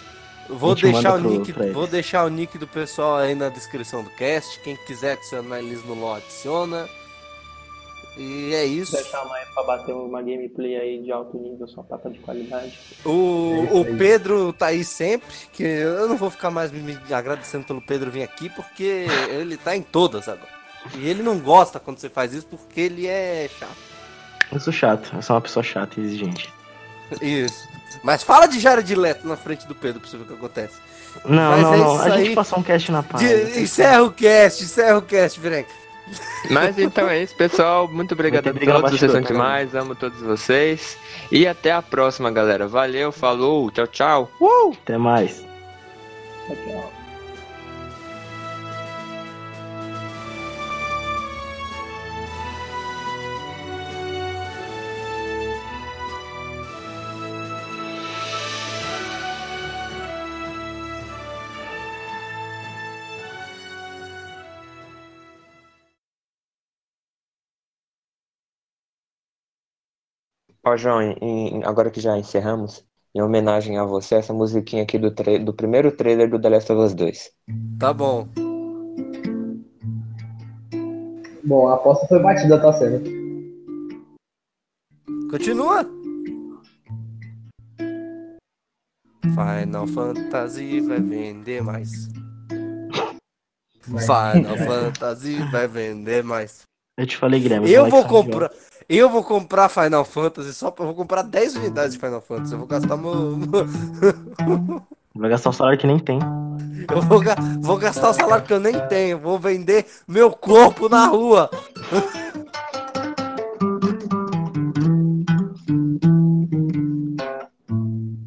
Vou 0.49 0.75
deixar, 0.75 1.13
o 1.13 1.19
nick, 1.19 1.53
vou 1.71 1.87
deixar 1.87 2.25
o 2.25 2.29
nick 2.29 2.57
do 2.57 2.67
pessoal 2.67 3.15
aí 3.17 3.33
na 3.33 3.47
descrição 3.47 4.03
do 4.03 4.09
cast. 4.09 4.59
Quem 4.59 4.75
quiser 4.75 5.13
adicionar 5.13 5.59
eles 5.59 5.85
no 5.85 5.93
LOL, 5.93 6.15
adiciona. 6.15 6.89
E 8.19 8.53
é 8.53 8.65
isso. 8.65 8.91
Deixar 8.91 9.21
amanhã 9.21 9.45
pra 9.53 9.63
bater 9.63 9.95
uma 9.95 10.21
gameplay 10.21 10.75
aí 10.75 11.01
de 11.01 11.09
alto 11.09 11.37
nível, 11.37 11.65
só 11.69 11.81
tapa 11.83 12.09
de 12.09 12.19
qualidade. 12.19 12.77
O, 13.05 13.65
é 13.71 13.73
o 13.73 13.97
Pedro 13.97 14.51
tá 14.51 14.67
aí 14.67 14.83
sempre, 14.83 15.29
que 15.53 15.63
eu 15.63 16.09
não 16.09 16.17
vou 16.17 16.29
ficar 16.29 16.51
mais 16.51 16.69
me 16.69 16.97
agradecendo 17.11 17.65
pelo 17.65 17.81
Pedro 17.81 18.11
vir 18.11 18.23
aqui, 18.23 18.49
porque 18.49 19.05
ele 19.29 19.55
tá 19.55 19.73
em 19.73 19.81
todas 19.81 20.27
agora. 20.27 20.49
E 20.95 21.07
ele 21.07 21.23
não 21.23 21.39
gosta 21.39 21.79
quando 21.79 21.97
você 21.97 22.09
faz 22.09 22.33
isso, 22.33 22.45
porque 22.47 22.81
ele 22.81 23.07
é 23.07 23.49
chato. 23.57 23.77
Eu 24.51 24.59
sou 24.59 24.73
chato, 24.73 25.15
eu 25.15 25.21
sou 25.21 25.35
uma 25.37 25.41
pessoa 25.41 25.63
chata 25.63 25.97
e 25.97 26.03
exigente. 26.03 26.53
Isso. 27.21 27.69
Mas 28.03 28.21
fala 28.21 28.47
de 28.47 28.59
Jared 28.59 28.93
Leto 28.95 29.25
na 29.25 29.37
frente 29.37 29.65
do 29.65 29.73
Pedro 29.73 30.01
pra 30.01 30.09
você 30.09 30.17
ver 30.17 30.23
o 30.23 30.27
que 30.27 30.33
acontece. 30.33 30.75
Não, 31.23 31.51
Mas 31.51 31.61
não, 31.61 31.73
é 31.73 31.77
não. 31.77 32.01
A 32.01 32.09
gente 32.17 32.35
passou 32.35 32.59
um 32.59 32.63
cast 32.63 32.91
na 32.91 33.01
paz. 33.01 33.23
De... 33.23 33.61
Encerra 33.61 34.03
o 34.03 34.11
cast, 34.11 34.63
encerra 34.63 34.97
o 34.97 35.01
cast, 35.01 35.39
Virenque. 35.39 35.71
Mas 36.49 36.77
então 36.77 37.07
é 37.09 37.23
isso, 37.23 37.35
pessoal. 37.35 37.87
Muito 37.87 38.13
obrigado 38.13 38.45
Muito 38.45 38.69
a 38.69 38.73
todos. 38.81 38.99
Vocês 38.99 39.11
são 39.11 39.21
demais. 39.21 39.75
Amo 39.75 39.95
todos 39.95 40.19
vocês. 40.21 40.97
E 41.31 41.47
até 41.47 41.71
a 41.71 41.81
próxima, 41.81 42.31
galera. 42.31 42.67
Valeu, 42.67 43.11
falou. 43.11 43.69
Tchau, 43.71 43.87
tchau. 43.87 44.31
Uh! 44.39 44.73
Até 44.83 44.97
mais. 44.97 45.45
Tchau. 46.47 46.98
Ó, 70.69 70.77
João, 70.77 71.01
em- 71.01 71.63
agora 71.63 71.89
que 71.89 71.99
já 71.99 72.15
encerramos, 72.15 72.85
em 73.15 73.21
homenagem 73.23 73.79
a 73.79 73.83
você, 73.83 74.13
essa 74.15 74.31
musiquinha 74.31 74.83
aqui 74.83 74.99
do, 74.99 75.09
do 75.43 75.51
primeiro 75.51 75.91
trailer 75.91 76.29
do 76.29 76.39
The 76.39 76.47
Last 76.49 76.71
of 76.71 76.81
Us 76.83 76.93
2. 76.93 77.31
Tá 77.79 77.91
bom. 77.91 78.27
Bom, 81.43 81.67
a 81.69 81.73
aposta 81.73 82.05
foi 82.07 82.19
batida, 82.19 82.61
tá 82.61 82.71
sendo. 82.73 83.01
Continua. 85.31 85.83
Final 89.23 89.87
Fantasy 89.87 90.81
vai 90.81 90.99
vender 91.01 91.63
mais. 91.63 92.09
Final 93.81 94.55
Fantasy 94.67 95.41
vai 95.51 95.67
vender 95.67 96.23
mais. 96.23 96.61
Eu 96.95 97.07
te 97.07 97.17
falei, 97.17 97.39
Guilherme. 97.39 97.71
Eu 97.71 97.89
vou 97.89 98.03
comprar. 98.03 98.51
Eu 98.89 99.07
vou 99.07 99.23
comprar 99.23 99.69
Final 99.69 100.03
Fantasy 100.03 100.51
só 100.51 100.71
pra. 100.71 100.83
Eu 100.83 100.87
vou 100.87 100.95
comprar 100.95 101.21
10 101.21 101.57
unidades 101.57 101.93
de 101.93 101.99
Final 101.99 102.21
Fantasy. 102.21 102.53
Eu 102.53 102.57
vou 102.57 102.67
gastar 102.67 102.97
meu. 102.97 103.37
Vai 105.15 105.29
gastar 105.29 105.51
o 105.51 105.53
salário 105.53 105.77
que 105.77 105.85
nem 105.85 105.99
tem. 105.99 106.19
Eu 106.89 107.01
vou, 107.01 107.21
vou 107.61 107.77
gastar 107.77 108.09
o 108.09 108.13
salário 108.13 108.45
que 108.45 108.53
eu 108.53 108.59
nem 108.59 108.79
tenho. 108.87 109.19
Vou 109.19 109.37
vender 109.37 109.85
meu 110.07 110.31
corpo 110.31 110.87
na 110.87 111.07
rua. 111.07 111.49